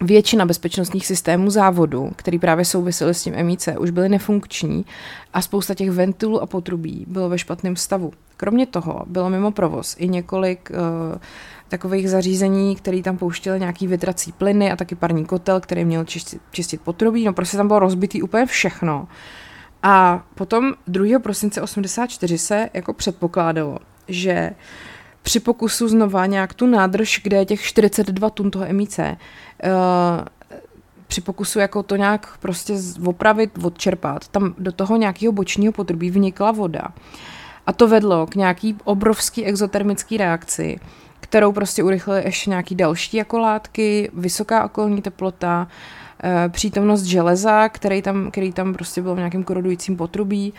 většina 0.00 0.46
bezpečnostních 0.46 1.06
systémů 1.06 1.50
závodu, 1.50 2.12
který 2.16 2.38
právě 2.38 2.64
souvisely 2.64 3.14
s 3.14 3.22
tím 3.22 3.34
MIC, 3.42 3.68
už 3.78 3.90
byly 3.90 4.08
nefunkční 4.08 4.84
a 5.32 5.42
spousta 5.42 5.74
těch 5.74 5.90
ventilů 5.90 6.42
a 6.42 6.46
potrubí 6.46 7.04
bylo 7.08 7.28
ve 7.28 7.38
špatném 7.38 7.76
stavu. 7.76 8.12
Kromě 8.36 8.66
toho 8.66 9.02
bylo 9.06 9.30
mimo 9.30 9.50
provoz 9.50 9.96
i 9.98 10.08
několik 10.08 10.70
uh, 10.70 11.18
takových 11.68 12.10
zařízení, 12.10 12.76
které 12.76 13.02
tam 13.02 13.18
pouštěly 13.18 13.60
nějaký 13.60 13.86
větrací 13.86 14.32
plyny 14.32 14.72
a 14.72 14.76
taky 14.76 14.94
parní 14.94 15.24
kotel, 15.24 15.60
který 15.60 15.84
měl 15.84 16.04
čistit, 16.04 16.42
čistit 16.50 16.80
potrubí. 16.80 17.24
No 17.24 17.32
prostě 17.32 17.56
tam 17.56 17.66
bylo 17.66 17.78
rozbitý 17.78 18.22
úplně 18.22 18.46
všechno. 18.46 19.08
A 19.82 20.24
potom 20.34 20.74
2. 20.86 21.18
prosince 21.18 21.62
84 21.62 22.38
se 22.38 22.70
jako 22.74 22.92
předpokládalo, 22.92 23.78
že 24.08 24.50
při 25.22 25.40
pokusu 25.40 25.88
znova 25.88 26.26
nějak 26.26 26.54
tu 26.54 26.66
nádrž, 26.66 27.20
kde 27.24 27.36
je 27.36 27.44
těch 27.44 27.62
42 27.62 28.30
tun 28.30 28.50
toho 28.50 28.66
MIC, 28.72 28.98
uh, 28.98 29.04
při 31.06 31.20
pokusu 31.20 31.58
jako 31.58 31.82
to 31.82 31.96
nějak 31.96 32.38
prostě 32.40 32.74
opravit, 33.06 33.50
odčerpat, 33.62 34.28
tam 34.28 34.54
do 34.58 34.72
toho 34.72 34.96
nějakého 34.96 35.32
bočního 35.32 35.72
potrubí 35.72 36.10
vnikla 36.10 36.50
voda. 36.50 36.88
A 37.66 37.72
to 37.72 37.88
vedlo 37.88 38.26
k 38.26 38.34
nějaký 38.34 38.76
obrovský 38.84 39.44
exotermický 39.44 40.16
reakci, 40.16 40.80
kterou 41.20 41.52
prostě 41.52 41.82
urychlily 41.82 42.22
ještě 42.24 42.50
nějaký 42.50 42.74
další 42.74 43.16
jako 43.16 43.38
látky, 43.38 44.10
vysoká 44.14 44.64
okolní 44.64 45.02
teplota, 45.02 45.68
eh, 46.24 46.48
přítomnost 46.48 47.02
železa, 47.02 47.68
který 47.68 48.02
tam, 48.02 48.30
který 48.30 48.52
tam 48.52 48.74
prostě 48.74 49.02
byl 49.02 49.14
v 49.14 49.18
nějakém 49.18 49.44
korodujícím 49.44 49.96
potrubí 49.96 50.52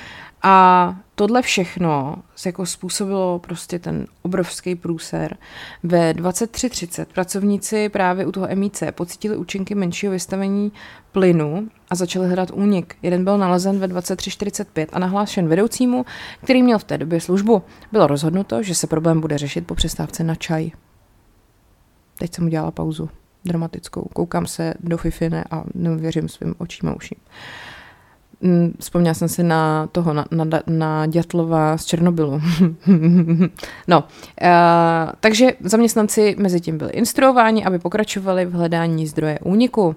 a 0.43 0.95
tohle 1.15 1.41
všechno 1.41 2.15
se 2.35 2.49
jako 2.49 2.65
způsobilo 2.65 3.39
prostě 3.39 3.79
ten 3.79 4.05
obrovský 4.21 4.75
průser. 4.75 5.37
Ve 5.83 6.13
23.30 6.13 7.05
pracovníci 7.05 7.89
právě 7.89 8.25
u 8.25 8.31
toho 8.31 8.47
MIC 8.55 8.83
pocítili 8.91 9.37
účinky 9.37 9.75
menšího 9.75 10.11
vystavení 10.11 10.71
plynu 11.11 11.67
a 11.89 11.95
začali 11.95 12.27
hledat 12.27 12.51
únik. 12.51 12.95
Jeden 13.01 13.23
byl 13.23 13.37
nalezen 13.37 13.79
ve 13.79 13.87
23.45 13.87 14.87
a 14.93 14.99
nahlášen 14.99 15.47
vedoucímu, 15.47 16.05
který 16.43 16.63
měl 16.63 16.79
v 16.79 16.83
té 16.83 16.97
době 16.97 17.21
službu. 17.21 17.63
Bylo 17.91 18.07
rozhodnuto, 18.07 18.63
že 18.63 18.75
se 18.75 18.87
problém 18.87 19.21
bude 19.21 19.37
řešit 19.37 19.67
po 19.67 19.75
přestávce 19.75 20.23
na 20.23 20.35
čaj. 20.35 20.71
Teď 22.19 22.35
jsem 22.35 22.45
udělala 22.45 22.71
pauzu 22.71 23.09
dramatickou. 23.45 24.01
Koukám 24.13 24.45
se 24.45 24.73
do 24.79 24.97
Fifine 24.97 25.43
a 25.51 25.63
nevěřím 25.73 26.29
svým 26.29 26.55
očím 26.57 26.89
a 26.89 26.95
uším. 26.95 27.17
Mm, 27.19 27.70
vzpomněla 28.79 29.13
jsem 29.13 29.27
si 29.27 29.43
na 29.43 29.87
toho, 29.87 30.13
na, 30.13 30.25
na, 30.31 30.45
na 30.67 31.05
Dětlova 31.05 31.77
z 31.77 31.85
Černobylu. 31.85 32.41
no, 33.87 34.03
uh, 34.41 34.49
takže 35.19 35.53
zaměstnanci 35.59 36.35
mezi 36.39 36.61
tím 36.61 36.77
byli 36.77 36.91
instruováni, 36.91 37.65
aby 37.65 37.79
pokračovali 37.79 38.45
v 38.45 38.53
hledání 38.53 39.07
zdroje 39.07 39.39
úniku. 39.39 39.95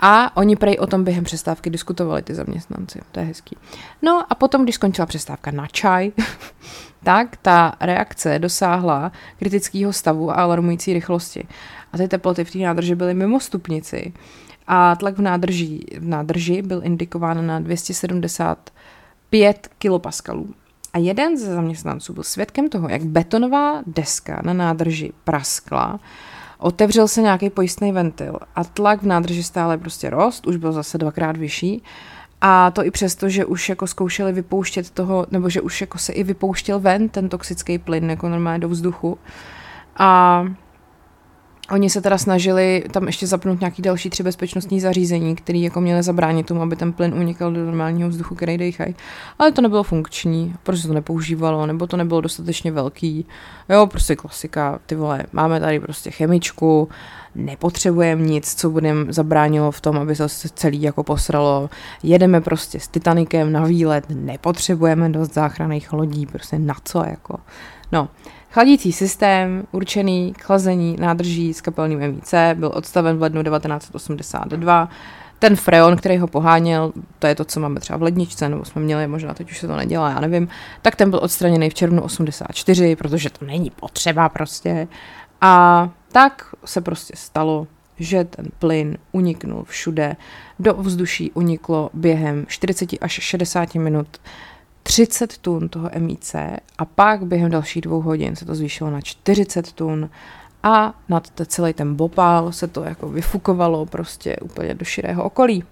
A 0.00 0.36
oni 0.36 0.56
prej 0.56 0.76
o 0.80 0.86
tom 0.86 1.04
během 1.04 1.24
přestávky 1.24 1.70
diskutovali, 1.70 2.22
ty 2.22 2.34
zaměstnanci. 2.34 3.00
To 3.12 3.20
je 3.20 3.26
hezký. 3.26 3.56
No 4.02 4.24
a 4.28 4.34
potom, 4.34 4.62
když 4.62 4.74
skončila 4.74 5.06
přestávka 5.06 5.50
na 5.50 5.66
čaj, 5.66 6.12
tak 7.04 7.36
ta 7.36 7.74
reakce 7.80 8.38
dosáhla 8.38 9.12
kritického 9.38 9.92
stavu 9.92 10.30
a 10.30 10.34
alarmující 10.34 10.92
rychlosti. 10.92 11.46
A 11.92 11.98
ty 11.98 12.08
teploty 12.08 12.44
v 12.44 12.50
té 12.50 12.58
nádrži 12.58 12.94
byly 12.94 13.14
mimo 13.14 13.40
stupnici 13.40 14.12
a 14.68 14.96
tlak 14.96 15.18
v 15.18 15.20
nádrži, 15.20 15.80
v 15.98 16.04
nádrži 16.04 16.62
byl 16.62 16.80
indikován 16.84 17.46
na 17.46 17.60
275 17.60 19.68
kilopaskalů. 19.78 20.54
A 20.92 20.98
jeden 20.98 21.38
ze 21.38 21.54
zaměstnanců 21.54 22.12
byl 22.12 22.22
svědkem 22.22 22.68
toho, 22.68 22.88
jak 22.88 23.04
betonová 23.04 23.82
deska 23.86 24.40
na 24.44 24.52
nádrži 24.52 25.12
praskla, 25.24 26.00
otevřel 26.58 27.08
se 27.08 27.22
nějaký 27.22 27.50
pojistný 27.50 27.92
ventil 27.92 28.38
a 28.56 28.64
tlak 28.64 29.02
v 29.02 29.06
nádrži 29.06 29.42
stále 29.42 29.78
prostě 29.78 30.10
rost, 30.10 30.46
už 30.46 30.56
byl 30.56 30.72
zase 30.72 30.98
dvakrát 30.98 31.36
vyšší. 31.36 31.82
A 32.40 32.70
to 32.70 32.84
i 32.84 32.90
přesto, 32.90 33.28
že 33.28 33.44
už 33.44 33.68
jako 33.68 33.86
zkoušeli 33.86 34.32
vypouštět 34.32 34.90
toho, 34.90 35.26
nebo 35.30 35.50
že 35.50 35.60
už 35.60 35.80
jako 35.80 35.98
se 35.98 36.12
i 36.12 36.24
vypouštěl 36.24 36.80
ven 36.80 37.08
ten 37.08 37.28
toxický 37.28 37.78
plyn 37.78 38.10
jako 38.10 38.28
normálně 38.28 38.58
do 38.58 38.68
vzduchu. 38.68 39.18
A 39.96 40.44
Oni 41.70 41.90
se 41.90 42.00
teda 42.00 42.18
snažili 42.18 42.84
tam 42.90 43.06
ještě 43.06 43.26
zapnout 43.26 43.60
nějaký 43.60 43.82
další 43.82 44.10
tři 44.10 44.22
bezpečnostní 44.22 44.80
zařízení, 44.80 45.36
které 45.36 45.58
jako 45.58 45.80
měly 45.80 46.02
zabránit 46.02 46.46
tomu, 46.46 46.62
aby 46.62 46.76
ten 46.76 46.92
plyn 46.92 47.14
unikal 47.14 47.52
do 47.52 47.64
normálního 47.64 48.08
vzduchu, 48.08 48.34
který 48.34 48.58
dejchají. 48.58 48.94
Ale 49.38 49.52
to 49.52 49.62
nebylo 49.62 49.82
funkční, 49.82 50.54
protože 50.62 50.88
to 50.88 50.94
nepoužívalo, 50.94 51.66
nebo 51.66 51.86
to 51.86 51.96
nebylo 51.96 52.20
dostatečně 52.20 52.72
velký. 52.72 53.26
Jo, 53.68 53.86
prostě 53.86 54.16
klasika, 54.16 54.78
ty 54.86 54.94
vole, 54.94 55.24
máme 55.32 55.60
tady 55.60 55.80
prostě 55.80 56.10
chemičku, 56.10 56.88
nepotřebujeme 57.34 58.22
nic, 58.22 58.54
co 58.54 58.78
jim 58.78 59.12
zabránilo 59.12 59.70
v 59.70 59.80
tom, 59.80 59.98
aby 59.98 60.16
se 60.16 60.28
celý 60.54 60.82
jako 60.82 61.02
posralo. 61.02 61.70
Jedeme 62.02 62.40
prostě 62.40 62.80
s 62.80 62.88
Titanikem 62.88 63.52
na 63.52 63.64
výlet, 63.64 64.04
nepotřebujeme 64.08 65.08
dost 65.08 65.34
záchranných 65.34 65.92
lodí, 65.92 66.26
prostě 66.26 66.58
na 66.58 66.74
co 66.84 67.04
jako. 67.06 67.38
No, 67.92 68.08
Chladící 68.50 68.92
systém 68.92 69.66
určený 69.72 70.32
k 70.32 70.42
chlazení 70.42 70.96
nádrží 71.00 71.54
s 71.54 71.60
kapelním 71.60 71.98
MIC 71.98 72.34
byl 72.54 72.70
odstaven 72.74 73.18
v 73.18 73.22
lednu 73.22 73.42
1982. 73.42 74.88
Ten 75.38 75.56
freon, 75.56 75.96
který 75.96 76.18
ho 76.18 76.26
poháněl, 76.26 76.92
to 77.18 77.26
je 77.26 77.34
to, 77.34 77.44
co 77.44 77.60
máme 77.60 77.80
třeba 77.80 77.96
v 77.96 78.02
ledničce, 78.02 78.48
nebo 78.48 78.64
jsme 78.64 78.82
měli, 78.82 79.06
možná 79.06 79.34
teď 79.34 79.50
už 79.50 79.58
se 79.58 79.66
to 79.66 79.76
nedělá, 79.76 80.10
já 80.10 80.20
nevím, 80.20 80.48
tak 80.82 80.96
ten 80.96 81.10
byl 81.10 81.20
odstraněný 81.22 81.70
v 81.70 81.74
červnu 81.74 82.02
84, 82.02 82.96
protože 82.96 83.30
to 83.30 83.44
není 83.44 83.70
potřeba 83.70 84.28
prostě. 84.28 84.88
A 85.40 85.88
tak 86.12 86.54
se 86.64 86.80
prostě 86.80 87.12
stalo, 87.16 87.66
že 87.98 88.24
ten 88.24 88.46
plyn 88.58 88.98
uniknul 89.12 89.64
všude. 89.64 90.16
Do 90.58 90.74
vzduší 90.74 91.30
uniklo 91.30 91.90
během 91.94 92.44
40 92.48 92.90
až 93.00 93.12
60 93.12 93.74
minut 93.74 94.20
30 94.82 95.38
tun 95.38 95.68
toho 95.68 95.90
MIC 95.98 96.34
a 96.78 96.84
pak 96.84 97.26
během 97.26 97.50
dalších 97.50 97.82
dvou 97.82 98.00
hodin 98.00 98.36
se 98.36 98.44
to 98.44 98.54
zvýšilo 98.54 98.90
na 98.90 99.00
40 99.00 99.72
tun 99.72 100.10
a 100.62 100.94
nad 101.08 101.30
celý 101.46 101.72
ten 101.72 101.94
bopál 101.94 102.52
se 102.52 102.68
to 102.68 102.84
jako 102.84 103.08
vyfukovalo 103.08 103.86
prostě 103.86 104.36
úplně 104.36 104.74
do 104.74 104.84
širého 104.84 105.24
okolí. 105.24 105.64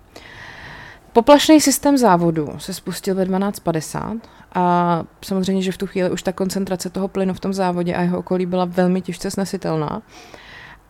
Poplašný 1.13 1.61
systém 1.61 1.99
závodu 1.99 2.49
se 2.59 2.75
spustil 2.75 3.15
ve 3.15 3.25
12.50 3.25 4.21
a 4.55 5.05
samozřejmě, 5.25 5.63
že 5.63 5.73
v 5.73 5.77
tu 5.77 5.87
chvíli 5.87 6.11
už 6.11 6.23
ta 6.23 6.33
koncentrace 6.33 6.91
toho 6.91 7.09
plynu 7.09 7.35
v 7.35 7.41
tom 7.41 7.53
závodě 7.53 7.95
a 7.95 8.03
jeho 8.03 8.19
okolí 8.19 8.47
byla 8.47 8.65
velmi 8.65 9.01
těžce 9.01 9.31
snesitelná. 9.31 10.03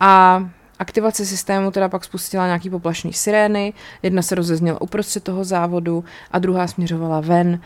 A 0.01 0.45
aktivace 0.79 1.27
systému 1.27 1.71
teda 1.71 1.89
pak 1.89 2.05
spustila 2.05 2.47
nějaký 2.47 2.71
poplašný 2.71 3.13
sirény, 3.13 3.73
jedna 4.03 4.23
se 4.23 4.35
rozezněla 4.35 4.81
uprostřed 4.81 5.25
toho 5.25 5.45
závodu 5.45 6.05
a 6.31 6.39
druhá 6.39 6.67
směřovala 6.67 7.21
ven. 7.21 7.61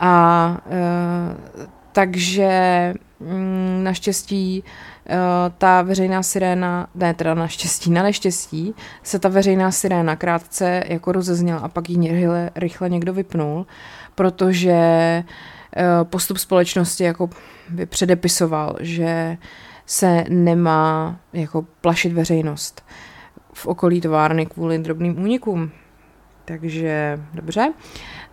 A 0.00 0.56
e, 0.70 1.80
takže 1.92 2.94
mm, 3.20 3.80
naštěstí 3.84 4.62
uh, 4.62 5.16
ta 5.58 5.82
veřejná 5.82 6.22
siréna, 6.22 6.86
ne 6.94 7.14
teda 7.14 7.34
naštěstí, 7.34 7.90
na 7.90 8.02
neštěstí, 8.02 8.74
se 9.02 9.18
ta 9.18 9.28
veřejná 9.28 9.70
siréna 9.70 10.16
krátce 10.16 10.84
jako 10.86 11.12
rozezněla 11.12 11.60
a 11.60 11.68
pak 11.68 11.90
ji 11.90 12.12
rychle, 12.12 12.50
rychle 12.54 12.88
někdo 12.88 13.12
vypnul, 13.12 13.66
protože 14.14 14.74
uh, 15.76 16.04
postup 16.04 16.38
společnosti 16.38 17.04
jako 17.04 17.30
by 17.68 17.86
předepisoval, 17.86 18.76
že 18.80 19.36
se 19.86 20.24
nemá 20.28 21.16
jako 21.32 21.66
plašit 21.80 22.12
veřejnost 22.12 22.84
v 23.52 23.66
okolí 23.66 24.00
továrny 24.00 24.46
kvůli 24.46 24.78
drobným 24.78 25.22
únikům. 25.22 25.70
Takže 26.50 27.20
dobře. 27.34 27.72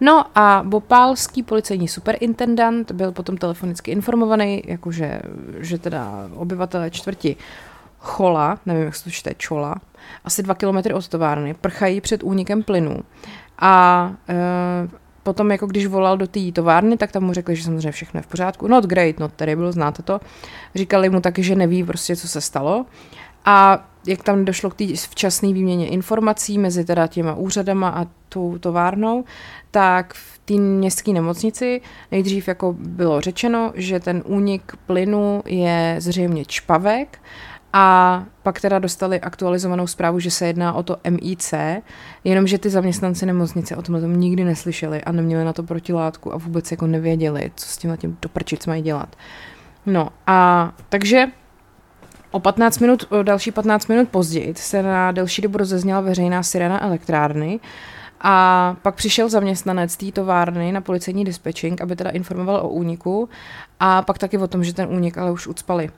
No 0.01 0.25
a 0.35 0.61
bopálský 0.65 1.43
policejní 1.43 1.87
superintendant 1.87 2.91
byl 2.91 3.11
potom 3.11 3.37
telefonicky 3.37 3.91
informovaný, 3.91 4.63
jakože 4.65 5.19
že 5.59 5.77
teda 5.77 6.29
obyvatelé 6.35 6.91
čtvrti 6.91 7.35
Chola, 7.99 8.59
nevím, 8.65 8.83
jak 8.83 8.95
se 8.95 9.03
to 9.03 9.09
čte, 9.09 9.33
Čola, 9.37 9.75
asi 10.25 10.43
dva 10.43 10.55
kilometry 10.55 10.93
od 10.93 11.07
továrny, 11.07 11.53
prchají 11.53 12.01
před 12.01 12.23
únikem 12.23 12.63
plynu. 12.63 12.99
A 13.59 14.11
e, 14.29 14.35
potom, 15.23 15.51
jako 15.51 15.67
když 15.67 15.87
volal 15.87 16.17
do 16.17 16.27
té 16.27 16.39
továrny, 16.53 16.97
tak 16.97 17.11
tam 17.11 17.23
mu 17.23 17.33
řekli, 17.33 17.55
že 17.55 17.63
samozřejmě 17.63 17.91
všechno 17.91 18.17
je 18.17 18.21
v 18.21 18.27
pořádku. 18.27 18.67
Not 18.67 18.85
great, 18.85 19.19
not 19.19 19.33
terrible, 19.33 19.71
znáte 19.71 20.03
to. 20.03 20.19
Říkali 20.75 21.09
mu 21.09 21.21
taky, 21.21 21.43
že 21.43 21.55
neví 21.55 21.83
prostě, 21.83 22.15
co 22.15 22.27
se 22.27 22.41
stalo. 22.41 22.85
A 23.49 23.87
jak 24.07 24.23
tam 24.23 24.45
došlo 24.45 24.69
k 24.69 24.75
té 24.75 24.85
včasné 25.09 25.53
výměně 25.53 25.87
informací 25.87 26.57
mezi 26.57 26.85
teda 26.85 27.07
těma 27.07 27.33
úřadama 27.33 27.89
a 27.89 28.05
tou 28.29 28.57
továrnou, 28.57 29.23
tak 29.71 30.13
v 30.13 30.39
té 30.45 30.53
městské 30.53 31.13
nemocnici 31.13 31.81
nejdřív 32.11 32.47
jako 32.47 32.75
bylo 32.79 33.21
řečeno, 33.21 33.71
že 33.75 33.99
ten 33.99 34.23
únik 34.25 34.73
plynu 34.85 35.43
je 35.45 35.95
zřejmě 35.99 36.45
čpavek 36.45 37.19
a 37.73 38.25
pak 38.43 38.61
teda 38.61 38.79
dostali 38.79 39.21
aktualizovanou 39.21 39.87
zprávu, 39.87 40.19
že 40.19 40.31
se 40.31 40.47
jedná 40.47 40.73
o 40.73 40.83
to 40.83 40.97
MIC, 41.09 41.53
jenomže 42.23 42.57
ty 42.57 42.69
zaměstnanci 42.69 43.25
nemocnice 43.25 43.75
o 43.75 43.81
tomhle 43.81 44.01
tom 44.01 44.19
nikdy 44.19 44.43
neslyšeli 44.43 45.03
a 45.03 45.11
neměli 45.11 45.45
na 45.45 45.53
to 45.53 45.63
protilátku 45.63 46.33
a 46.33 46.37
vůbec 46.37 46.71
jako 46.71 46.87
nevěděli, 46.87 47.51
co 47.55 47.67
s 47.67 47.77
tím 47.77 47.97
tím 47.97 48.17
doprčic 48.21 48.65
mají 48.65 48.81
dělat. 48.81 49.15
No 49.85 50.09
a 50.27 50.71
takže 50.89 51.27
O 52.31 52.39
15 52.39 52.79
minut, 52.79 53.05
o 53.09 53.23
další 53.23 53.51
15 53.51 53.87
minut 53.87 54.09
později 54.09 54.53
se 54.55 54.83
na 54.83 55.11
delší 55.11 55.41
dobu 55.41 55.57
rozezněla 55.57 56.01
veřejná 56.01 56.43
sirena 56.43 56.83
elektrárny 56.83 57.59
a 58.21 58.75
pak 58.81 58.95
přišel 58.95 59.29
zaměstnanec 59.29 59.97
té 59.97 60.11
továrny 60.11 60.71
na 60.71 60.81
policejní 60.81 61.25
dispečing, 61.25 61.81
aby 61.81 61.95
teda 61.95 62.09
informoval 62.09 62.55
o 62.55 62.69
úniku 62.69 63.29
a 63.79 64.01
pak 64.01 64.17
taky 64.17 64.37
o 64.37 64.47
tom, 64.47 64.63
že 64.63 64.73
ten 64.73 64.89
únik 64.89 65.17
ale 65.17 65.31
už 65.31 65.47
ucpali. 65.47 65.89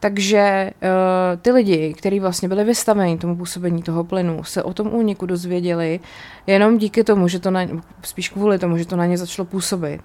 Takže 0.00 0.70
uh, 0.82 1.40
ty 1.42 1.50
lidi, 1.50 1.94
kteří 1.98 2.20
vlastně 2.20 2.48
byli 2.48 2.64
vystaveni 2.64 3.18
tomu 3.18 3.36
působení 3.36 3.82
toho 3.82 4.04
plynu, 4.04 4.44
se 4.44 4.62
o 4.62 4.74
tom 4.74 4.94
úniku 4.94 5.26
dozvěděli 5.26 6.00
jenom 6.46 6.78
díky 6.78 7.04
tomu, 7.04 7.28
že 7.28 7.38
to 7.38 7.50
na, 7.50 7.60
spíš 8.02 8.28
kvůli 8.28 8.58
tomu, 8.58 8.78
že 8.78 8.86
to 8.86 8.96
na 8.96 9.06
ně 9.06 9.18
začalo 9.18 9.46
působit. 9.46 10.00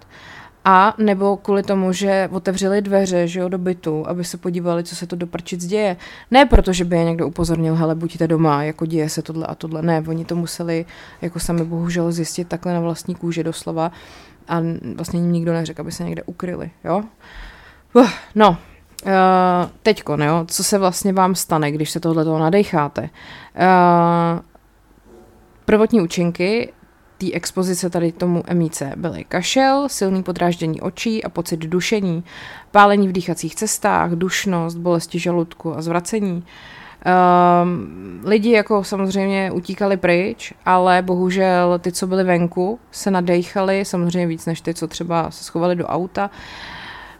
A 0.65 0.93
nebo 0.97 1.37
kvůli 1.37 1.63
tomu, 1.63 1.93
že 1.93 2.29
otevřeli 2.31 2.81
dveře 2.81 3.27
že 3.27 3.39
jo, 3.39 3.49
do 3.49 3.57
bytu, 3.57 4.07
aby 4.07 4.23
se 4.23 4.37
podívali, 4.37 4.83
co 4.83 4.95
se 4.95 5.07
to 5.07 5.15
do 5.15 5.27
prčic 5.27 5.65
děje. 5.65 5.97
Ne 6.31 6.45
proto, 6.45 6.73
že 6.73 6.85
by 6.85 6.95
je 6.95 7.03
někdo 7.03 7.27
upozornil, 7.27 7.75
hele, 7.75 7.95
buďte 7.95 8.27
doma, 8.27 8.63
jako 8.63 8.85
děje 8.85 9.09
se 9.09 9.21
tohle 9.21 9.47
a 9.47 9.55
tohle. 9.55 9.81
Ne, 9.81 10.03
oni 10.07 10.25
to 10.25 10.35
museli 10.35 10.85
jako 11.21 11.39
sami 11.39 11.63
bohužel 11.63 12.11
zjistit 12.11 12.47
takhle 12.47 12.73
na 12.73 12.79
vlastní 12.79 13.15
kůži 13.15 13.43
doslova 13.43 13.91
a 14.47 14.61
vlastně 14.95 15.19
jim 15.19 15.31
nikdo 15.31 15.53
neřekl, 15.53 15.81
aby 15.81 15.91
se 15.91 16.03
někde 16.03 16.23
ukryli, 16.23 16.71
jo. 16.83 17.03
Uh, 17.93 18.09
no, 18.35 18.49
uh, 18.49 18.57
teďko, 19.83 20.17
jo, 20.23 20.45
co 20.47 20.63
se 20.63 20.77
vlastně 20.77 21.13
vám 21.13 21.35
stane, 21.35 21.71
když 21.71 21.89
se 21.89 21.99
tohle 21.99 22.23
toho 22.23 22.39
nadecháte. 22.39 23.01
Uh, 23.01 23.09
prvotní 25.65 26.01
účinky 26.01 26.73
té 27.31 27.33
expozice 27.33 27.89
tady 27.89 28.11
tomu 28.11 28.43
MIC 28.53 28.83
byly 28.95 29.23
kašel, 29.23 29.89
silný 29.89 30.23
podráždění 30.23 30.81
očí 30.81 31.23
a 31.23 31.29
pocit 31.29 31.59
dušení, 31.59 32.23
pálení 32.71 33.07
v 33.07 33.11
dýchacích 33.11 33.55
cestách, 33.55 34.11
dušnost, 34.11 34.77
bolesti 34.77 35.19
žaludku 35.19 35.77
a 35.77 35.81
zvracení. 35.81 36.43
Um, 37.63 38.21
lidi 38.23 38.51
jako 38.51 38.83
samozřejmě 38.83 39.51
utíkali 39.51 39.97
pryč, 39.97 40.53
ale 40.65 41.01
bohužel 41.01 41.79
ty, 41.79 41.91
co 41.91 42.07
byli 42.07 42.23
venku, 42.23 42.79
se 42.91 43.11
nadechali, 43.11 43.85
samozřejmě 43.85 44.27
víc 44.27 44.45
než 44.45 44.61
ty, 44.61 44.73
co 44.73 44.87
třeba 44.87 45.31
se 45.31 45.43
schovali 45.43 45.75
do 45.75 45.85
auta. 45.85 46.29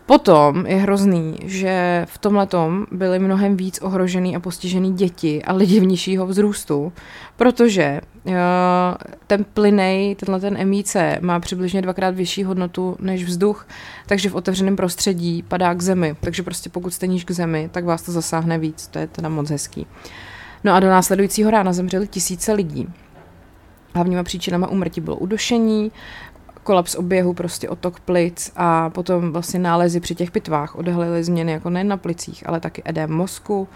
Potom 0.05 0.65
je 0.65 0.75
hrozný, 0.75 1.35
že 1.45 2.05
v 2.09 2.17
tomhle 2.17 2.47
byly 2.91 3.19
mnohem 3.19 3.57
víc 3.57 3.79
ohrožený 3.81 4.35
a 4.35 4.39
postižený 4.39 4.93
děti 4.93 5.43
a 5.43 5.53
lidi 5.53 5.79
v 5.79 5.85
nižšího 5.85 6.27
vzrůstu, 6.27 6.93
protože 7.35 8.01
uh, 8.25 8.33
ten 9.27 9.45
plynej, 9.53 10.15
tenhle 10.15 10.39
ten 10.39 10.67
MIC 10.67 10.95
má 11.21 11.39
přibližně 11.39 11.81
dvakrát 11.81 12.15
vyšší 12.15 12.43
hodnotu 12.43 12.97
než 12.99 13.23
vzduch, 13.23 13.67
takže 14.05 14.29
v 14.29 14.35
otevřeném 14.35 14.75
prostředí 14.75 15.43
padá 15.47 15.73
k 15.73 15.81
zemi. 15.81 16.15
Takže 16.19 16.43
prostě 16.43 16.69
pokud 16.69 16.93
jste 16.93 17.07
níž 17.07 17.23
k 17.23 17.31
zemi, 17.31 17.69
tak 17.71 17.85
vás 17.85 18.01
to 18.01 18.11
zasáhne 18.11 18.57
víc. 18.57 18.87
To 18.87 18.99
je 18.99 19.07
teda 19.07 19.29
moc 19.29 19.49
hezký. 19.49 19.87
No 20.63 20.73
a 20.73 20.79
do 20.79 20.89
následujícího 20.89 21.51
rána 21.51 21.73
zemřeli 21.73 22.07
tisíce 22.07 22.53
lidí. 22.53 22.87
Hlavníma 23.95 24.23
příčinama 24.23 24.67
úmrtí 24.67 25.01
bylo 25.01 25.15
udušení, 25.15 25.91
kolaps 26.63 26.95
oběhu, 26.95 27.33
prostě 27.33 27.69
otok 27.69 27.99
plic 27.99 28.51
a 28.55 28.89
potom 28.89 29.31
vlastně 29.31 29.59
nálezy 29.59 29.99
při 29.99 30.15
těch 30.15 30.31
pitvách 30.31 30.75
odhalily 30.75 31.23
změny 31.23 31.51
jako 31.51 31.69
nejen 31.69 31.87
na 31.87 31.97
plicích, 31.97 32.43
ale 32.49 32.59
taky 32.59 32.81
edém 32.85 33.11
mozku, 33.11 33.67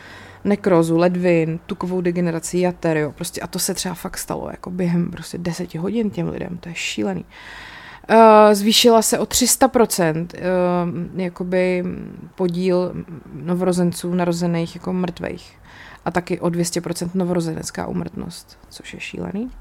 nekrozu, 0.44 0.98
ledvin, 0.98 1.60
tukovou 1.66 2.02
degeneraci 2.02 2.60
jater, 2.60 2.98
jo, 2.98 3.12
prostě 3.12 3.42
a 3.42 3.48
to 3.48 3.60
se 3.60 3.74
třeba 3.74 3.96
fakt 3.96 4.18
stalo 4.18 4.50
jako 4.52 4.72
během 4.72 5.12
prostě 5.12 5.38
deseti 5.38 5.78
hodin 5.78 6.10
těm 6.10 6.30
lidem, 6.30 6.58
to 6.58 6.70
je 6.70 6.76
šílený. 6.76 7.26
Uh, 8.10 8.18
zvýšila 8.54 9.02
se 9.02 9.20
o 9.20 9.24
300% 9.24 10.16
uh, 10.16 10.26
eh, 11.20 11.24
jakoby 11.24 11.84
podíl 12.36 12.94
novorozenců 13.34 14.14
narozených 14.14 14.76
jako 14.76 14.94
mrtvých 14.94 15.60
a 16.06 16.12
taky 16.12 16.40
o 16.40 16.48
200% 16.48 17.10
novorozenecká 17.14 17.88
umrtnost, 17.88 18.60
což 18.70 18.94
je 18.94 19.00
šílený. 19.00 19.44
Uh, 19.44 19.52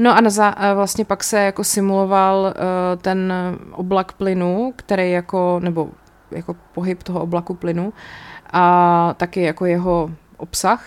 No 0.00 0.16
a 0.16 0.20
na 0.20 0.30
za, 0.30 0.54
vlastně 0.74 1.04
pak 1.04 1.24
se 1.24 1.40
jako 1.40 1.64
simuloval 1.64 2.54
uh, 2.56 3.02
ten 3.02 3.32
oblak 3.72 4.12
plynu, 4.12 4.72
který 4.76 5.10
jako, 5.10 5.60
nebo 5.62 5.88
jako 6.30 6.56
pohyb 6.74 7.02
toho 7.02 7.20
oblaku 7.20 7.54
plynu 7.54 7.92
a 8.52 9.14
taky 9.16 9.42
jako 9.42 9.66
jeho 9.66 10.10
obsah 10.36 10.84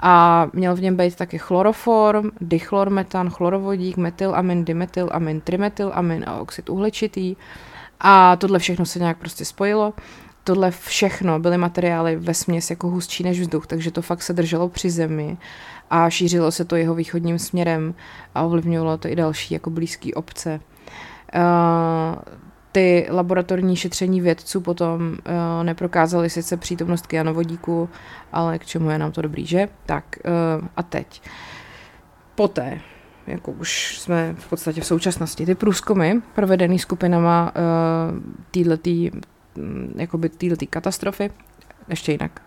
a 0.00 0.46
měl 0.52 0.76
v 0.76 0.80
něm 0.80 0.96
být 0.96 1.16
taky 1.16 1.38
chloroform, 1.38 2.30
dichlormetan, 2.40 3.30
chlorovodík, 3.30 3.96
metylamin, 3.96 4.64
dimetylamin, 4.64 5.40
trimetylamin 5.40 6.24
a 6.26 6.36
oxid 6.36 6.70
uhličitý 6.70 7.36
a 8.00 8.36
tohle 8.36 8.58
všechno 8.58 8.86
se 8.86 8.98
nějak 8.98 9.18
prostě 9.18 9.44
spojilo. 9.44 9.94
Tohle 10.48 10.70
všechno 10.70 11.38
byly 11.38 11.58
materiály 11.58 12.16
ve 12.16 12.34
směs 12.34 12.70
jako 12.70 12.88
hustší 12.88 13.22
než 13.22 13.40
vzduch, 13.40 13.66
takže 13.66 13.90
to 13.90 14.02
fakt 14.02 14.22
se 14.22 14.32
drželo 14.32 14.68
při 14.68 14.90
zemi 14.90 15.36
a 15.90 16.10
šířilo 16.10 16.52
se 16.52 16.64
to 16.64 16.76
jeho 16.76 16.94
východním 16.94 17.38
směrem 17.38 17.94
a 18.34 18.42
ovlivňovalo 18.42 18.98
to 18.98 19.08
i 19.08 19.16
další 19.16 19.54
jako 19.54 19.70
blízké 19.70 20.14
obce. 20.14 20.60
Uh, 21.34 21.40
ty 22.72 23.06
laboratorní 23.10 23.76
šetření 23.76 24.20
vědců 24.20 24.60
potom 24.60 25.10
uh, 25.10 25.64
neprokázaly 25.64 26.30
sice 26.30 26.56
přítomnost 26.56 27.06
kyanovodíku, 27.06 27.88
ale 28.32 28.58
k 28.58 28.66
čemu 28.66 28.90
je 28.90 28.98
nám 28.98 29.12
to 29.12 29.22
dobrý, 29.22 29.46
že? 29.46 29.68
Tak 29.86 30.04
uh, 30.60 30.66
a 30.76 30.82
teď. 30.82 31.22
Poté, 32.34 32.80
jako 33.26 33.50
už 33.50 33.98
jsme 33.98 34.34
v 34.38 34.50
podstatě 34.50 34.80
v 34.80 34.86
současnosti, 34.86 35.46
ty 35.46 35.54
průzkumy 35.54 36.14
provedený 36.34 36.78
skupinama 36.78 37.52
uh, 37.56 38.22
týhletý, 38.50 39.10
jakoby 39.96 40.28
týhletý 40.28 40.66
katastrofy, 40.66 41.30
ještě 41.88 42.12
jinak, 42.12 42.42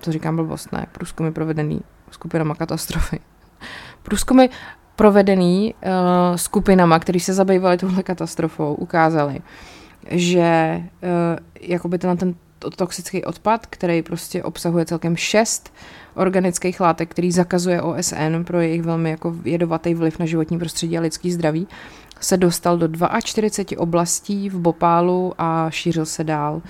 co 0.00 0.12
říkám 0.12 0.36
blbost, 0.36 0.72
ne, 0.72 0.86
průzkumy 0.92 1.30
provedený 1.30 1.80
skupinama 2.10 2.54
katastrofy. 2.54 3.20
Průzkumy 4.02 4.48
provedený 4.96 5.74
uh, 5.74 6.36
skupinama, 6.36 6.98
které 6.98 7.20
se 7.20 7.34
zabývaly 7.34 7.78
touhle 7.78 8.02
katastrofou, 8.02 8.74
ukázaly, 8.74 9.40
že 10.10 10.82
uh, 10.82 11.38
jakoby 11.60 11.98
ten, 11.98 12.16
ten 12.16 12.34
toxický 12.76 13.24
odpad, 13.24 13.66
který 13.66 14.02
prostě 14.02 14.42
obsahuje 14.42 14.84
celkem 14.84 15.16
šest 15.16 15.72
organických 16.14 16.80
látek, 16.80 17.10
který 17.10 17.32
zakazuje 17.32 17.82
OSN 17.82 18.44
pro 18.44 18.60
jejich 18.60 18.82
velmi 18.82 19.10
jako 19.10 19.36
jedovatý 19.44 19.94
vliv 19.94 20.18
na 20.18 20.26
životní 20.26 20.58
prostředí 20.58 20.98
a 20.98 21.00
lidský 21.00 21.32
zdraví, 21.32 21.68
se 22.20 22.36
dostal 22.36 22.78
do 22.78 22.88
42 23.24 23.82
oblastí 23.82 24.48
v 24.48 24.58
Bopálu 24.58 25.32
a 25.38 25.70
šířil 25.70 26.06
se 26.06 26.24
dál. 26.24 26.54
Uh, 26.54 26.62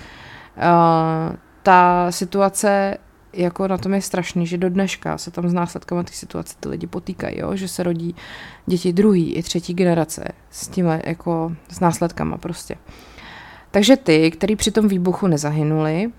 ta 1.63 2.11
situace 2.11 2.97
jako 3.33 3.67
na 3.67 3.77
tom 3.77 3.93
je 3.93 4.01
strašný, 4.01 4.47
že 4.47 4.57
do 4.57 4.69
dneška 4.69 5.17
se 5.17 5.31
tam 5.31 5.49
z 5.49 5.53
následkama 5.53 6.03
té 6.03 6.13
situace 6.13 6.55
ty 6.59 6.69
lidi 6.69 6.87
potýkají, 6.87 7.39
jo? 7.39 7.55
že 7.55 7.67
se 7.67 7.83
rodí 7.83 8.15
děti 8.65 8.93
druhý 8.93 9.33
i 9.33 9.43
třetí 9.43 9.73
generace 9.73 10.27
s 10.49 10.67
tím 10.67 10.85
jako 11.05 11.55
s 11.69 11.79
následkama 11.79 12.37
prostě. 12.37 12.75
Takže 13.71 13.97
ty, 13.97 14.31
který 14.31 14.55
při 14.55 14.71
tom 14.71 14.87
výbuchu 14.87 15.27
nezahynuli, 15.27 16.11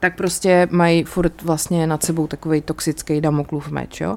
tak 0.00 0.16
prostě 0.16 0.68
mají 0.70 1.04
furt 1.04 1.42
vlastně 1.42 1.86
nad 1.86 2.02
sebou 2.02 2.26
takový 2.26 2.60
toxický 2.60 3.20
damoklův 3.20 3.68
meč. 3.68 4.00
Jo? 4.00 4.10
Uh, 4.10 4.16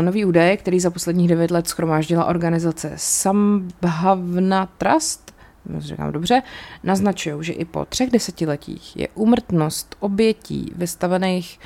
nový 0.00 0.24
údaj, 0.24 0.56
který 0.56 0.80
za 0.80 0.90
posledních 0.90 1.28
devět 1.28 1.50
let 1.50 1.68
schromáždila 1.68 2.24
organizace 2.24 2.92
Sambhavna 2.96 4.66
Trust, 4.66 5.34
říkám 5.78 6.12
dobře, 6.12 6.42
naznačují, 6.84 7.44
že 7.44 7.52
i 7.52 7.64
po 7.64 7.84
třech 7.84 8.10
desetiletích 8.10 8.96
je 8.96 9.08
úmrtnost 9.14 9.96
obětí 10.00 10.72
vystavených 10.76 11.60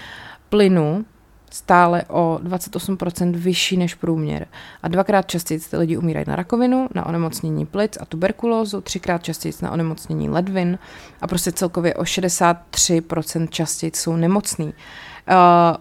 plynů 0.49 1.05
stále 1.51 2.05
o 2.09 2.39
28% 2.43 3.33
vyšší 3.37 3.77
než 3.77 3.95
průměr. 3.95 4.47
A 4.83 4.89
dvakrát 4.89 5.29
častěji 5.29 5.61
ty 5.61 5.77
lidi 5.77 5.97
umírají 5.97 6.27
na 6.29 6.37
rakovinu, 6.37 6.89
na 6.95 7.07
onemocnění 7.07 7.67
plic 7.67 7.99
a 8.01 8.05
tuberkulózu, 8.05 8.81
třikrát 8.81 9.23
častěji 9.23 9.55
na 9.63 9.71
onemocnění 9.71 10.29
ledvin 10.29 10.79
a 11.21 11.27
prostě 11.27 11.53
celkově 11.53 11.95
o 11.95 12.03
63% 12.03 13.49
častěji 13.49 13.93
jsou 13.95 14.17
nemocný. 14.17 14.67
Uh, 14.67 14.73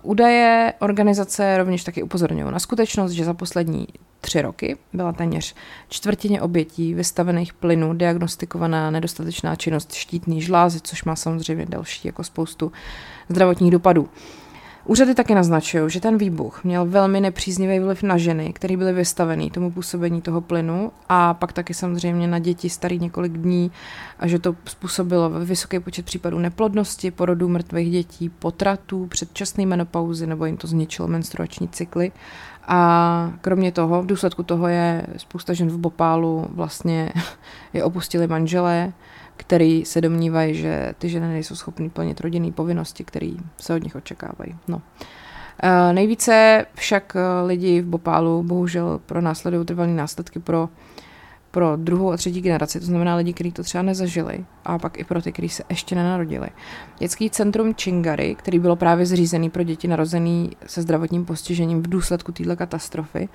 údaje 0.01 0.74
organizace 0.80 1.57
rovněž 1.57 1.84
taky 1.84 2.03
upozorňují 2.03 2.51
na 2.51 2.59
skutečnost, 2.59 3.11
že 3.11 3.26
za 3.26 3.34
poslední 3.34 3.88
tři 4.22 4.41
roky 4.41 4.78
byla 4.93 5.13
téměř 5.13 5.55
čtvrtině 5.89 6.41
obětí 6.41 6.93
vystavených 6.93 7.53
plynů 7.53 7.93
diagnostikovaná 7.93 8.91
nedostatečná 8.91 9.55
činnost 9.55 9.93
štítný 9.93 10.41
žlázy, 10.41 10.80
což 10.84 11.03
má 11.03 11.16
samozřejmě 11.16 11.66
další 11.66 12.07
jako 12.07 12.24
spoustu 12.24 12.72
zdravotních 13.30 13.72
dopadů. 13.72 14.01
Uh, 14.01 14.09
Úřady 14.88 15.15
taky 15.15 15.36
naznačují, 15.36 15.89
že 15.89 15.99
ten 15.99 16.17
výbuch 16.17 16.63
měl 16.63 16.86
velmi 16.86 17.21
nepříznivý 17.21 17.79
vliv 17.79 18.03
na 18.03 18.17
ženy, 18.17 18.53
které 18.53 18.77
byly 18.77 18.93
vystaveny 18.93 19.49
tomu 19.49 19.71
působení 19.71 20.21
toho 20.21 20.41
plynu 20.41 20.91
a 21.09 21.33
pak 21.33 21.53
taky 21.53 21.73
samozřejmě 21.73 22.27
na 22.27 22.39
děti 22.39 22.69
starý 22.69 22.99
několik 22.99 23.31
dní 23.31 23.71
a 24.19 24.27
že 24.27 24.39
to 24.39 24.55
způsobilo 24.65 25.29
vysoký 25.29 25.79
počet 25.79 26.05
případů 26.05 26.39
neplodnosti, 26.39 27.11
porodů 27.11 27.49
mrtvých 27.49 27.91
dětí, 27.91 28.29
potratů, 28.29 29.07
předčasné 29.07 29.65
menopauzy 29.65 30.27
nebo 30.27 30.45
jim 30.45 30.57
to 30.57 30.67
zničilo 30.67 31.07
menstruační 31.07 31.67
cykly. 31.67 32.11
A 32.67 33.33
kromě 33.41 33.71
toho, 33.71 34.01
v 34.01 34.05
důsledku 34.05 34.43
toho 34.43 34.67
je 34.67 35.07
spousta 35.17 35.53
žen 35.53 35.69
v 35.69 35.77
Bopálu 35.77 36.47
vlastně 36.49 37.13
je 37.73 37.83
opustili 37.83 38.27
manželé, 38.27 38.93
který 39.38 39.86
se 39.86 40.01
domnívají, 40.01 40.55
že 40.55 40.93
ty 40.97 41.09
ženy 41.09 41.27
nejsou 41.27 41.55
schopny 41.55 41.89
plnit 41.89 42.21
rodinné 42.21 42.51
povinnosti, 42.51 43.03
které 43.03 43.31
se 43.57 43.75
od 43.75 43.83
nich 43.83 43.95
očekávají. 43.95 44.55
No. 44.67 44.81
E, 45.63 45.93
nejvíce 45.93 46.65
však 46.73 47.15
e, 47.15 47.45
lidi 47.45 47.81
v 47.81 47.86
Bopálu 47.86 48.43
bohužel 48.43 49.01
pro 49.05 49.21
následují 49.21 49.65
trvalé 49.65 49.91
následky 49.91 50.39
pro 50.39 50.69
pro 51.56 51.76
druhou 51.76 52.12
a 52.12 52.18
třetí 52.18 52.41
generaci, 52.41 52.80
to 52.80 52.86
znamená 52.86 53.16
lidi, 53.16 53.34
kteří 53.34 53.51
to 53.51 53.64
třeba 53.64 53.82
nezažili, 53.82 54.45
a 54.66 54.80
pak 54.80 54.99
i 54.99 55.03
pro 55.03 55.22
ty, 55.22 55.32
kteří 55.32 55.49
se 55.49 55.64
ještě 55.70 55.95
nenarodili. 55.95 56.47
Dětský 56.99 57.30
centrum 57.30 57.74
Chingary, 57.74 58.36
který 58.36 58.60
bylo 58.60 58.76
právě 58.76 59.06
zřízený 59.06 59.49
pro 59.49 59.64
děti 59.64 59.88
narozený 59.88 60.51
se 60.66 60.82
zdravotním 60.82 61.26
postižením 61.26 61.84
v 61.84 61.89
důsledku 61.89 62.32
této 62.32 62.56
katastrofy, 62.56 63.30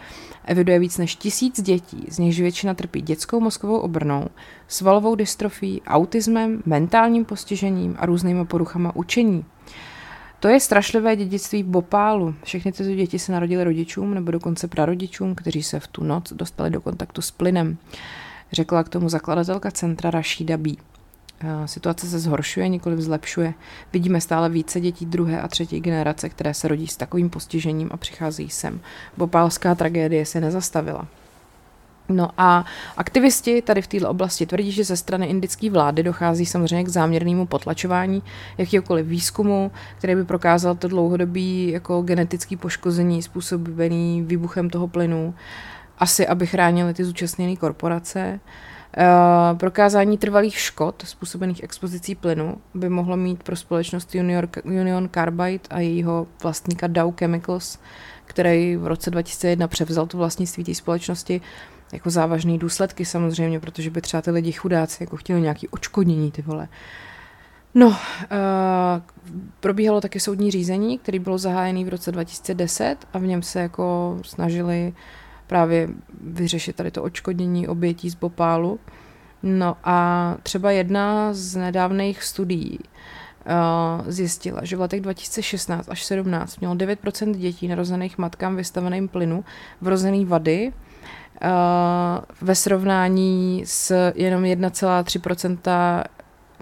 eviduje 0.44 0.78
víc 0.78 0.98
než 0.98 1.16
tisíc 1.16 1.62
dětí, 1.62 2.06
z 2.10 2.18
nichž 2.18 2.40
většina 2.40 2.74
trpí 2.74 3.02
dětskou 3.02 3.40
mozkovou 3.40 3.76
obrnou, 3.76 4.26
svalovou 4.68 5.14
dystrofí, 5.14 5.82
autismem, 5.86 6.62
mentálním 6.66 7.24
postižením 7.24 7.96
a 7.98 8.06
různými 8.06 8.44
poruchama 8.44 8.96
učení. 8.96 9.44
To 10.40 10.48
je 10.48 10.60
strašlivé 10.60 11.16
dědictví 11.16 11.62
Bopálu. 11.62 12.34
Všechny 12.44 12.72
tyto 12.72 12.94
děti 12.94 13.18
se 13.18 13.32
narodily 13.32 13.64
rodičům 13.64 14.14
nebo 14.14 14.30
dokonce 14.30 14.68
prarodičům, 14.68 15.34
kteří 15.34 15.62
se 15.62 15.80
v 15.80 15.86
tu 15.86 16.04
noc 16.04 16.32
dostali 16.32 16.70
do 16.70 16.80
kontaktu 16.80 17.22
s 17.22 17.30
plynem. 17.30 17.76
Řekla 18.52 18.84
k 18.84 18.88
tomu 18.88 19.08
zakladatelka 19.08 19.70
centra 19.70 20.10
Rashida 20.10 20.56
B. 20.56 20.70
Eh, 21.40 21.68
situace 21.68 22.06
se 22.06 22.18
zhoršuje, 22.18 22.68
nikoli 22.68 23.02
zlepšuje. 23.02 23.54
Vidíme 23.92 24.20
stále 24.20 24.48
více 24.48 24.80
dětí 24.80 25.06
druhé 25.06 25.40
a 25.40 25.48
třetí 25.48 25.80
generace, 25.80 26.28
které 26.28 26.54
se 26.54 26.68
rodí 26.68 26.86
s 26.86 26.96
takovým 26.96 27.30
postižením 27.30 27.88
a 27.92 27.96
přicházejí 27.96 28.50
sem. 28.50 28.80
Bopálská 29.16 29.74
tragédie 29.74 30.26
se 30.26 30.40
nezastavila. 30.40 31.08
No 32.10 32.30
a 32.38 32.64
aktivisti 32.96 33.62
tady 33.62 33.82
v 33.82 33.86
této 33.86 34.10
oblasti 34.10 34.46
tvrdí, 34.46 34.72
že 34.72 34.84
ze 34.84 34.96
strany 34.96 35.26
indické 35.26 35.70
vlády 35.70 36.02
dochází 36.02 36.46
samozřejmě 36.46 36.84
k 36.84 36.88
záměrnému 36.88 37.46
potlačování 37.46 38.22
jakýkoliv 38.58 39.06
výzkumu, 39.06 39.70
který 39.98 40.14
by 40.14 40.24
prokázal 40.24 40.74
to 40.74 40.88
dlouhodobý 40.88 41.70
jako 41.70 42.02
genetický 42.02 42.56
poškození 42.56 43.22
způsobený 43.22 44.22
výbuchem 44.22 44.70
toho 44.70 44.88
plynu, 44.88 45.34
asi 45.98 46.26
aby 46.26 46.46
chránili 46.46 46.94
ty 46.94 47.04
zúčastněné 47.04 47.56
korporace. 47.56 48.40
Uh, 48.98 49.58
prokázání 49.58 50.18
trvalých 50.18 50.58
škod 50.58 51.02
způsobených 51.06 51.62
expozicí 51.62 52.14
plynu 52.14 52.56
by 52.74 52.88
mohlo 52.88 53.16
mít 53.16 53.42
pro 53.42 53.56
společnost 53.56 54.14
Union, 54.14 54.48
Union 54.64 55.08
Carbide 55.14 55.64
a 55.70 55.80
jejího 55.80 56.26
vlastníka 56.42 56.86
Dow 56.86 57.14
Chemicals, 57.18 57.78
který 58.24 58.76
v 58.76 58.86
roce 58.86 59.10
2001 59.10 59.68
převzal 59.68 60.06
tu 60.06 60.18
vlastnictví 60.18 60.64
té 60.64 60.74
společnosti, 60.74 61.40
jako 61.92 62.10
závažné 62.10 62.58
důsledky 62.58 63.04
samozřejmě, 63.04 63.60
protože 63.60 63.90
by 63.90 64.00
třeba 64.00 64.22
ty 64.22 64.30
lidi 64.30 64.52
chudáci 64.52 65.02
jako 65.02 65.16
chtěli 65.16 65.40
nějaký 65.40 65.68
očkodnění, 65.68 66.30
ty 66.30 66.42
vole. 66.42 66.68
No, 67.74 67.86
uh, 67.88 67.94
probíhalo 69.60 70.00
taky 70.00 70.20
soudní 70.20 70.50
řízení, 70.50 70.98
který 70.98 71.18
bylo 71.18 71.38
zahájený 71.38 71.84
v 71.84 71.88
roce 71.88 72.12
2010 72.12 72.96
a 73.12 73.18
v 73.18 73.22
něm 73.22 73.42
se 73.42 73.60
jako 73.60 74.18
snažili 74.22 74.92
právě 75.46 75.88
vyřešit 76.20 76.76
tady 76.76 76.90
to 76.90 77.02
očkodnění 77.02 77.68
obětí 77.68 78.10
z 78.10 78.14
Bopálu. 78.14 78.80
No 79.42 79.76
a 79.84 80.36
třeba 80.42 80.70
jedna 80.70 81.34
z 81.34 81.56
nedávných 81.56 82.22
studií 82.22 82.78
uh, 82.78 84.10
zjistila, 84.10 84.64
že 84.64 84.76
v 84.76 84.80
letech 84.80 85.00
2016 85.00 85.88
až 85.88 86.04
17 86.04 86.58
mělo 86.60 86.74
9% 86.74 87.34
dětí 87.34 87.68
narozených 87.68 88.18
matkám 88.18 88.56
vystaveným 88.56 89.08
plynu 89.08 89.44
vrozený 89.80 90.24
vady, 90.24 90.72
ve 92.40 92.54
srovnání 92.54 93.62
s 93.66 94.10
jenom 94.14 94.42
1,3% 94.42 96.04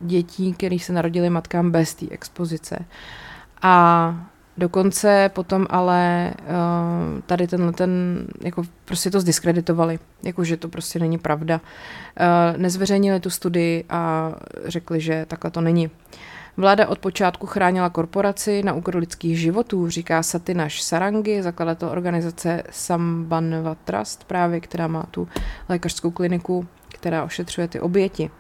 dětí, 0.01 0.53
kterých 0.53 0.85
se 0.85 0.93
narodili 0.93 1.31
matkám 1.31 1.71
bez 1.71 1.95
té 1.95 2.07
expozice. 2.11 2.79
A 3.63 4.15
dokonce 4.59 5.31
potom 5.35 5.67
ale 5.71 6.33
uh, 6.41 7.21
tady 7.21 7.47
tenhle 7.47 7.73
ten, 7.73 8.25
jako 8.41 8.63
prostě 8.85 9.11
to 9.11 9.21
zdiskreditovali, 9.21 9.99
jako 10.23 10.45
že 10.45 10.57
to 10.57 10.69
prostě 10.69 10.99
není 10.99 11.19
pravda. 11.19 11.61
Uh, 11.61 12.61
nezveřejnili 12.61 13.21
tu 13.21 13.31
studii 13.31 13.85
a 13.91 14.33
řekli, 14.65 15.01
že 15.01 15.27
takhle 15.29 15.51
to 15.51 15.61
není. 15.61 15.87
Uh, 15.87 15.93
Vláda 16.57 16.89
od 16.89 16.99
počátku 16.99 17.47
chránila 17.47 17.91
korporaci 17.91 18.63
na 18.63 18.73
úkor 18.73 18.97
lidských 18.97 19.41
životů, 19.41 19.89
říká 19.91 20.23
Satinaš 20.23 20.83
Sarangi, 20.83 21.43
zakladatel 21.43 21.89
organizace 21.89 22.63
Sambanva 22.71 23.75
Trust, 23.75 24.25
právě 24.25 24.61
která 24.61 24.87
má 24.87 25.03
tu 25.11 25.29
lékařskou 25.69 26.11
kliniku, 26.11 26.67
která 26.89 27.25
ošetřuje 27.25 27.69
ty 27.69 27.81
oběti. 27.81 28.31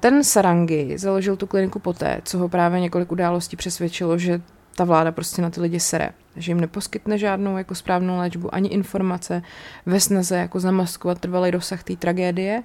Ten 0.00 0.24
Sarangi 0.24 0.98
založil 0.98 1.36
tu 1.36 1.46
kliniku 1.46 1.78
poté, 1.78 2.20
co 2.24 2.38
ho 2.38 2.48
právě 2.48 2.80
několik 2.80 3.12
událostí 3.12 3.56
přesvědčilo, 3.56 4.18
že 4.18 4.40
ta 4.76 4.84
vláda 4.84 5.12
prostě 5.12 5.42
na 5.42 5.50
ty 5.50 5.60
lidi 5.60 5.80
sere, 5.80 6.10
že 6.36 6.50
jim 6.50 6.60
neposkytne 6.60 7.18
žádnou 7.18 7.58
jako 7.58 7.74
správnou 7.74 8.18
léčbu 8.18 8.54
ani 8.54 8.68
informace 8.68 9.42
ve 9.86 10.00
snaze 10.00 10.36
jako 10.36 10.60
zamaskovat 10.60 11.18
trvalý 11.18 11.50
rozsah 11.50 11.82
té 11.82 11.96
tragédie 11.96 12.62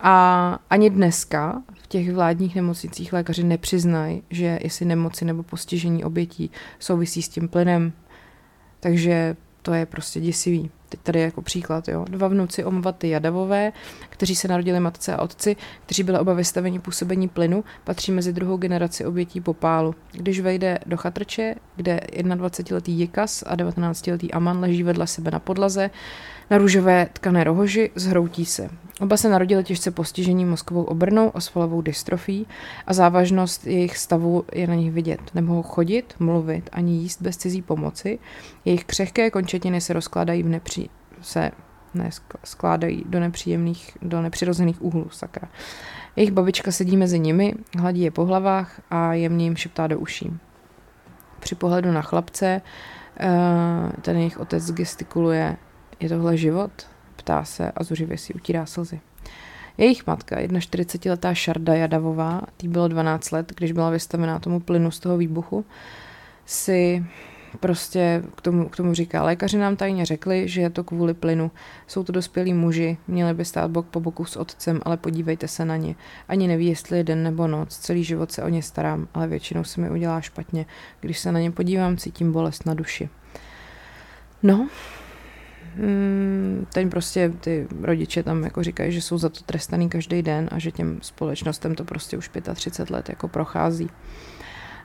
a 0.00 0.58
ani 0.70 0.90
dneska 0.90 1.62
v 1.86 1.88
těch 1.88 2.12
vládních 2.12 2.54
nemocnicích 2.54 3.12
lékaři 3.12 3.44
nepřiznají, 3.44 4.22
že 4.30 4.58
jestli 4.62 4.86
nemoci 4.86 5.24
nebo 5.24 5.42
postižení 5.42 6.04
obětí 6.04 6.50
souvisí 6.78 7.22
s 7.22 7.28
tím 7.28 7.48
plynem. 7.48 7.92
Takže 8.80 9.36
to 9.62 9.74
je 9.74 9.86
prostě 9.86 10.20
děsivý. 10.20 10.70
Teď 10.88 11.00
tady 11.00 11.20
jako 11.20 11.42
příklad, 11.42 11.88
jo. 11.88 12.04
Dva 12.08 12.28
vnuci 12.28 12.64
Omvaty 12.64 13.08
Jadavové, 13.08 13.72
kteří 14.08 14.36
se 14.36 14.48
narodili 14.48 14.80
matce 14.80 15.14
a 15.14 15.22
otci, 15.22 15.56
kteří 15.86 16.02
byli 16.02 16.18
oba 16.18 16.34
vystaveni 16.34 16.78
působení 16.78 17.28
plynu, 17.28 17.64
patří 17.84 18.12
mezi 18.12 18.32
druhou 18.32 18.56
generaci 18.56 19.04
obětí 19.04 19.40
popálu. 19.40 19.94
Když 20.12 20.40
vejde 20.40 20.78
do 20.86 20.96
chatrče, 20.96 21.54
kde 21.76 22.00
21-letý 22.12 22.92
Jikas 22.92 23.44
a 23.46 23.56
19-letý 23.56 24.32
Aman 24.32 24.60
leží 24.60 24.82
vedle 24.82 25.06
sebe 25.06 25.30
na 25.30 25.38
podlaze, 25.38 25.90
na 26.50 26.58
růžové 26.58 27.08
tkané 27.12 27.44
rohoži, 27.44 27.90
zhroutí 27.94 28.44
se. 28.44 28.68
Oba 29.00 29.16
se 29.16 29.28
narodili 29.28 29.64
těžce 29.64 29.90
postižení 29.90 30.44
mozkovou 30.44 30.82
obrnou, 30.82 31.28
osvalovou 31.28 31.82
dystrofí 31.82 32.46
a 32.86 32.94
závažnost 32.94 33.66
jejich 33.66 33.98
stavu 33.98 34.44
je 34.52 34.66
na 34.66 34.74
nich 34.74 34.92
vidět. 34.92 35.20
Nemohou 35.34 35.62
chodit, 35.62 36.14
mluvit 36.18 36.70
ani 36.72 36.92
jíst 36.92 37.22
bez 37.22 37.36
cizí 37.36 37.62
pomoci. 37.62 38.18
Jejich 38.64 38.84
křehké 38.84 39.30
končetiny 39.30 39.80
se 39.80 39.92
rozkládají 39.92 40.42
v 40.42 40.48
nepří... 40.48 40.90
se 41.20 41.50
ne, 41.94 42.10
skládají 42.44 43.04
do 43.06 43.20
nepříjemných, 43.20 43.98
do 44.02 44.22
nepřirozených 44.22 44.82
úhlů, 44.82 45.06
sakra. 45.10 45.48
Jejich 46.16 46.32
babička 46.32 46.72
sedí 46.72 46.96
mezi 46.96 47.18
nimi, 47.18 47.54
hladí 47.78 48.00
je 48.00 48.10
po 48.10 48.24
hlavách 48.24 48.80
a 48.90 49.12
jemně 49.12 49.44
jim 49.44 49.56
šeptá 49.56 49.86
do 49.86 49.98
uší. 49.98 50.32
Při 51.40 51.54
pohledu 51.54 51.92
na 51.92 52.02
chlapce 52.02 52.62
eh, 53.20 53.28
ten 54.02 54.16
jejich 54.16 54.40
otec 54.40 54.70
gestikuluje, 54.70 55.56
je 56.00 56.08
tohle 56.08 56.36
život? 56.36 56.70
Ptá 57.16 57.44
se 57.44 57.72
a 57.72 57.84
zuřivě 57.84 58.18
si 58.18 58.34
utírá 58.34 58.66
slzy. 58.66 59.00
Jejich 59.78 60.06
matka, 60.06 60.36
41-letá 60.36 61.34
Šarda 61.34 61.74
Jadavová, 61.74 62.42
tý 62.56 62.68
bylo 62.68 62.88
12 62.88 63.30
let, 63.30 63.52
když 63.56 63.72
byla 63.72 63.90
vystavená 63.90 64.38
tomu 64.38 64.60
plynu 64.60 64.90
z 64.90 65.00
toho 65.00 65.16
výbuchu, 65.16 65.64
si 66.46 67.04
prostě 67.60 68.22
k 68.36 68.40
tomu, 68.40 68.68
k 68.68 68.76
tomu 68.76 68.94
říká, 68.94 69.22
lékaři 69.22 69.58
nám 69.58 69.76
tajně 69.76 70.06
řekli, 70.06 70.48
že 70.48 70.60
je 70.60 70.70
to 70.70 70.84
kvůli 70.84 71.14
plynu. 71.14 71.50
Jsou 71.86 72.04
to 72.04 72.12
dospělí 72.12 72.54
muži, 72.54 72.98
měli 73.08 73.34
by 73.34 73.44
stát 73.44 73.70
bok 73.70 73.86
po 73.86 74.00
boku 74.00 74.24
s 74.24 74.36
otcem, 74.36 74.80
ale 74.84 74.96
podívejte 74.96 75.48
se 75.48 75.64
na 75.64 75.76
ně. 75.76 75.94
Ani 76.28 76.48
neví, 76.48 76.66
jestli 76.66 76.98
je 76.98 77.04
den 77.04 77.22
nebo 77.22 77.46
noc, 77.46 77.76
celý 77.76 78.04
život 78.04 78.32
se 78.32 78.42
o 78.42 78.48
ně 78.48 78.62
starám, 78.62 79.08
ale 79.14 79.28
většinou 79.28 79.64
se 79.64 79.80
mi 79.80 79.90
udělá 79.90 80.20
špatně. 80.20 80.66
Když 81.00 81.18
se 81.18 81.32
na 81.32 81.40
ně 81.40 81.50
podívám, 81.50 81.96
cítím 81.96 82.32
bolest 82.32 82.66
na 82.66 82.74
duši. 82.74 83.08
No, 84.42 84.68
Mm, 85.76 86.66
ten 86.72 86.90
prostě 86.90 87.32
ty 87.40 87.66
rodiče 87.82 88.22
tam 88.22 88.44
jako 88.44 88.62
říkají, 88.62 88.92
že 88.92 89.02
jsou 89.02 89.18
za 89.18 89.28
to 89.28 89.40
trestaný 89.46 89.88
každý 89.88 90.22
den 90.22 90.48
a 90.52 90.58
že 90.58 90.70
těm 90.70 90.98
společnostem 91.02 91.74
to 91.74 91.84
prostě 91.84 92.18
už 92.18 92.30
35 92.54 92.94
let 92.94 93.08
jako 93.08 93.28
prochází. 93.28 93.90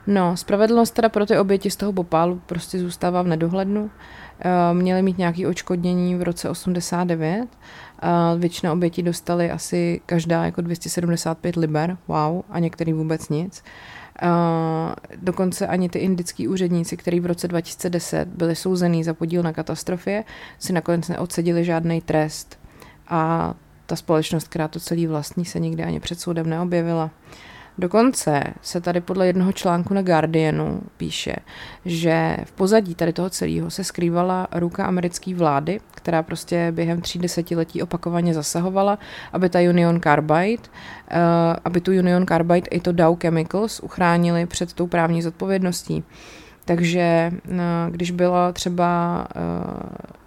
No, 0.06 0.36
spravedlnost 0.36 0.94
teda 0.94 1.08
pro 1.08 1.26
ty 1.26 1.38
oběti 1.38 1.70
z 1.70 1.76
toho 1.76 1.92
Bopálu 1.92 2.40
prostě 2.46 2.78
zůstává 2.78 3.22
v 3.22 3.26
nedohlednu. 3.26 3.90
Eh, 4.40 4.74
měli 4.74 5.02
mít 5.02 5.18
nějaké 5.18 5.48
očkodnění 5.48 6.14
v 6.14 6.22
roce 6.22 6.48
89. 6.50 7.48
Většina 8.38 8.72
obětí 8.72 9.02
dostali 9.02 9.50
asi 9.50 10.00
každá 10.06 10.44
jako 10.44 10.60
275 10.60 11.56
liber, 11.56 11.96
wow, 12.08 12.42
a 12.50 12.58
některý 12.58 12.92
vůbec 12.92 13.28
nic. 13.28 13.64
Dokonce 15.16 15.66
ani 15.66 15.88
ty 15.88 15.98
indický 15.98 16.48
úředníci, 16.48 16.96
kteří 16.96 17.20
v 17.20 17.26
roce 17.26 17.48
2010 17.48 18.28
byli 18.28 18.56
souzený 18.56 19.04
za 19.04 19.14
podíl 19.14 19.42
na 19.42 19.52
katastrofě, 19.52 20.24
si 20.58 20.72
nakonec 20.72 21.08
neodsedili 21.08 21.64
žádný 21.64 22.00
trest. 22.00 22.58
A 23.08 23.54
ta 23.86 23.96
společnost, 23.96 24.48
která 24.48 24.68
to 24.68 24.80
celý 24.80 25.06
vlastní, 25.06 25.44
se 25.44 25.60
nikdy 25.60 25.82
ani 25.82 26.00
před 26.00 26.20
soudem 26.20 26.48
neobjevila. 26.48 27.10
Dokonce 27.78 28.42
se 28.62 28.80
tady 28.80 29.00
podle 29.00 29.26
jednoho 29.26 29.52
článku 29.52 29.94
na 29.94 30.02
Guardianu 30.02 30.80
píše, 30.96 31.36
že 31.84 32.36
v 32.44 32.52
pozadí 32.52 32.94
tady 32.94 33.12
toho 33.12 33.30
celého 33.30 33.70
se 33.70 33.84
skrývala 33.84 34.48
ruka 34.52 34.84
americké 34.84 35.34
vlády, 35.34 35.80
která 35.94 36.22
prostě 36.22 36.72
během 36.72 37.00
tří 37.00 37.18
desetiletí 37.18 37.82
opakovaně 37.82 38.34
zasahovala, 38.34 38.98
aby 39.32 39.48
ta 39.48 39.58
Union 39.60 40.00
Carbide, 40.00 40.62
uh, 40.62 41.18
aby 41.64 41.80
tu 41.80 41.90
Union 41.90 42.26
Carbide 42.26 42.68
i 42.70 42.80
to 42.80 42.92
Dow 42.92 43.18
Chemicals 43.22 43.80
uchránili 43.80 44.46
před 44.46 44.72
tou 44.72 44.86
právní 44.86 45.22
zodpovědností. 45.22 46.04
Takže 46.64 47.32
uh, 47.32 47.60
když 47.90 48.10
byla 48.10 48.52
třeba 48.52 49.26
uh, 49.36 50.21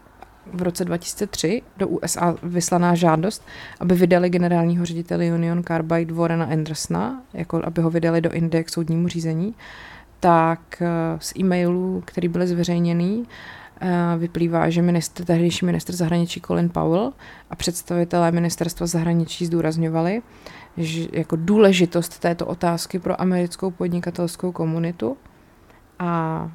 v 0.56 0.62
roce 0.62 0.86
2003 0.86 1.62
do 1.78 1.88
USA 1.88 2.36
vyslaná 2.44 2.96
žádost, 2.96 3.46
aby 3.80 3.96
vydali 3.96 4.30
generálního 4.30 4.86
ředitele 4.86 5.26
Union 5.26 5.64
Carbide 5.64 6.14
Warrena 6.14 6.46
Andersona, 6.46 7.22
jako 7.34 7.62
aby 7.64 7.82
ho 7.82 7.90
vydali 7.90 8.22
do 8.22 8.32
Indie 8.32 8.64
k 8.64 8.70
soudnímu 8.70 9.08
řízení, 9.08 9.56
tak 10.20 10.82
eh, 10.82 10.88
z 11.20 11.34
e-mailů, 11.40 12.04
který 12.06 12.28
byly 12.28 12.48
zveřejněný, 12.48 13.28
eh, 13.82 13.88
vyplývá, 14.18 14.70
že 14.70 14.82
ministr, 14.82 15.26
tehdejší 15.26 15.66
ministr 15.66 15.96
zahraničí 15.96 16.42
Colin 16.42 16.70
Powell 16.70 17.14
a 17.50 17.56
představitelé 17.56 18.32
ministerstva 18.32 18.88
zahraničí 18.88 19.46
zdůrazňovali, 19.46 20.22
že 20.78 21.08
jako 21.12 21.36
důležitost 21.36 22.20
této 22.20 22.46
otázky 22.46 23.00
pro 23.00 23.22
americkou 23.22 23.72
podnikatelskou 23.72 24.52
komunitu 24.52 25.18
a 26.00 26.52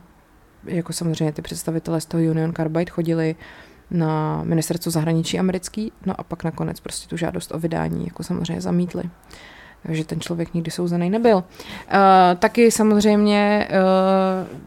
jako 0.65 0.93
samozřejmě 0.93 1.33
ty 1.33 1.43
představitelé 1.43 2.01
z 2.01 2.07
toho 2.07 2.23
Union 2.23 2.53
Carbide 2.53 2.91
chodili 2.91 3.37
na 3.91 4.43
ministerstvo 4.45 4.91
zahraničí 4.91 5.39
americký, 5.39 5.93
no 6.07 6.15
a 6.21 6.23
pak 6.23 6.45
nakonec 6.45 6.81
prostě 6.81 7.09
tu 7.09 7.17
žádost 7.17 7.55
o 7.55 7.59
vydání 7.59 8.05
jako 8.05 8.23
samozřejmě 8.23 8.61
zamítli. 8.61 9.03
Takže 9.83 10.05
ten 10.05 10.21
člověk 10.21 10.55
nikdy 10.55 10.71
souzený 10.71 11.11
nebyl. 11.11 11.37
Uh, 11.37 11.43
taky 12.39 12.71
samozřejmě 12.71 13.69
uh, 13.71 14.59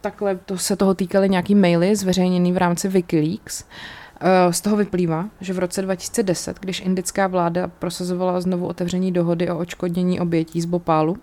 takhle 0.00 0.36
to 0.36 0.58
se 0.58 0.76
toho 0.76 0.94
týkaly 0.94 1.28
nějaký 1.28 1.54
maily 1.54 1.96
zveřejněný 1.96 2.52
v 2.52 2.56
rámci 2.56 2.88
Wikileaks. 2.88 3.64
Uh, 3.64 4.52
z 4.52 4.60
toho 4.60 4.76
vyplývá, 4.76 5.28
že 5.40 5.52
v 5.52 5.58
roce 5.58 5.82
2010, 5.82 6.60
když 6.60 6.80
indická 6.80 7.26
vláda 7.26 7.68
prosazovala 7.68 8.40
znovu 8.40 8.66
otevření 8.66 9.12
dohody 9.12 9.50
o 9.50 9.58
očkodnění 9.58 10.20
obětí 10.20 10.60
z 10.60 10.64
Bopálu, 10.64 11.16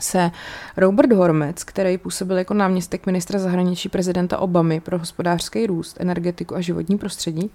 se 0.00 0.30
Robert 0.76 1.12
Hormec, 1.12 1.64
který 1.64 1.98
působil 1.98 2.38
jako 2.38 2.54
náměstek 2.54 3.06
ministra 3.06 3.38
zahraničí 3.38 3.88
prezidenta 3.88 4.38
Obamy 4.38 4.80
pro 4.80 4.98
hospodářský 4.98 5.66
růst, 5.66 5.96
energetiku 6.00 6.56
a 6.56 6.60
životní 6.60 6.98
prostředí, 6.98 7.50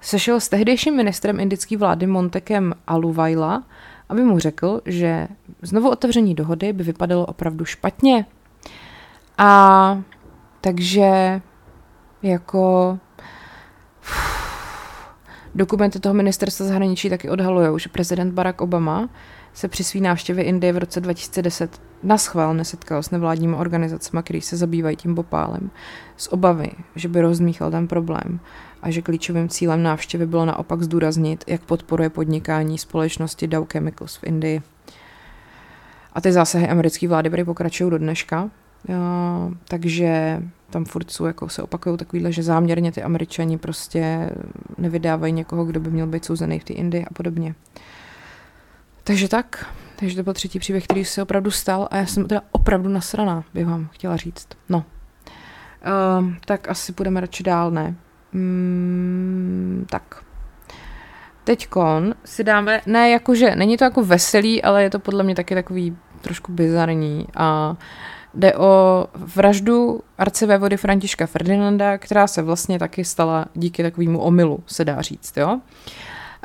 sešel 0.00 0.40
s 0.40 0.48
tehdejším 0.48 0.96
ministrem 0.96 1.40
indické 1.40 1.76
vlády 1.76 2.06
Montekem 2.06 2.74
Aluvaila, 2.86 3.64
aby 4.08 4.24
mu 4.24 4.38
řekl, 4.38 4.80
že 4.84 5.28
znovu 5.62 5.90
otevření 5.90 6.34
dohody 6.34 6.72
by 6.72 6.84
vypadalo 6.84 7.26
opravdu 7.26 7.64
špatně. 7.64 8.26
A 9.38 10.02
takže 10.60 11.40
jako 12.22 12.98
dokumenty 15.54 16.00
toho 16.00 16.14
ministerstva 16.14 16.66
zahraničí 16.66 17.10
taky 17.10 17.30
odhalují, 17.30 17.80
že 17.80 17.88
prezident 17.88 18.32
Barack 18.32 18.60
Obama 18.60 19.08
se 19.56 19.68
při 19.68 19.84
své 19.84 20.00
návštěvě 20.00 20.44
Indie 20.44 20.72
v 20.72 20.78
roce 20.78 21.00
2010 21.00 21.80
naschvál 22.02 22.54
nesetkal 22.54 23.02
s 23.02 23.10
nevládními 23.10 23.56
organizacemi, 23.56 24.22
které 24.22 24.40
se 24.40 24.56
zabývají 24.56 24.96
tím 24.96 25.14
bopálem, 25.14 25.70
z 26.16 26.28
obavy, 26.28 26.70
že 26.96 27.08
by 27.08 27.20
rozmíchal 27.20 27.70
ten 27.70 27.88
problém 27.88 28.40
a 28.82 28.90
že 28.90 29.02
klíčovým 29.02 29.48
cílem 29.48 29.82
návštěvy 29.82 30.26
bylo 30.26 30.44
naopak 30.44 30.82
zdůraznit, 30.82 31.44
jak 31.46 31.64
podporuje 31.64 32.10
podnikání 32.10 32.78
společnosti 32.78 33.46
Dow 33.46 33.66
Chemicals 33.72 34.16
v 34.16 34.24
Indii. 34.24 34.62
A 36.12 36.20
ty 36.20 36.32
zásahy 36.32 36.68
americké 36.68 37.08
vlády 37.08 37.30
byly 37.30 37.44
pokračují 37.44 37.90
do 37.90 37.98
dneška, 37.98 38.50
takže 39.68 40.42
tam 40.70 40.84
furt 40.84 41.10
jsou, 41.10 41.24
jako 41.24 41.48
se 41.48 41.62
opakují 41.62 41.96
takovýhle, 41.96 42.32
že 42.32 42.42
záměrně 42.42 42.92
ty 42.92 43.02
američani 43.02 43.58
prostě 43.58 44.30
nevydávají 44.78 45.32
někoho, 45.32 45.64
kdo 45.64 45.80
by 45.80 45.90
měl 45.90 46.06
být 46.06 46.24
souzený 46.24 46.58
v 46.58 46.64
té 46.64 46.72
Indii 46.72 47.04
a 47.04 47.14
podobně. 47.14 47.54
Takže 49.06 49.28
tak, 49.28 49.66
takže 49.96 50.16
to 50.16 50.22
byl 50.22 50.32
třetí 50.32 50.58
příběh, 50.58 50.84
který 50.84 51.04
se 51.04 51.22
opravdu 51.22 51.50
stal 51.50 51.88
a 51.90 51.96
já 51.96 52.06
jsem 52.06 52.28
teda 52.28 52.40
opravdu 52.52 52.88
nasraná, 52.88 53.44
bych 53.54 53.66
vám 53.66 53.88
chtěla 53.92 54.16
říct. 54.16 54.48
No, 54.68 54.78
uh, 54.78 56.28
tak 56.44 56.68
asi 56.68 56.92
půjdeme 56.92 57.20
radši 57.20 57.42
dál, 57.42 57.70
ne? 57.70 57.94
Mm, 58.32 59.86
tak. 59.90 60.22
Teďkon 61.44 62.14
si 62.24 62.44
dáme, 62.44 62.80
ne 62.86 63.10
jakože, 63.10 63.56
není 63.56 63.76
to 63.76 63.84
jako 63.84 64.04
veselý, 64.04 64.62
ale 64.62 64.82
je 64.82 64.90
to 64.90 64.98
podle 64.98 65.24
mě 65.24 65.34
taky 65.34 65.54
takový 65.54 65.96
trošku 66.20 66.52
bizarní 66.52 67.26
a 67.36 67.76
jde 68.34 68.54
o 68.54 69.06
vraždu 69.14 70.00
arcivévody 70.18 70.76
Františka 70.76 71.26
Ferdinanda, 71.26 71.98
která 71.98 72.26
se 72.26 72.42
vlastně 72.42 72.78
taky 72.78 73.04
stala 73.04 73.46
díky 73.54 73.82
takovému 73.82 74.20
omylu, 74.20 74.64
se 74.66 74.84
dá 74.84 75.00
říct, 75.00 75.36
jo. 75.36 75.60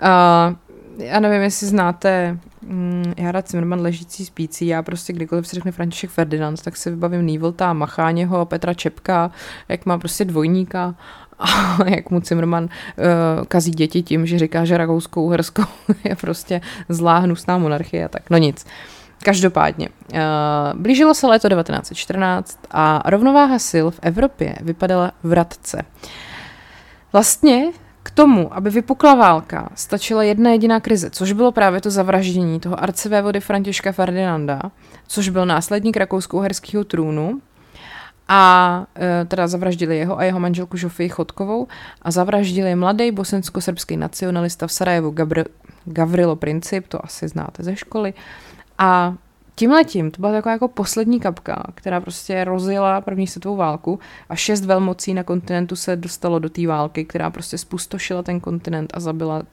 Uh, 0.04 0.56
já 0.98 1.20
nevím, 1.20 1.42
jestli 1.42 1.68
znáte 1.68 2.38
mm, 2.62 3.14
Jara 3.18 3.42
Cimrman 3.42 3.82
ležící 3.82 4.26
spící, 4.26 4.68
já 4.68 4.84
prostě 4.84 5.14
kdykoliv 5.14 5.48
se 5.48 5.56
řekne 5.56 5.72
František 5.72 6.10
Ferdinand, 6.10 6.62
tak 6.62 6.78
se 6.78 6.90
vybavím 6.90 7.26
Nývolta, 7.26 7.74
Macháněho, 7.74 8.46
Petra 8.46 8.74
Čepka, 8.74 9.32
jak 9.70 9.86
má 9.86 9.98
prostě 9.98 10.26
dvojníka 10.26 10.96
a 11.40 11.78
jak 11.90 12.10
mu 12.10 12.22
Cimrman 12.22 12.64
uh, 12.64 12.70
kazí 13.48 13.72
děti 13.72 14.04
tím, 14.04 14.26
že 14.26 14.40
říká, 14.40 14.66
že 14.66 14.78
Rakouskou 14.78 15.26
Uherskou 15.26 15.64
je 16.04 16.16
prostě 16.16 16.62
zlá 16.90 17.18
hnusná 17.18 17.58
monarchie, 17.58 18.10
tak 18.10 18.30
no 18.30 18.38
nic. 18.38 18.66
Každopádně, 19.24 19.90
uh, 20.14 20.20
blížilo 20.82 21.14
se 21.14 21.28
léto 21.28 21.50
1914 21.50 22.60
a 22.72 23.04
rovnováha 23.06 23.60
sil 23.70 23.86
v 23.92 24.00
Evropě 24.02 24.56
vypadala 24.62 25.12
vratce. 25.24 25.82
Vlastně 27.14 27.66
k 28.04 28.12
tomu, 28.12 28.54
aby 28.54 28.70
vypukla 28.70 29.16
válka, 29.16 29.70
stačila 29.76 30.24
jedna 30.24 30.52
jediná 30.52 30.80
krize, 30.80 31.10
což 31.10 31.32
bylo 31.32 31.52
právě 31.52 31.82
to 31.82 31.92
zavraždění 31.92 32.60
toho 32.60 32.84
arcivévody 32.84 33.40
Františka 33.40 33.92
Ferdinanda, 33.92 34.62
což 35.08 35.30
byl 35.30 35.46
následník 35.46 35.98
rakousko-uherského 35.98 36.84
trůnu, 36.84 37.42
a 38.34 38.86
e, 38.96 39.26
teda 39.26 39.48
zavraždili 39.48 39.98
jeho 39.98 40.20
a 40.20 40.24
jeho 40.24 40.40
manželku 40.40 40.78
Žofii 40.78 41.10
Chodkovou 41.10 41.68
a 42.02 42.12
zavraždili 42.12 42.76
mladý 42.76 43.12
bosensko-srbský 43.12 43.98
nacionalista 43.98 44.68
v 44.68 44.72
Sarajevu 44.72 45.12
Gabri- 45.12 45.46
Gavrilo 45.86 46.36
Princip, 46.36 46.88
to 46.88 47.06
asi 47.06 47.28
znáte 47.28 47.64
ze 47.64 47.76
školy. 47.76 48.14
A 48.78 49.16
tímhletím 49.62 50.12
to 50.12 50.22
byla 50.22 50.32
taková 50.32 50.52
jako 50.54 50.68
poslední 50.68 51.20
kapka, 51.20 51.64
která 51.76 52.02
prostě 52.02 52.44
rozjela 52.44 53.02
první 53.02 53.28
světovou 53.28 53.56
válku 53.56 54.00
a 54.30 54.36
šest 54.36 54.66
velmocí 54.66 55.14
na 55.14 55.24
kontinentu 55.24 55.76
se 55.76 55.96
dostalo 55.96 56.40
do 56.40 56.50
té 56.50 56.68
války, 56.68 57.06
která 57.06 57.30
prostě 57.30 57.58
spustošila 57.58 58.24
ten 58.24 58.40
kontinent 58.40 58.94
a 58.94 59.00
zabila 59.00 59.44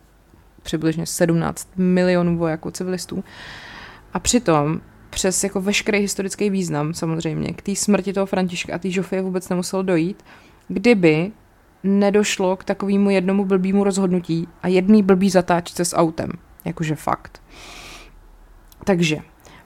přibližně 0.63 1.07
17 1.07 1.69
milionů 1.77 2.39
vojáků 2.39 2.71
civilistů. 2.71 3.25
A 4.13 4.19
přitom 4.19 4.81
přes 5.11 5.45
jako 5.45 5.61
veškerý 5.61 5.99
historický 5.99 6.51
význam 6.51 6.95
samozřejmě 6.95 7.53
k 7.53 7.63
té 7.63 7.77
smrti 7.77 8.13
toho 8.13 8.27
Františka 8.27 8.75
a 8.75 8.79
té 8.79 8.91
Žofie 8.91 9.23
vůbec 9.23 9.49
nemuselo 9.49 9.83
dojít, 9.83 10.25
kdyby 10.69 11.33
nedošlo 11.85 12.57
k 12.57 12.65
takovému 12.65 13.11
jednomu 13.11 13.45
blbýmu 13.45 13.85
rozhodnutí 13.85 14.49
a 14.63 14.69
jedný 14.69 15.03
blbý 15.03 15.31
zatáčce 15.31 15.85
s 15.85 15.97
autem. 15.97 16.31
Jakože 16.65 16.95
fakt. 16.95 17.43
Takže, 18.85 19.19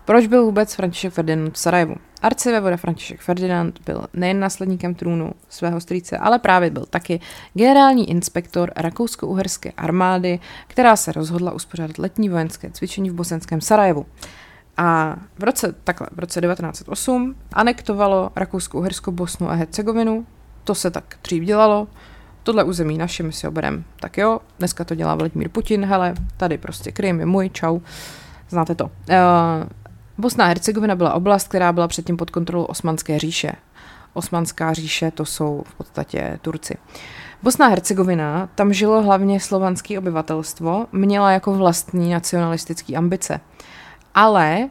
proč 0.05 0.27
byl 0.27 0.45
vůbec 0.45 0.75
František 0.75 1.13
Ferdinand 1.13 1.55
v 1.55 1.59
Sarajevu? 1.59 1.95
Arcivévoda 2.23 2.77
František 2.77 3.21
Ferdinand 3.21 3.81
byl 3.87 4.07
nejen 4.15 4.41
následníkem 4.41 4.95
trůnu 4.95 5.33
svého 5.49 5.81
strýce, 5.81 6.19
ale 6.19 6.39
právě 6.39 6.71
byl 6.71 6.87
taky 6.91 7.21
generální 7.55 8.11
inspektor 8.11 8.73
rakousko-uherské 8.77 9.73
armády, 9.77 10.41
která 10.67 10.97
se 10.97 11.13
rozhodla 11.13 11.53
uspořádat 11.53 11.99
letní 11.99 12.29
vojenské 12.29 12.71
cvičení 12.71 13.11
v 13.11 13.15
bosenském 13.15 13.61
Sarajevu. 13.61 14.07
A 14.77 15.17
v 15.39 15.43
roce, 15.43 15.75
takhle, 15.85 16.07
v 16.13 16.19
roce 16.19 16.41
1908 16.41 17.35
anektovalo 17.53 18.31
Rakousko-Uhersko 18.37 19.11
Bosnu 19.11 19.51
a 19.51 19.55
Hercegovinu. 19.55 20.27
To 20.65 20.75
se 20.75 20.91
tak 20.91 21.05
dřív 21.25 21.45
dělalo. 21.45 21.89
Tohle 22.43 22.65
území 22.65 22.99
naše, 22.99 23.23
my 23.23 23.33
si 23.33 23.47
ho 23.47 23.53
bereme. 23.53 23.83
Tak 24.01 24.19
jo, 24.19 24.41
dneska 24.59 24.85
to 24.85 24.95
dělá 24.95 25.15
Vladimír 25.15 25.49
Putin, 25.49 25.85
hele, 25.85 26.15
tady 26.37 26.59
prostě 26.59 26.93
Krym 26.93 27.21
je 27.21 27.27
můj, 27.27 27.51
čau. 27.51 27.81
Znáte 28.49 28.75
to. 28.75 28.85
Uh, 28.85 28.91
Bosna 30.19 30.45
a 30.45 30.49
Hercegovina 30.49 30.95
byla 30.95 31.15
oblast, 31.15 31.49
která 31.49 31.73
byla 31.73 31.89
předtím 31.89 32.17
pod 32.17 32.31
kontrolou 32.31 32.65
Osmanské 32.65 33.19
říše. 33.19 33.53
Osmanská 34.15 34.73
říše 34.73 35.11
to 35.11 35.25
jsou 35.25 35.63
v 35.67 35.75
podstatě 35.75 36.39
Turci. 36.43 36.77
Bosna 37.43 37.67
a 37.67 37.69
Hercegovina, 37.69 38.49
tam 38.55 38.73
žilo 38.73 39.03
hlavně 39.03 39.41
slovanské 39.41 39.99
obyvatelstvo, 39.99 40.87
měla 40.93 41.31
jako 41.31 41.55
vlastní 41.55 42.13
nacionalistické 42.13 42.97
ambice. 42.97 43.41
Ale 44.15 44.59
e, 44.59 44.69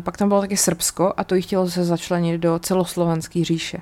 pak 0.00 0.16
tam 0.16 0.28
bylo 0.28 0.40
taky 0.40 0.56
Srbsko 0.56 1.12
a 1.16 1.24
to 1.24 1.34
jí 1.34 1.42
chtělo 1.42 1.70
se 1.70 1.84
začlenit 1.84 2.40
do 2.40 2.58
celoslovenské 2.58 3.44
říše. 3.44 3.78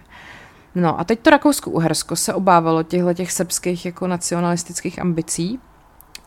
No 0.75 1.01
a 1.01 1.05
teď 1.05 1.21
to 1.21 1.31
Rakousko-Uhersko 1.31 2.17
se 2.17 2.35
obávalo 2.35 2.83
těchto 2.83 3.15
těch 3.15 3.33
srbských 3.33 3.87
jako 3.87 4.07
nacionalistických 4.07 4.99
ambicí 4.99 5.61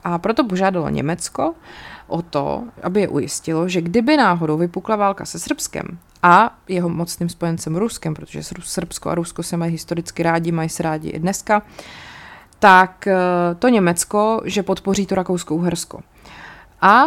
a 0.06 0.18
proto 0.18 0.44
požádalo 0.44 0.90
Německo 0.90 1.54
o 2.08 2.22
to, 2.22 2.64
aby 2.84 3.02
je 3.02 3.08
ujistilo, 3.08 3.70
že 3.70 3.82
kdyby 3.82 4.18
náhodou 4.18 4.58
vypukla 4.58 4.96
válka 4.96 5.26
se 5.26 5.40
Srbskem 5.40 5.98
a 6.24 6.58
jeho 6.68 6.90
mocným 6.90 7.30
spojencem 7.30 7.76
Ruskem, 7.76 8.14
protože 8.14 8.44
Srbsko 8.64 9.10
a 9.10 9.16
Rusko 9.16 9.44
se 9.44 9.58
mají 9.58 9.72
historicky 9.72 10.24
rádi, 10.24 10.52
mají 10.52 10.70
se 10.70 10.84
rádi 10.84 11.10
i 11.10 11.20
dneska, 11.20 11.62
tak 12.60 13.08
eh, 13.08 13.16
to 13.60 13.70
Německo, 13.70 14.42
že 14.46 14.64
podpoří 14.64 15.06
to 15.06 15.16
Rakousko-Uhersko. 15.16 16.00
A 16.82 17.06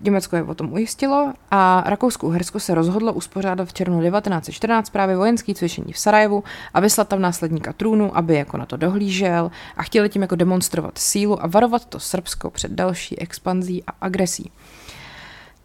Německo 0.00 0.36
je 0.36 0.42
o 0.42 0.54
tom 0.54 0.72
ujistilo 0.72 1.32
a 1.50 1.84
Rakousko-Uhersko 1.86 2.60
se 2.60 2.74
rozhodlo 2.74 3.12
uspořádat 3.12 3.68
v 3.68 3.72
červnu 3.72 4.02
1914 4.02 4.90
právě 4.90 5.16
vojenský 5.16 5.54
cvičení 5.54 5.92
v 5.92 5.98
Sarajevu 5.98 6.44
a 6.74 6.80
vyslat 6.80 7.08
tam 7.08 7.20
následníka 7.20 7.72
trůnu, 7.72 8.16
aby 8.16 8.34
jako 8.34 8.56
na 8.56 8.66
to 8.66 8.76
dohlížel 8.76 9.50
a 9.76 9.82
chtěli 9.82 10.08
tím 10.08 10.22
jako 10.22 10.34
demonstrovat 10.34 10.98
sílu 10.98 11.42
a 11.42 11.46
varovat 11.46 11.84
to 11.84 12.00
Srbsko 12.00 12.50
před 12.50 12.70
další 12.70 13.18
expanzí 13.18 13.84
a 13.86 13.90
agresí. 14.00 14.50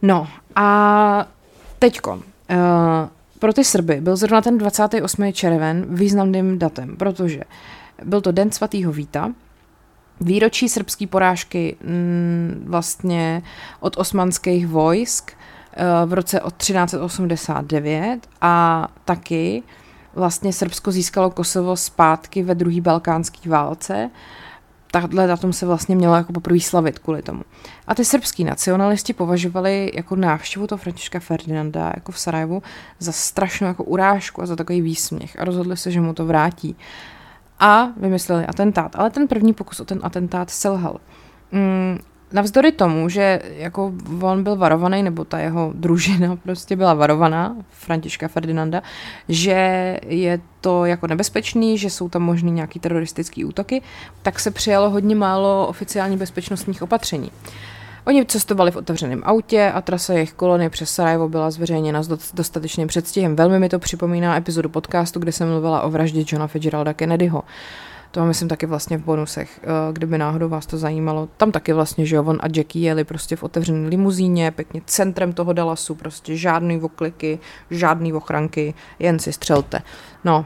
No 0.01 0.27
a 0.55 1.27
teďko, 1.79 2.11
uh, 2.11 2.21
pro 3.39 3.53
ty 3.53 3.63
Srby 3.63 4.01
byl 4.01 4.15
zrovna 4.15 4.41
ten 4.41 4.57
28. 4.57 5.33
červen 5.33 5.85
významným 5.89 6.59
datem, 6.59 6.97
protože 6.97 7.43
byl 8.03 8.21
to 8.21 8.31
den 8.31 8.51
svatého 8.51 8.91
Víta, 8.91 9.31
výročí 10.21 10.69
srbské 10.69 11.07
porážky 11.07 11.75
mm, 11.83 12.63
vlastně 12.67 13.41
od 13.79 13.97
osmanských 13.97 14.67
vojsk 14.67 15.31
eh, 15.31 15.83
v 16.05 16.13
roce 16.13 16.41
od 16.41 16.57
1389 16.57 18.27
a 18.41 18.87
taky 19.05 19.63
vlastně 20.15 20.53
Srbsko 20.53 20.91
získalo 20.91 21.29
Kosovo 21.29 21.75
zpátky 21.75 22.43
ve 22.43 22.55
druhé 22.55 22.81
balkánské 22.81 23.49
válce. 23.49 24.09
Tahle 24.91 25.27
datum 25.27 25.53
se 25.53 25.65
vlastně 25.65 25.95
mělo 25.95 26.15
jako 26.15 26.33
poprvé 26.33 26.59
slavit 26.59 26.99
kvůli 26.99 27.21
tomu. 27.21 27.41
A 27.87 27.95
ty 27.95 28.05
srbský 28.05 28.43
nacionalisti 28.43 29.13
považovali 29.13 29.91
jako 29.93 30.15
návštěvu 30.15 30.67
toho 30.67 30.79
Františka 30.79 31.19
Ferdinanda 31.19 31.91
jako 31.95 32.11
v 32.11 32.19
Sarajevu 32.19 32.63
za 32.99 33.11
strašnou 33.11 33.67
jako 33.67 33.83
urážku 33.83 34.41
a 34.41 34.45
za 34.45 34.55
takový 34.55 34.81
výsměch 34.81 35.39
a 35.39 35.45
rozhodli 35.45 35.77
se, 35.77 35.91
že 35.91 36.01
mu 36.01 36.13
to 36.13 36.25
vrátí 36.25 36.75
a 37.59 37.87
vymysleli 37.97 38.45
atentát. 38.45 38.95
Ale 38.95 39.09
ten 39.09 39.27
první 39.27 39.53
pokus 39.53 39.79
o 39.79 39.85
ten 39.85 39.99
atentát 40.03 40.49
selhal. 40.49 40.97
Mm, 41.51 41.99
navzdory 42.31 42.71
tomu, 42.71 43.09
že 43.09 43.41
jako 43.57 43.93
on 44.21 44.43
byl 44.43 44.55
varovaný, 44.55 45.03
nebo 45.03 45.25
ta 45.25 45.39
jeho 45.39 45.71
družina 45.75 46.35
prostě 46.43 46.75
byla 46.75 46.93
varovaná, 46.93 47.55
Františka 47.69 48.27
Ferdinanda, 48.27 48.81
že 49.29 49.99
je 50.05 50.39
to 50.61 50.85
jako 50.85 51.07
nebezpečný, 51.07 51.77
že 51.77 51.89
jsou 51.89 52.09
tam 52.09 52.21
možný 52.21 52.51
nějaký 52.51 52.79
teroristický 52.79 53.45
útoky, 53.45 53.81
tak 54.21 54.39
se 54.39 54.51
přijalo 54.51 54.89
hodně 54.89 55.15
málo 55.15 55.67
oficiální 55.67 56.17
bezpečnostních 56.17 56.81
opatření. 56.81 57.31
Oni 58.09 58.25
cestovali 58.25 58.71
v 58.71 58.75
otevřeném 58.75 59.21
autě 59.25 59.71
a 59.71 59.81
trasa 59.81 60.13
jejich 60.13 60.33
kolony 60.33 60.69
přes 60.69 60.91
Sarajevo 60.91 61.29
byla 61.29 61.51
zveřejněna 61.51 62.03
s 62.03 62.33
dostatečným 62.33 62.87
předstihem. 62.87 63.35
Velmi 63.35 63.59
mi 63.59 63.69
to 63.69 63.79
připomíná 63.79 64.37
epizodu 64.37 64.69
podcastu, 64.69 65.19
kde 65.19 65.31
jsem 65.31 65.49
mluvila 65.49 65.81
o 65.81 65.89
vraždě 65.89 66.23
Johna 66.27 66.47
Fitzgeralda 66.47 66.93
Kennedyho. 66.93 67.43
To 68.11 68.25
myslím 68.25 68.47
taky 68.47 68.65
vlastně 68.65 68.97
v 68.97 69.03
bonusech, 69.03 69.59
eh, 69.63 69.67
kdyby 69.93 70.17
náhodou 70.17 70.49
vás 70.49 70.65
to 70.65 70.77
zajímalo. 70.77 71.29
Tam 71.37 71.51
taky 71.51 71.73
vlastně, 71.73 72.05
že 72.05 72.19
on 72.19 72.39
a 72.41 72.47
Jackie 72.55 72.85
jeli 72.85 73.03
prostě 73.03 73.35
v 73.35 73.43
otevřené 73.43 73.89
limuzíně, 73.89 74.51
pěkně 74.51 74.81
centrem 74.85 75.33
toho 75.33 75.53
Dallasu, 75.53 75.95
prostě 75.95 76.37
žádný 76.37 76.81
okliky, 76.81 77.39
žádný 77.71 78.13
ochranky, 78.13 78.73
jen 78.99 79.19
si 79.19 79.33
střelte. 79.33 79.81
No, 80.23 80.45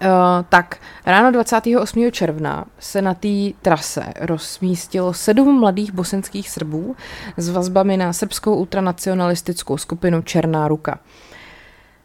Uh, 0.00 0.08
tak 0.48 0.76
ráno 1.06 1.30
28. 1.30 2.10
června 2.10 2.64
se 2.78 3.02
na 3.02 3.14
té 3.14 3.28
trase 3.62 4.04
rozmístilo 4.20 5.14
sedm 5.14 5.60
mladých 5.60 5.92
bosenských 5.92 6.50
Srbů 6.50 6.96
s 7.36 7.48
vazbami 7.48 7.96
na 7.96 8.12
srbskou 8.12 8.56
ultranacionalistickou 8.56 9.76
skupinu 9.76 10.22
Černá 10.22 10.68
ruka. 10.68 10.98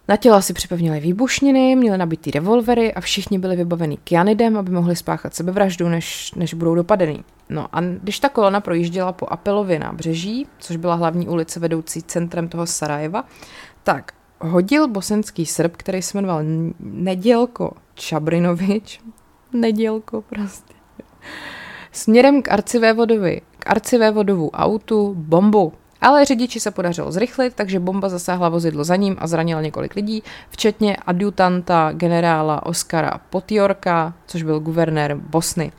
Na 0.07 0.17
těla 0.17 0.41
si 0.41 0.53
připevnili 0.53 0.99
výbušniny, 0.99 1.75
měli 1.75 1.97
nabitý 1.97 2.31
revolvery 2.31 2.93
a 2.93 3.01
všichni 3.01 3.39
byli 3.39 3.55
vybaveni 3.55 3.97
kyanidem, 3.97 4.57
aby 4.57 4.71
mohli 4.71 4.95
spáchat 4.95 5.35
sebevraždu, 5.35 5.89
než, 5.89 6.31
než 6.35 6.53
budou 6.53 6.75
dopadený. 6.75 7.23
No 7.49 7.67
a 7.71 7.81
když 7.81 8.19
ta 8.19 8.29
kolona 8.29 8.61
projížděla 8.61 9.11
po 9.11 9.27
Apelově 9.29 9.79
nábřeží, 9.79 10.47
což 10.59 10.75
byla 10.75 10.95
hlavní 10.95 11.27
ulice 11.27 11.59
vedoucí 11.59 12.03
centrem 12.03 12.47
toho 12.47 12.67
Sarajeva, 12.67 13.23
tak 13.83 14.13
hodil 14.41 14.87
bosenský 14.87 15.45
Srb, 15.45 15.77
který 15.77 16.01
se 16.01 16.17
jmenoval 16.17 16.41
Nedělko 16.79 17.71
Čabrinovič, 17.93 19.01
Nedělko 19.53 20.21
prostě, 20.21 20.73
směrem 21.91 22.41
k 22.41 22.51
arcivévodovi, 22.51 23.41
k 23.59 23.69
arcivévodovu 23.69 24.51
autu 24.51 25.13
bombu. 25.17 25.73
Ale 26.01 26.25
řidiči 26.25 26.59
se 26.59 26.71
podařilo 26.71 27.11
zrychlit, 27.11 27.53
takže 27.55 27.79
bomba 27.79 28.09
zasáhla 28.09 28.49
vozidlo 28.49 28.83
za 28.83 28.95
ním 28.95 29.15
a 29.19 29.27
zranila 29.27 29.61
několik 29.61 29.95
lidí, 29.95 30.23
včetně 30.49 30.95
adjutanta 30.95 31.91
generála 31.93 32.65
Oskara 32.65 33.19
Potjorka, 33.29 34.13
což 34.27 34.43
byl 34.43 34.59
guvernér 34.59 35.15
Bosny. 35.15 35.71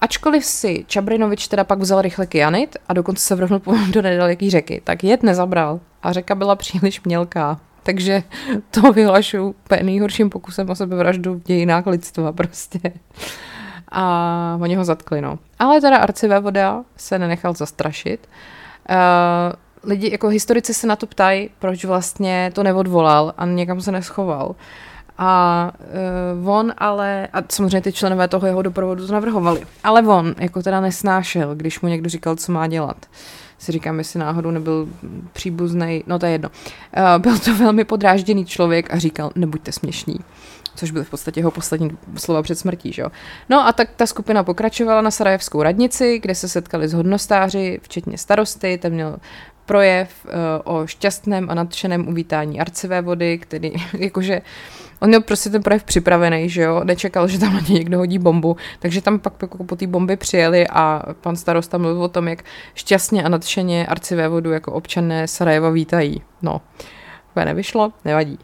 Ačkoliv 0.00 0.44
si 0.44 0.84
Čabrinovič 0.88 1.48
teda 1.48 1.64
pak 1.64 1.78
vzal 1.78 2.02
rychle 2.02 2.26
kyanit 2.26 2.76
a 2.88 2.92
dokonce 2.92 3.24
se 3.24 3.34
vrhnul 3.34 3.60
do 3.90 4.02
nedaleký 4.02 4.50
řeky, 4.50 4.80
tak 4.84 5.04
jed 5.04 5.22
nezabral 5.22 5.80
a 6.02 6.12
řeka 6.12 6.34
byla 6.34 6.56
příliš 6.56 7.02
mělká. 7.02 7.60
Takže 7.82 8.22
to 8.70 8.92
vyhlašu 8.92 9.54
nejhorším 9.82 10.30
pokusem 10.30 10.70
o 10.70 10.74
sebevraždu 10.74 11.34
v 11.34 11.42
dějinách 11.42 11.86
lidstva 11.86 12.32
prostě. 12.32 12.80
A 13.92 14.58
oni 14.60 14.74
ho 14.74 14.84
zatkli, 14.84 15.20
no. 15.20 15.38
Ale 15.58 15.80
teda 15.80 15.96
arcivévoda 15.96 16.84
se 16.96 17.18
nenechal 17.18 17.54
zastrašit. 17.54 18.28
Uh, 18.90 19.86
lidi, 19.90 20.10
jako 20.12 20.28
historici 20.28 20.74
se 20.74 20.86
na 20.86 20.96
to 20.96 21.06
ptají, 21.06 21.50
proč 21.58 21.84
vlastně 21.84 22.50
to 22.54 22.62
neodvolal 22.62 23.34
a 23.36 23.46
někam 23.46 23.80
se 23.80 23.92
neschoval. 23.92 24.54
A 25.22 25.72
uh, 26.42 26.48
on 26.48 26.72
ale, 26.78 27.28
a 27.32 27.38
samozřejmě 27.48 27.80
ty 27.80 27.92
členové 27.92 28.28
toho 28.28 28.46
jeho 28.46 28.62
doprovodu 28.62 29.06
to 29.06 29.12
navrhovali, 29.12 29.62
ale 29.84 30.02
on 30.02 30.34
jako 30.38 30.62
teda 30.62 30.80
nesnášel, 30.80 31.54
když 31.54 31.80
mu 31.80 31.88
někdo 31.88 32.08
říkal, 32.08 32.36
co 32.36 32.52
má 32.52 32.66
dělat. 32.66 33.06
Si 33.58 33.72
říkám, 33.72 33.98
jestli 33.98 34.20
náhodou 34.20 34.50
nebyl 34.50 34.88
příbuzný, 35.32 36.04
no 36.06 36.18
to 36.18 36.26
je 36.26 36.32
jedno. 36.32 36.48
Uh, 36.48 37.22
byl 37.22 37.38
to 37.38 37.54
velmi 37.54 37.84
podrážděný 37.84 38.44
člověk 38.44 38.94
a 38.94 38.98
říkal, 38.98 39.30
nebuďte 39.34 39.72
směšní 39.72 40.18
což 40.74 40.90
byly 40.90 41.04
v 41.04 41.10
podstatě 41.10 41.40
jeho 41.40 41.50
poslední 41.50 41.90
slova 42.16 42.42
před 42.42 42.58
smrtí. 42.58 42.92
Že? 42.92 43.02
No 43.48 43.66
a 43.66 43.72
tak 43.72 43.88
ta 43.96 44.06
skupina 44.06 44.44
pokračovala 44.44 45.00
na 45.00 45.10
Sarajevskou 45.10 45.62
radnici, 45.62 46.18
kde 46.18 46.34
se 46.34 46.48
setkali 46.48 46.88
s 46.88 46.92
hodnostáři, 46.92 47.80
včetně 47.82 48.18
starosty, 48.18 48.78
ten 48.78 48.92
měl 48.92 49.16
projev 49.66 50.10
uh, 50.24 50.32
o 50.64 50.86
šťastném 50.86 51.50
a 51.50 51.54
nadšeném 51.54 52.08
uvítání 52.08 52.60
arcivé 52.60 53.02
vody, 53.02 53.38
který 53.38 53.72
jakože 53.98 54.42
on 55.00 55.08
měl 55.08 55.20
prostě 55.20 55.50
ten 55.50 55.62
projev 55.62 55.84
připravený, 55.84 56.48
že 56.48 56.62
jo, 56.62 56.80
nečekal, 56.84 57.28
že 57.28 57.38
tam 57.38 57.54
na 57.54 57.60
ně 57.60 57.74
někdo 57.74 57.98
hodí 57.98 58.18
bombu, 58.18 58.56
takže 58.78 59.02
tam 59.02 59.18
pak 59.18 59.34
jako 59.42 59.64
po 59.64 59.76
té 59.76 59.86
bomby 59.86 60.16
přijeli 60.16 60.68
a 60.68 61.02
pan 61.20 61.36
starosta 61.36 61.78
mluvil 61.78 62.02
o 62.02 62.08
tom, 62.08 62.28
jak 62.28 62.44
šťastně 62.74 63.22
a 63.22 63.28
nadšeně 63.28 63.86
arcivé 63.86 64.28
vodu 64.28 64.50
jako 64.50 64.72
občané 64.72 65.28
Sarajeva 65.28 65.70
vítají. 65.70 66.22
No, 66.42 66.60
to 67.34 67.44
nevyšlo, 67.44 67.92
nevadí. 68.04 68.38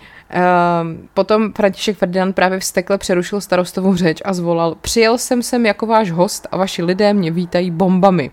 Um, 0.82 1.08
potom 1.14 1.52
František 1.52 1.96
Ferdinand 1.96 2.34
právě 2.34 2.58
vstekle 2.58 2.98
přerušil 2.98 3.40
starostovou 3.40 3.96
řeč 3.96 4.22
a 4.24 4.32
zvolal 4.32 4.74
Přijel 4.74 5.18
jsem 5.18 5.42
sem 5.42 5.66
jako 5.66 5.86
váš 5.86 6.10
host 6.10 6.48
a 6.50 6.56
vaši 6.56 6.82
lidé 6.82 7.12
mě 7.12 7.30
vítají 7.30 7.70
bombami. 7.70 8.30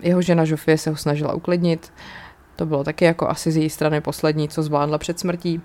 Jeho 0.00 0.22
žena 0.22 0.44
Žofie 0.44 0.78
se 0.78 0.90
ho 0.90 0.96
snažila 0.96 1.34
uklidnit. 1.34 1.92
To 2.56 2.66
bylo 2.66 2.84
taky 2.84 3.04
jako 3.04 3.28
asi 3.28 3.52
z 3.52 3.56
její 3.56 3.70
strany 3.70 4.00
poslední, 4.00 4.48
co 4.48 4.62
zvládla 4.62 4.98
před 4.98 5.20
smrtí. 5.20 5.60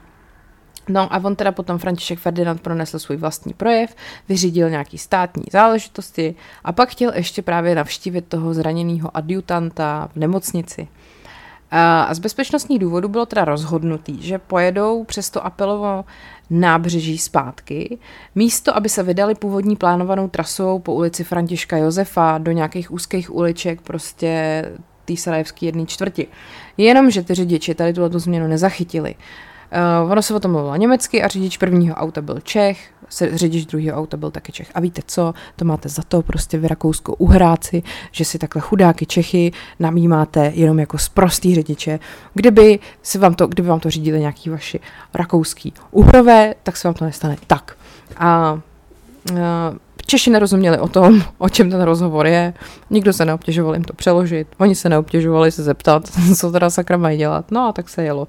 No 0.88 1.14
a 1.14 1.18
on 1.24 1.36
teda 1.36 1.52
potom 1.52 1.78
František 1.78 2.20
Ferdinand 2.20 2.62
pronesl 2.62 3.00
svůj 3.00 3.18
vlastní 3.18 3.54
projev, 3.54 3.96
vyřídil 4.30 4.70
nějaký 4.70 4.98
státní 4.98 5.44
záležitosti 5.52 6.36
a 6.64 6.72
pak 6.72 6.90
chtěl 6.90 7.12
ještě 7.16 7.42
právě 7.42 7.76
navštívit 7.76 8.28
toho 8.28 8.54
zraněného 8.54 9.18
adjutanta 9.18 10.10
v 10.14 10.16
nemocnici. 10.16 10.88
A 11.72 12.14
z 12.14 12.20
bezpečnostních 12.20 12.80
důvodů 12.80 13.08
bylo 13.10 13.26
teda 13.26 13.46
rozhodnutý, 13.46 14.22
že 14.22 14.40
pojedou 14.40 15.04
přes 15.04 15.30
to 15.30 15.46
Apelovo 15.46 16.06
nábřeží 16.50 17.18
zpátky, 17.18 17.98
místo, 18.36 18.78
aby 18.78 18.90
se 18.90 19.04
vydali 19.04 19.36
původní 19.36 19.76
plánovanou 19.76 20.28
trasou 20.28 20.80
po 20.80 20.94
ulici 20.94 21.24
Františka 21.24 21.78
Josefa 21.78 22.38
do 22.38 22.52
nějakých 22.52 22.92
úzkých 22.92 23.36
uliček 23.36 23.82
prostě 23.82 24.64
té 25.06 25.18
sarajevské 25.18 25.66
jedné 25.66 25.86
čtvrti. 25.86 26.28
Jenomže 26.78 27.24
ty 27.24 27.34
řidiči 27.34 27.76
tady 27.76 27.94
tuto 27.94 28.20
změnu 28.20 28.48
nezachytili. 28.48 29.16
Uh, 30.04 30.12
ono 30.12 30.22
se 30.22 30.36
o 30.36 30.40
tom 30.40 30.52
mluvilo 30.52 30.76
německy 30.76 31.24
a 31.24 31.28
řidič 31.28 31.58
prvního 31.58 31.96
auta 31.96 32.22
byl 32.22 32.40
Čech, 32.44 32.90
řidič 33.34 33.66
druhého 33.66 34.00
auta 34.00 34.18
byl 34.18 34.32
taky 34.32 34.52
Čech. 34.52 34.72
A 34.74 34.80
víte 34.80 35.02
co, 35.08 35.34
to 35.56 35.66
máte 35.66 35.90
za 35.90 36.04
to 36.08 36.22
prostě 36.22 36.58
vy 36.58 36.68
Rakousko 36.68 37.16
uhráci, 37.16 37.84
že 38.12 38.26
si 38.26 38.40
takhle 38.40 38.62
chudáky 38.62 39.06
Čechy 39.06 39.52
namímáte 39.80 40.52
jenom 40.56 40.80
jako 40.80 40.98
sprostý 40.98 41.56
řidiče. 41.56 42.00
Kdyby, 42.34 42.80
si 43.02 43.18
vám 43.18 43.34
to, 43.36 43.48
kdyby 43.48 43.70
vám 43.70 43.80
to 43.80 43.90
řídili 43.90 44.20
nějaký 44.20 44.50
vaši 44.50 44.80
rakouský 45.14 45.74
uhrové, 45.92 46.56
tak 46.64 46.78
se 46.78 46.88
vám 46.88 46.96
to 46.96 47.06
nestane 47.06 47.38
tak. 47.48 47.78
A 48.18 48.60
uh, 49.32 49.38
Češi 50.06 50.30
nerozuměli 50.30 50.80
o 50.80 50.88
tom, 50.88 51.24
o 51.38 51.50
čem 51.50 51.70
ten 51.70 51.82
rozhovor 51.82 52.28
je, 52.28 52.54
nikdo 52.90 53.14
se 53.14 53.26
neobtěžoval 53.26 53.74
jim 53.74 53.84
to 53.84 53.94
přeložit, 53.94 54.48
oni 54.58 54.76
se 54.76 54.90
neobtěžovali 54.90 55.52
se 55.52 55.64
zeptat, 55.64 56.04
co 56.38 56.52
teda 56.52 56.70
sakra 56.70 56.98
mají 56.98 57.18
dělat, 57.18 57.52
no 57.52 57.68
a 57.68 57.74
tak 57.74 57.90
se 57.90 58.04
jelo. 58.04 58.22
Uh, 58.22 58.28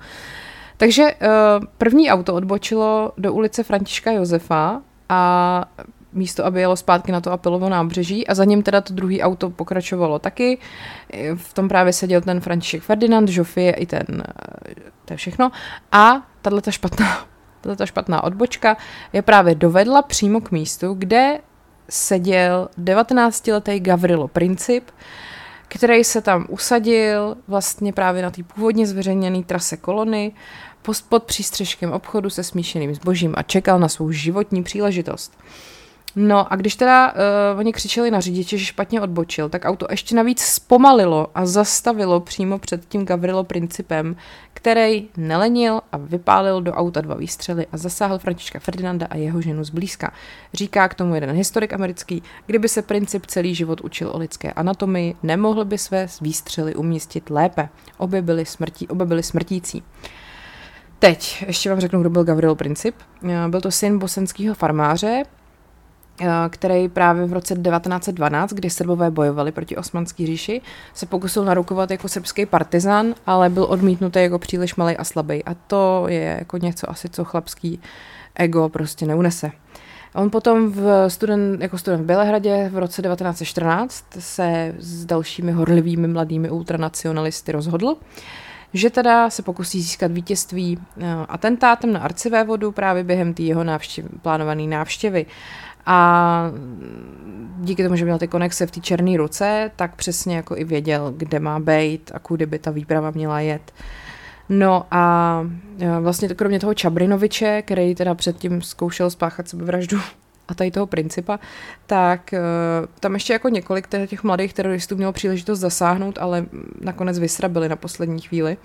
takže 0.79 1.03
uh, 1.03 1.29
první 1.79 2.11
auto 2.11 2.35
odbočilo 2.35 3.13
do 3.19 3.33
ulice 3.33 3.63
Františka 3.63 4.11
Josefa 4.11 4.83
a 5.09 5.65
místo, 6.13 6.47
aby 6.47 6.61
jelo 6.61 6.77
zpátky 6.77 7.13
na 7.13 7.21
to 7.21 7.33
Apelovo 7.33 7.69
nábřeží 7.69 8.27
a 8.27 8.35
za 8.35 8.45
ním 8.45 8.63
teda 8.63 8.81
to 8.81 8.95
druhé 8.95 9.21
auto 9.21 9.51
pokračovalo 9.51 10.19
taky. 10.19 10.59
V 11.35 11.55
tom 11.55 11.69
právě 11.69 11.93
seděl 11.93 12.21
ten 12.21 12.41
František 12.41 12.83
Ferdinand, 12.83 13.29
Žofie 13.29 13.73
i 13.73 13.87
ten, 13.87 14.07
eh, 14.11 14.75
to 15.05 15.13
je 15.13 15.17
všechno. 15.17 15.51
A 15.93 16.27
tahle 16.43 16.63
ta 16.63 16.71
špatná, 16.71 17.27
tato 17.61 17.87
špatná 17.87 18.25
odbočka 18.25 18.77
je 19.13 19.23
právě 19.23 19.55
dovedla 19.55 20.03
přímo 20.03 20.41
k 20.41 20.51
místu, 20.51 20.95
kde 20.95 21.41
seděl 21.91 22.69
19-letý 22.79 23.81
Gavrilo 23.81 24.29
Princip, 24.29 24.91
který 25.69 26.05
se 26.05 26.21
tam 26.21 26.47
usadil 26.49 27.37
vlastně 27.49 27.93
právě 27.93 28.23
na 28.23 28.31
té 28.31 28.43
původně 28.43 28.87
zveřejněné 28.87 29.43
trase 29.43 29.77
kolony 29.77 30.33
pod 31.09 31.25
přístřežkem 31.25 31.93
obchodu 31.93 32.31
se 32.31 32.45
smíšeným 32.45 32.95
zbožím 32.95 33.35
a 33.37 33.43
čekal 33.43 33.79
na 33.79 33.89
svou 33.89 34.11
životní 34.11 34.63
příležitost. 34.63 35.39
No 36.17 36.53
a 36.53 36.57
když 36.57 36.77
teda 36.77 37.13
uh, 37.13 37.59
oni 37.59 37.73
křičeli 37.73 38.11
na 38.11 38.21
řidiče, 38.21 38.59
že 38.59 38.65
špatně 38.65 39.01
odbočil, 39.01 39.49
tak 39.49 39.65
auto 39.65 39.87
ještě 39.91 40.15
navíc 40.15 40.41
zpomalilo 40.41 41.29
a 41.35 41.47
zastavilo 41.47 42.21
přímo 42.21 42.59
před 42.59 42.89
tím 42.89 43.05
Gavrilo 43.05 43.45
Principem, 43.45 44.17
který 44.55 45.09
nelenil 45.17 45.81
a 45.93 45.97
vypálil 45.97 46.63
do 46.63 46.73
auta 46.73 47.01
dva 47.01 47.15
výstřely 47.15 47.67
a 47.73 47.77
zasáhl 47.77 48.19
Františka 48.19 48.59
Ferdinanda 48.59 49.07
a 49.11 49.17
jeho 49.17 49.41
ženu 49.41 49.65
zblízka. 49.65 50.13
Říká 50.55 50.89
k 50.89 50.95
tomu 50.95 51.15
jeden 51.15 51.31
historik 51.31 51.73
americký, 51.73 52.23
kdyby 52.47 52.69
se 52.69 52.83
Princip 52.83 53.27
celý 53.27 53.55
život 53.55 53.81
učil 53.81 54.11
o 54.15 54.19
lidské 54.19 54.53
anatomii, 54.53 55.15
nemohl 55.23 55.65
by 55.65 55.79
své 55.79 56.07
výstřely 56.21 56.75
umístit 56.75 57.31
lépe. 57.31 57.69
Obě 57.99 58.23
byly, 58.23 58.47
smrtí, 58.47 58.89
obě 58.89 59.07
byly 59.07 59.23
smrtící. 59.23 59.83
Teď 60.99 61.45
ještě 61.47 61.71
vám 61.71 61.81
řeknu, 61.81 62.01
kdo 62.01 62.11
byl 62.11 62.25
Gavril 62.25 62.55
Princip. 62.55 62.95
Eh, 63.29 63.49
byl 63.49 63.61
to 63.61 63.71
syn 63.71 63.99
bosenského 63.99 64.55
farmáře, 64.55 65.23
eh, 66.21 66.27
který 66.51 66.89
právě 66.89 67.27
v 67.27 67.33
roce 67.33 67.55
1912, 67.55 68.53
kdy 68.53 68.71
Srbové 68.71 69.11
bojovali 69.11 69.53
proti 69.53 69.77
osmanské 69.77 70.27
říši, 70.27 70.61
se 70.95 71.07
pokusil 71.07 71.45
narukovat 71.45 71.91
jako 71.91 72.09
srbský 72.09 72.47
partizán, 72.47 73.15
ale 73.27 73.51
byl 73.51 73.65
odmítnutý 73.65 74.19
jako 74.19 74.39
příliš 74.39 74.77
malý 74.77 74.97
a 74.97 75.05
slabý. 75.05 75.45
A 75.45 75.55
to 75.55 76.05
je 76.09 76.37
jako 76.39 76.59
něco 76.59 76.91
asi, 76.91 77.09
co 77.09 77.25
chlapský 77.25 77.81
ego 78.35 78.69
prostě 78.69 79.07
neunese. 79.07 79.51
On 80.15 80.31
potom 80.31 80.73
v 80.73 81.11
student, 81.11 81.63
jako 81.63 81.79
student 81.79 82.03
v 82.03 82.07
Bělehradě 82.07 82.69
v 82.73 82.79
roce 82.79 83.03
1914 83.03 84.05
se 84.19 84.75
s 84.79 85.05
dalšími 85.05 85.53
horlivými 85.53 86.09
mladými 86.09 86.51
ultranacionalisty 86.51 87.53
rozhodl, 87.53 87.97
že 88.75 88.91
teda 88.91 89.31
se 89.31 89.43
pokusí 89.43 89.81
získat 89.81 90.13
vítězství 90.13 90.79
eh, 90.79 91.07
atentátem 91.29 91.93
na 91.93 92.01
arcivévodu 92.01 92.73
právě 92.73 93.05
během 93.05 93.35
té 93.35 93.43
jeho 93.43 93.65
návštěv, 93.65 94.05
plánované 94.23 94.63
návštěvy. 94.63 95.27
A 95.87 96.51
díky 97.59 97.85
tomu, 97.85 97.97
že 97.97 98.05
měl 98.05 98.19
ty 98.19 98.29
konexe 98.29 98.67
v 98.67 98.71
té 98.71 98.81
černé 98.81 99.17
ruce, 99.17 99.71
tak 99.77 99.95
přesně 99.97 100.37
jako 100.37 100.57
i 100.57 100.65
věděl, 100.65 101.15
kde 101.17 101.41
má 101.41 101.61
být 101.61 102.11
a 102.15 102.19
kudy 102.19 102.47
by 102.47 102.59
ta 102.59 102.71
výprava 102.71 103.11
měla 103.11 103.41
jet. 103.41 103.73
No 104.49 104.87
a 104.91 105.43
eh, 105.81 106.01
vlastně 106.01 106.29
kromě 106.29 106.61
toho 106.61 106.75
Čabrinoviče, 106.75 107.63
který 107.63 107.95
teda 107.95 108.15
předtím 108.15 108.63
zkoušel 108.63 109.11
spáchat 109.11 109.49
sebevraždu 109.49 109.99
a 110.49 110.55
tady 110.55 110.71
toho 110.71 110.87
principa, 110.87 111.39
tak 111.87 112.31
uh, 112.33 112.87
tam 113.01 113.15
ještě 113.15 113.33
jako 113.33 113.49
několik 113.49 113.89
těch 114.07 114.23
mladých 114.23 114.55
teroristů 114.55 114.97
mělo 114.97 115.13
příležitost 115.13 115.59
zasáhnout, 115.59 116.19
ale 116.19 116.47
nakonec 116.81 117.19
vysrabili 117.19 117.69
na 117.69 117.77
poslední 117.77 118.21
chvíli. 118.21 118.57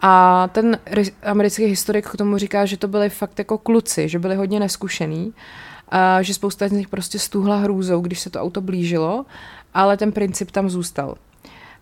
A 0.00 0.48
ten 0.52 0.78
americký 1.22 1.64
historik 1.64 2.08
k 2.08 2.16
tomu 2.16 2.38
říká, 2.38 2.66
že 2.66 2.76
to 2.76 2.88
byli 2.88 3.10
fakt 3.10 3.38
jako 3.38 3.58
kluci, 3.58 4.08
že 4.08 4.18
byli 4.18 4.36
hodně 4.36 4.60
neskušený, 4.60 5.34
a 5.88 6.22
že 6.22 6.34
spousta 6.34 6.68
z 6.68 6.72
nich 6.72 6.88
prostě 6.88 7.18
stůhla 7.18 7.56
hrůzou, 7.56 8.00
když 8.00 8.20
se 8.20 8.30
to 8.30 8.40
auto 8.40 8.60
blížilo, 8.60 9.26
ale 9.74 9.96
ten 9.96 10.12
princip 10.12 10.50
tam 10.50 10.70
zůstal. 10.70 11.14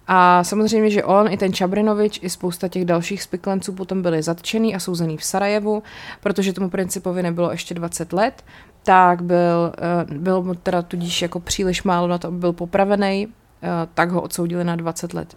A 0.08 0.44
samozřejmě, 0.44 0.90
že 0.90 1.04
on, 1.04 1.32
i 1.32 1.36
ten 1.36 1.52
Čabrinovič, 1.52 2.20
i 2.22 2.30
spousta 2.30 2.68
těch 2.68 2.84
dalších 2.84 3.22
spiklenců 3.22 3.72
potom 3.72 4.02
byli 4.02 4.22
zatčený 4.22 4.74
a 4.74 4.78
souzený 4.78 5.16
v 5.16 5.24
Sarajevu, 5.24 5.82
protože 6.20 6.52
tomu 6.52 6.70
principovi 6.70 7.22
nebylo 7.22 7.50
ještě 7.50 7.74
20 7.74 8.12
let, 8.12 8.44
tak 8.87 9.22
byl, 9.22 9.72
eh, 9.78 10.14
byl 10.14 10.43
mu 10.43 10.55
teda 10.55 10.82
tudíž 10.82 11.22
jako 11.22 11.41
příliš 11.41 11.82
málo 11.82 12.07
na 12.09 12.18
to, 12.18 12.28
aby 12.28 12.39
byl 12.39 12.53
popravený, 12.53 13.28
eh, 13.62 13.68
tak 13.95 14.11
ho 14.11 14.22
odsoudili 14.22 14.64
na 14.64 14.76
20 14.76 15.14
let 15.14 15.37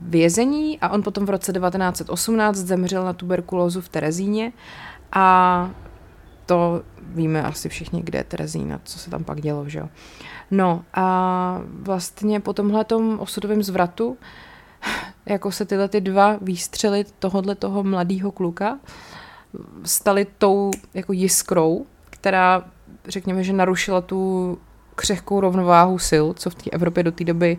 vězení 0.00 0.80
a 0.80 0.88
on 0.88 1.02
potom 1.02 1.26
v 1.26 1.30
roce 1.30 1.52
1918 1.52 2.56
zemřel 2.56 3.04
na 3.04 3.12
tuberkulózu 3.12 3.80
v 3.80 3.88
Terezíně 3.88 4.52
a 5.12 5.70
to 6.46 6.82
víme 7.02 7.42
asi 7.42 7.68
všichni, 7.68 8.02
kde 8.02 8.18
je 8.18 8.24
Terezína, 8.24 8.80
co 8.84 8.98
se 8.98 9.10
tam 9.10 9.24
pak 9.24 9.40
dělo, 9.40 9.68
že 9.68 9.78
jo. 9.78 9.88
No 10.50 10.84
a 10.94 11.60
vlastně 11.68 12.40
po 12.40 12.52
tomhle 12.52 12.84
osudovém 13.18 13.62
zvratu, 13.62 14.16
jako 15.26 15.52
se 15.52 15.64
tyhle 15.64 15.88
ty 15.88 16.00
dva 16.00 16.38
výstřely 16.40 17.04
tohohle 17.18 17.54
toho 17.54 17.82
mladého 17.82 18.32
kluka 18.32 18.78
staly 19.84 20.26
tou 20.38 20.70
jako 20.94 21.12
jiskrou, 21.12 21.86
která 22.10 22.64
řekněme, 23.08 23.44
že 23.44 23.52
narušila 23.52 24.00
tu 24.00 24.58
křehkou 24.94 25.40
rovnováhu 25.40 25.98
sil, 26.08 26.24
co 26.34 26.50
v 26.50 26.54
té 26.54 26.70
Evropě 26.70 27.02
do 27.02 27.12
té 27.12 27.24
doby 27.24 27.58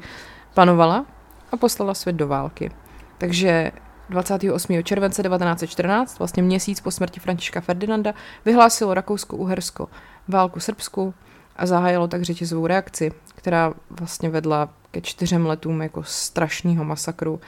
panovala 0.53 1.05
a 1.51 1.57
poslala 1.57 1.93
svět 1.93 2.15
do 2.15 2.27
války. 2.27 2.71
Takže 3.17 3.71
28. 4.09 4.83
července 4.83 5.23
1914, 5.23 6.19
vlastně 6.19 6.43
měsíc 6.43 6.81
po 6.81 6.91
smrti 6.91 7.19
Františka 7.19 7.61
Ferdinanda, 7.61 8.13
vyhlásilo 8.45 8.93
Rakousko-Uhersko 8.93 9.87
válku 10.27 10.59
Srbsku 10.59 11.13
a 11.55 11.65
zahájilo 11.65 12.07
tak 12.07 12.21
řetězovou 12.21 12.67
reakci, 12.67 13.11
která 13.35 13.73
vlastně 13.89 14.29
vedla 14.29 14.69
ke 14.91 15.01
čtyřem 15.01 15.45
letům 15.45 15.81
jako 15.81 16.03
strašného 16.03 16.83
masakru 16.83 17.39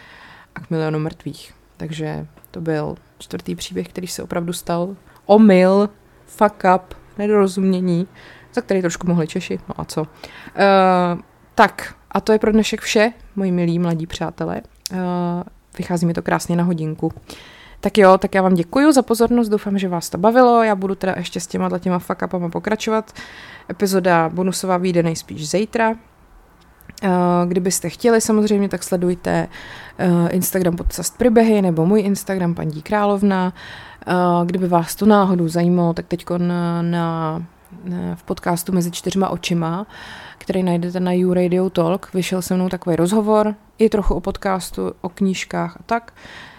a 0.55 0.59
k 0.59 0.69
milionu 0.69 0.99
mrtvých. 0.99 1.53
Takže 1.77 2.27
to 2.51 2.61
byl 2.61 2.95
čtvrtý 3.17 3.55
příběh, 3.55 3.89
který 3.89 4.07
se 4.07 4.23
opravdu 4.23 4.53
stal. 4.53 4.95
Omyl, 5.25 5.89
fuck 6.25 6.63
up, 6.75 6.93
nedorozumění, 7.19 8.07
za 8.53 8.61
který 8.61 8.81
trošku 8.81 9.07
mohli 9.07 9.27
Češi, 9.27 9.59
no 9.69 9.75
a 9.77 9.85
co. 9.85 10.01
Uh, 10.01 10.07
tak, 11.55 11.95
a 12.11 12.21
to 12.21 12.31
je 12.31 12.39
pro 12.39 12.51
dnešek 12.51 12.81
vše, 12.81 13.13
moji 13.35 13.51
milí 13.51 13.79
mladí 13.79 14.07
přátelé. 14.07 14.61
Uh, 14.91 14.97
vychází 15.77 16.05
mi 16.05 16.13
to 16.13 16.21
krásně 16.21 16.55
na 16.55 16.63
hodinku. 16.63 17.11
Tak 17.79 17.97
jo, 17.97 18.17
tak 18.17 18.35
já 18.35 18.41
vám 18.41 18.53
děkuji 18.53 18.91
za 18.93 19.01
pozornost, 19.01 19.49
doufám, 19.49 19.77
že 19.77 19.87
vás 19.87 20.09
to 20.09 20.17
bavilo, 20.17 20.63
já 20.63 20.75
budu 20.75 20.95
teda 20.95 21.13
ještě 21.17 21.39
s 21.39 21.47
těma 21.47 21.79
těma 21.79 21.99
fuck 21.99 22.21
upama 22.25 22.49
pokračovat. 22.49 23.13
Epizoda 23.69 24.29
bonusová 24.29 24.77
vyjde 24.77 25.03
nejspíš 25.03 25.49
zítra, 25.49 25.95
Kdybyste 27.45 27.89
chtěli 27.89 28.21
samozřejmě, 28.21 28.69
tak 28.69 28.83
sledujte 28.83 29.47
Instagram 30.31 30.75
podcast 30.75 31.17
Pribehy 31.17 31.61
nebo 31.61 31.85
můj 31.85 32.01
Instagram 32.01 32.55
paní 32.55 32.81
Královna. 32.81 33.53
Kdyby 34.45 34.67
vás 34.67 34.95
to 34.95 35.05
náhodou 35.05 35.47
zajímalo, 35.47 35.93
tak 35.93 36.07
teď 36.07 36.25
na, 36.37 36.81
na, 36.81 37.41
v 38.15 38.23
podcastu 38.23 38.71
Mezi 38.71 38.91
čtyřma 38.91 39.29
očima, 39.29 39.87
který 40.37 40.63
najdete 40.63 40.99
na 40.99 41.11
You 41.11 41.33
Radio 41.33 41.69
Talk, 41.69 42.13
vyšel 42.13 42.41
se 42.41 42.55
mnou 42.55 42.69
takový 42.69 42.95
rozhovor, 42.95 43.55
i 43.77 43.89
trochu 43.89 44.13
o 44.13 44.21
podcastu, 44.21 44.93
o 45.01 45.09
knížkách 45.09 45.77
a 45.79 45.83
tak. 45.85 46.13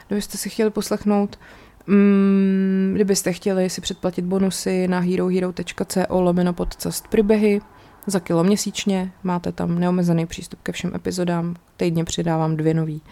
Kdybyste 0.07 0.38
si 0.38 0.51
chtěli 0.51 0.70
poslechnout, 0.70 1.38
mm, 1.86 2.92
kdybyste 2.94 3.32
chtěli 3.32 3.70
si 3.70 3.80
předplatit 3.80 4.24
bonusy 4.24 4.88
na 4.88 4.98
herohero.co 4.98 6.20
lomeno 6.20 6.53
podcast 6.53 7.09
Pribehy, 7.09 7.61
za 8.07 8.20
kilo 8.20 8.44
měsíčně, 8.44 9.12
máte 9.22 9.53
tam 9.53 9.78
neomezený 9.78 10.26
přístup 10.26 10.61
ke 10.62 10.72
všem 10.72 10.94
epizodám, 10.94 11.57
týdně 11.76 12.05
přidávám 12.05 12.57
dvě 12.57 12.74
nový. 12.74 13.03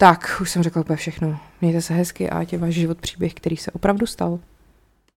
Tak, 0.00 0.38
už 0.40 0.50
jsem 0.50 0.62
řekla 0.62 0.80
úplně 0.80 0.96
všechno. 0.96 1.40
Mějte 1.60 1.82
se 1.82 1.94
hezky 1.94 2.30
a 2.30 2.38
ať 2.38 2.52
je 2.52 2.58
váš 2.58 2.74
život 2.74 2.98
příběh, 2.98 3.34
který 3.34 3.56
se 3.56 3.70
opravdu 3.70 4.06
stal. 4.06 4.38